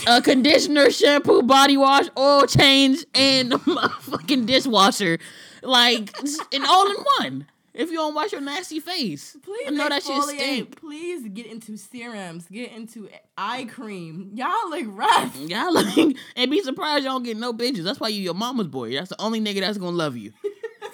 Uh, 0.08 0.22
conditioner, 0.22 0.90
shampoo, 0.90 1.44
body 1.44 1.78
wash, 1.78 2.08
oil 2.18 2.48
change, 2.48 3.06
and 3.14 3.54
fucking 4.00 4.46
dishwasher, 4.46 5.20
like 5.62 6.18
and 6.54 6.66
all 6.66 6.90
in 6.90 6.98
one. 7.20 7.46
If 7.74 7.90
you 7.90 7.98
don't 7.98 8.14
wash 8.14 8.34
your 8.34 8.42
nasty 8.42 8.80
face, 8.82 9.38
Please 9.42 9.68
I 9.68 9.70
know 9.72 9.88
that 9.88 10.04
shit 10.04 10.12
exfoliate. 10.12 10.36
stink. 10.40 10.80
Please 10.80 11.28
get 11.30 11.46
into 11.46 11.78
serums. 11.78 12.46
Get 12.48 12.74
into 12.74 13.08
eye 13.38 13.66
cream. 13.66 14.32
Y'all 14.34 14.70
look 14.70 14.86
rough. 14.88 15.38
Y'all 15.40 15.74
look, 15.74 16.16
and 16.36 16.52
be 16.52 16.62
surprised 16.62 17.06
y'all 17.06 17.14
don't 17.14 17.24
get 17.24 17.38
no 17.38 17.54
bitches. 17.54 17.84
That's 17.84 18.00
why 18.00 18.10
you 18.10 18.22
your 18.22 18.34
mama's 18.34 18.68
boy. 18.68 18.94
That's 18.94 19.10
the 19.10 19.22
only 19.22 19.40
nigga 19.40 19.62
that's 19.62 19.78
gonna 19.78 19.96
love 19.96 20.18
you. 20.18 20.34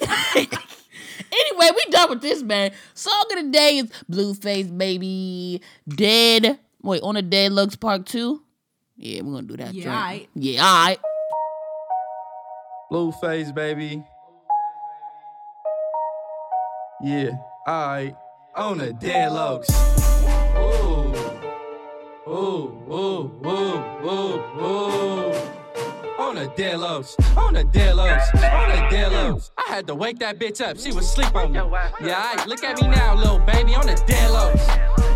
anyway, 0.00 1.70
we 1.74 1.84
done 1.90 2.10
with 2.10 2.20
this, 2.22 2.42
man. 2.42 2.70
Song 2.94 3.24
of 3.36 3.44
the 3.44 3.50
day 3.50 3.78
is 3.78 3.90
Blueface 4.10 4.76
Baby 4.76 5.60
Dead. 5.88 6.58
Wait, 6.82 7.02
on 7.02 7.16
a 7.16 7.22
Dead 7.22 7.50
Locs 7.52 7.74
Part 7.74 8.06
2? 8.06 8.40
Yeah, 8.96 9.22
we're 9.22 9.32
gonna 9.34 9.46
do 9.46 9.56
that. 9.56 9.74
Yeah, 9.74 9.84
joint. 9.84 9.96
aight. 9.96 10.28
Yeah, 10.34 10.64
alright. 10.64 11.00
Blueface, 12.90 13.52
baby. 13.54 14.04
Yeah, 17.00 17.30
alright. 17.66 18.16
On 18.56 18.78
the 18.78 18.92
dead 18.92 19.30
lows. 19.30 19.70
Ooh. 20.56 21.14
Ooh, 22.26 22.82
ooh, 22.90 23.30
ooh, 23.46 23.78
ooh, 24.04 24.60
ooh. 24.60 25.57
On 26.28 26.34
the 26.34 26.52
dead 26.58 26.78
lows. 26.78 27.16
On 27.38 27.54
the 27.54 27.64
dead 27.64 27.96
lows. 27.96 28.20
On 28.34 28.68
the 28.68 28.86
dead 28.90 29.12
lows. 29.12 29.50
I 29.56 29.72
had 29.72 29.86
to 29.86 29.94
wake 29.94 30.18
that 30.18 30.38
bitch 30.38 30.60
up. 30.60 30.78
She 30.78 30.92
was 30.92 31.06
asleep 31.06 31.34
on 31.34 31.52
me. 31.52 31.58
Yeah, 31.58 32.16
alright. 32.16 32.46
Look 32.46 32.62
at 32.62 32.78
me 32.82 32.86
now, 32.88 33.14
little 33.14 33.38
baby. 33.38 33.74
On 33.74 33.86
the 33.86 33.94
dead 34.06 34.30
lows. 34.30 34.60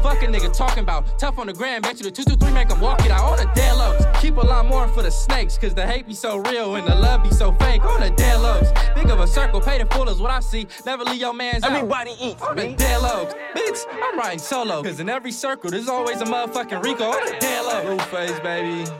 Fuck 0.02 0.22
a 0.22 0.26
nigga 0.26 0.56
talking 0.56 0.82
about 0.82 1.18
tough 1.18 1.38
on 1.38 1.48
the 1.48 1.52
ground. 1.52 1.82
Bet 1.82 1.98
you 1.98 2.04
the 2.04 2.10
223 2.10 2.54
make 2.54 2.70
him 2.70 2.80
walk 2.80 3.04
it 3.04 3.10
out 3.10 3.24
on 3.24 3.36
the 3.36 3.52
dead 3.54 3.76
lows. 3.76 4.02
Keep 4.22 4.38
a 4.38 4.40
lot 4.40 4.64
more 4.64 4.88
for 4.88 5.02
the 5.02 5.10
snakes, 5.10 5.58
cause 5.58 5.74
the 5.74 5.86
hate 5.86 6.06
be 6.06 6.14
so 6.14 6.38
real 6.38 6.76
and 6.76 6.88
the 6.88 6.94
love 6.94 7.22
be 7.22 7.30
so 7.30 7.52
fake. 7.52 7.84
On 7.84 8.00
the 8.00 8.08
dead 8.08 8.40
lows. 8.40 8.70
Think 8.94 9.10
of 9.10 9.20
a 9.20 9.26
circle, 9.26 9.60
paid 9.60 9.82
in 9.82 9.88
full 9.88 10.08
is 10.08 10.18
what 10.18 10.30
I 10.30 10.40
see. 10.40 10.66
Never 10.86 11.04
leave 11.04 11.20
your 11.20 11.34
man's 11.34 11.62
out. 11.62 11.72
Everybody 11.72 12.12
eats, 12.22 12.40
On 12.40 12.56
the 12.56 12.72
dead 12.72 13.02
lows. 13.02 13.34
Bitch, 13.54 13.84
I'm 14.02 14.18
riding 14.18 14.38
solo. 14.38 14.82
Cause 14.82 14.98
in 14.98 15.10
every 15.10 15.32
circle, 15.32 15.68
there's 15.68 15.88
always 15.88 16.22
a 16.22 16.24
motherfucking 16.24 16.82
Rico 16.82 17.04
on 17.04 17.26
the 17.26 17.36
dead 17.38 17.66
low. 17.66 17.98
Blueface, 17.98 18.42
baby. 18.42 18.90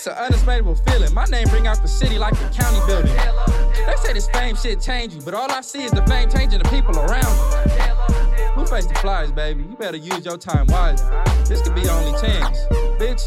It's 0.00 0.06
an 0.06 0.14
unexplainable 0.14 0.76
feeling. 0.76 1.12
My 1.12 1.26
name 1.26 1.46
bring 1.48 1.66
out 1.66 1.82
the 1.82 1.86
city 1.86 2.18
like 2.18 2.32
a 2.32 2.48
county 2.48 2.80
building. 2.86 3.14
They 3.14 3.94
say 3.96 4.14
this 4.14 4.30
fame 4.30 4.56
shit 4.56 4.80
change 4.80 5.12
you, 5.12 5.20
but 5.20 5.34
all 5.34 5.52
I 5.52 5.60
see 5.60 5.84
is 5.84 5.90
the 5.90 6.02
fame 6.06 6.30
changing 6.30 6.60
the 6.60 6.68
people 6.70 6.98
around 6.98 7.20
you. 7.20 8.54
Blueface 8.54 8.88
the 8.88 8.94
flies, 8.94 9.30
baby. 9.30 9.64
You 9.64 9.76
better 9.76 9.98
use 9.98 10.24
your 10.24 10.38
time 10.38 10.68
wisely. 10.68 11.06
This 11.44 11.60
could 11.60 11.74
be 11.74 11.82
your 11.82 11.90
only 11.90 12.18
chance. 12.18 12.60
Bitch, 12.96 13.20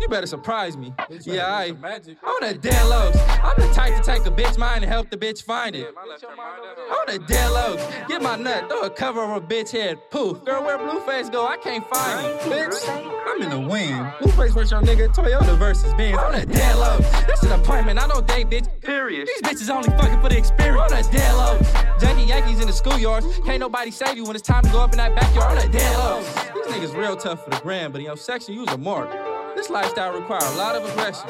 you 0.00 0.08
better 0.08 0.26
surprise 0.26 0.76
me. 0.76 0.92
Yeah, 1.22 1.46
I 1.46 1.70
on 1.70 2.48
the 2.48 2.58
dead 2.60 2.86
lows. 2.86 3.16
I'm 3.16 3.58
the 3.58 3.72
type 3.74 3.96
to 3.96 4.02
take 4.02 4.26
a 4.26 4.30
bitch 4.30 4.58
mind 4.58 4.84
and 4.84 4.92
help 4.92 5.10
the 5.10 5.16
bitch 5.16 5.42
find 5.42 5.74
it. 5.74 5.86
On 5.86 7.06
the 7.06 7.18
dead 7.26 7.50
lows. 7.50 7.80
Get 8.08 8.22
my 8.22 8.36
nut, 8.36 8.68
throw 8.68 8.82
a 8.82 8.90
cover 8.90 9.20
over 9.20 9.36
a 9.36 9.40
bitch 9.40 9.70
head. 9.70 9.98
Poof. 10.10 10.44
Girl, 10.44 10.62
where 10.62 10.78
Blueface 10.78 11.30
go? 11.30 11.46
I 11.46 11.56
can't 11.56 11.86
find 11.88 12.26
him. 12.26 12.52
Bitch, 12.52 12.88
I'm 13.26 13.42
in 13.42 13.50
the 13.50 13.68
wind. 13.68 14.06
Blueface 14.20 14.54
versus 14.54 14.70
your 14.70 14.82
nigga. 14.82 15.14
Toyota 15.14 15.56
versus 15.58 15.92
Benz. 15.94 16.18
On 16.18 16.32
the 16.32 16.46
dead 16.46 16.76
lows. 16.76 17.26
This 17.26 17.42
is 17.42 17.50
an 17.50 17.60
appointment. 17.60 17.98
I 17.98 18.06
don't 18.06 18.26
date 18.26 18.48
bitch. 18.50 18.68
Period. 18.82 19.28
These 19.28 19.42
bitches 19.42 19.70
only 19.74 19.90
fucking 19.90 20.20
for 20.20 20.28
the 20.28 20.38
experience. 20.38 20.92
On 20.92 21.02
the 21.02 21.08
dead 21.10 21.34
lows. 21.34 21.66
Janky 22.00 22.28
Yankees 22.28 22.60
in 22.60 22.66
the 22.66 22.72
schoolyards. 22.72 23.44
Can't 23.44 23.60
nobody 23.60 23.90
save 23.90 24.16
you 24.16 24.24
when 24.24 24.36
it's 24.36 24.46
time 24.46 24.62
to 24.62 24.70
go 24.70 24.80
up 24.80 24.92
in 24.92 24.98
that 24.98 25.14
backyard. 25.14 25.58
On 25.58 25.66
the 25.66 25.72
dead 25.72 25.98
lows. 25.98 26.26
These 26.54 26.66
niggas 26.66 26.96
real 26.96 27.16
tough 27.16 27.44
for 27.44 27.50
the 27.50 27.60
gram, 27.60 27.92
but 27.92 27.98
in 27.98 28.04
your 28.04 28.16
section, 28.16 28.54
use 28.54 28.68
a 28.68 28.78
mark. 28.78 29.10
This 29.56 29.70
lifestyle 29.70 30.12
require 30.12 30.44
a 30.44 30.56
lot 30.56 30.76
of 30.76 30.88
aggression 30.88 31.28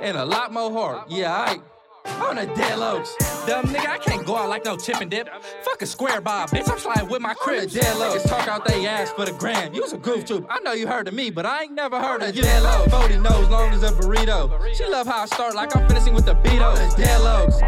and 0.00 0.16
a 0.16 0.24
lot 0.24 0.52
more 0.52 0.70
heart. 0.72 1.10
Yeah, 1.10 1.32
I 1.32 1.58
on 2.06 2.36
the 2.36 2.46
dead 2.46 2.78
lows. 2.78 3.14
Dumb 3.46 3.66
nigga, 3.66 3.88
I 3.88 3.98
can't 3.98 4.24
go 4.26 4.36
out 4.36 4.48
like 4.48 4.64
no 4.64 4.76
chip 4.76 5.00
and 5.00 5.10
dip. 5.10 5.28
Fuck 5.62 5.82
a 5.82 5.86
square 5.86 6.20
bob, 6.20 6.50
bitch. 6.50 6.70
I'm 6.70 6.78
sliding 6.78 7.08
with 7.08 7.20
my 7.20 7.34
crib. 7.34 7.70
Dead 7.70 7.96
lows. 7.98 8.22
Talk 8.24 8.46
out 8.46 8.64
they 8.64 8.86
ass 8.86 9.10
for 9.10 9.24
the 9.24 9.32
gram. 9.32 9.74
Use 9.74 9.92
a 9.92 9.98
goof 9.98 10.24
troop. 10.24 10.46
I 10.48 10.60
know 10.60 10.72
you 10.72 10.86
heard 10.86 11.08
of 11.08 11.14
me, 11.14 11.30
but 11.30 11.46
I 11.46 11.64
ain't 11.64 11.72
never 11.72 12.00
heard 12.00 12.22
of 12.22 12.34
you. 12.34 12.42
Dead 12.42 12.62
lows. 12.62 12.88
40 12.88 13.18
nose 13.18 13.48
long 13.48 13.72
as 13.72 13.82
a 13.82 13.90
burrito. 13.90 14.74
She 14.74 14.86
love 14.86 15.06
how 15.06 15.22
I 15.22 15.26
start 15.26 15.54
like 15.54 15.74
I'm 15.76 15.88
finishing 15.88 16.14
with 16.14 16.26
the 16.26 16.34
Beatles. 16.36 16.96
Dead 16.96 17.20
lows. 17.20 17.60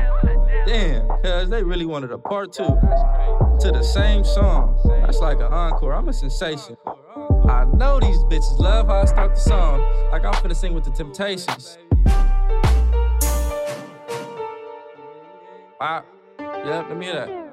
Damn, 0.66 1.08
cuz 1.22 1.48
they 1.48 1.62
really 1.62 1.86
wanted 1.86 2.12
a 2.12 2.18
part 2.18 2.52
two 2.52 2.64
to 2.64 3.72
the 3.72 3.82
same 3.82 4.24
song. 4.24 4.78
That's 4.84 5.18
like 5.18 5.38
an 5.38 5.52
encore. 5.52 5.94
I'm 5.94 6.08
a 6.08 6.12
sensation. 6.12 6.76
I 7.48 7.64
know 7.64 8.00
these 8.00 8.18
bitches 8.24 8.58
love 8.58 8.88
how 8.88 9.02
I 9.02 9.04
start 9.04 9.34
the 9.34 9.40
song. 9.40 9.80
Like 10.10 10.24
I'm 10.24 10.34
finna 10.34 10.56
sing 10.56 10.74
with 10.74 10.84
the 10.84 10.90
Temptations. 10.90 11.78
Wow. 15.80 16.04
Yep, 16.38 16.88
let 16.88 16.96
me 16.96 17.06
hear 17.06 17.14
that. 17.14 17.45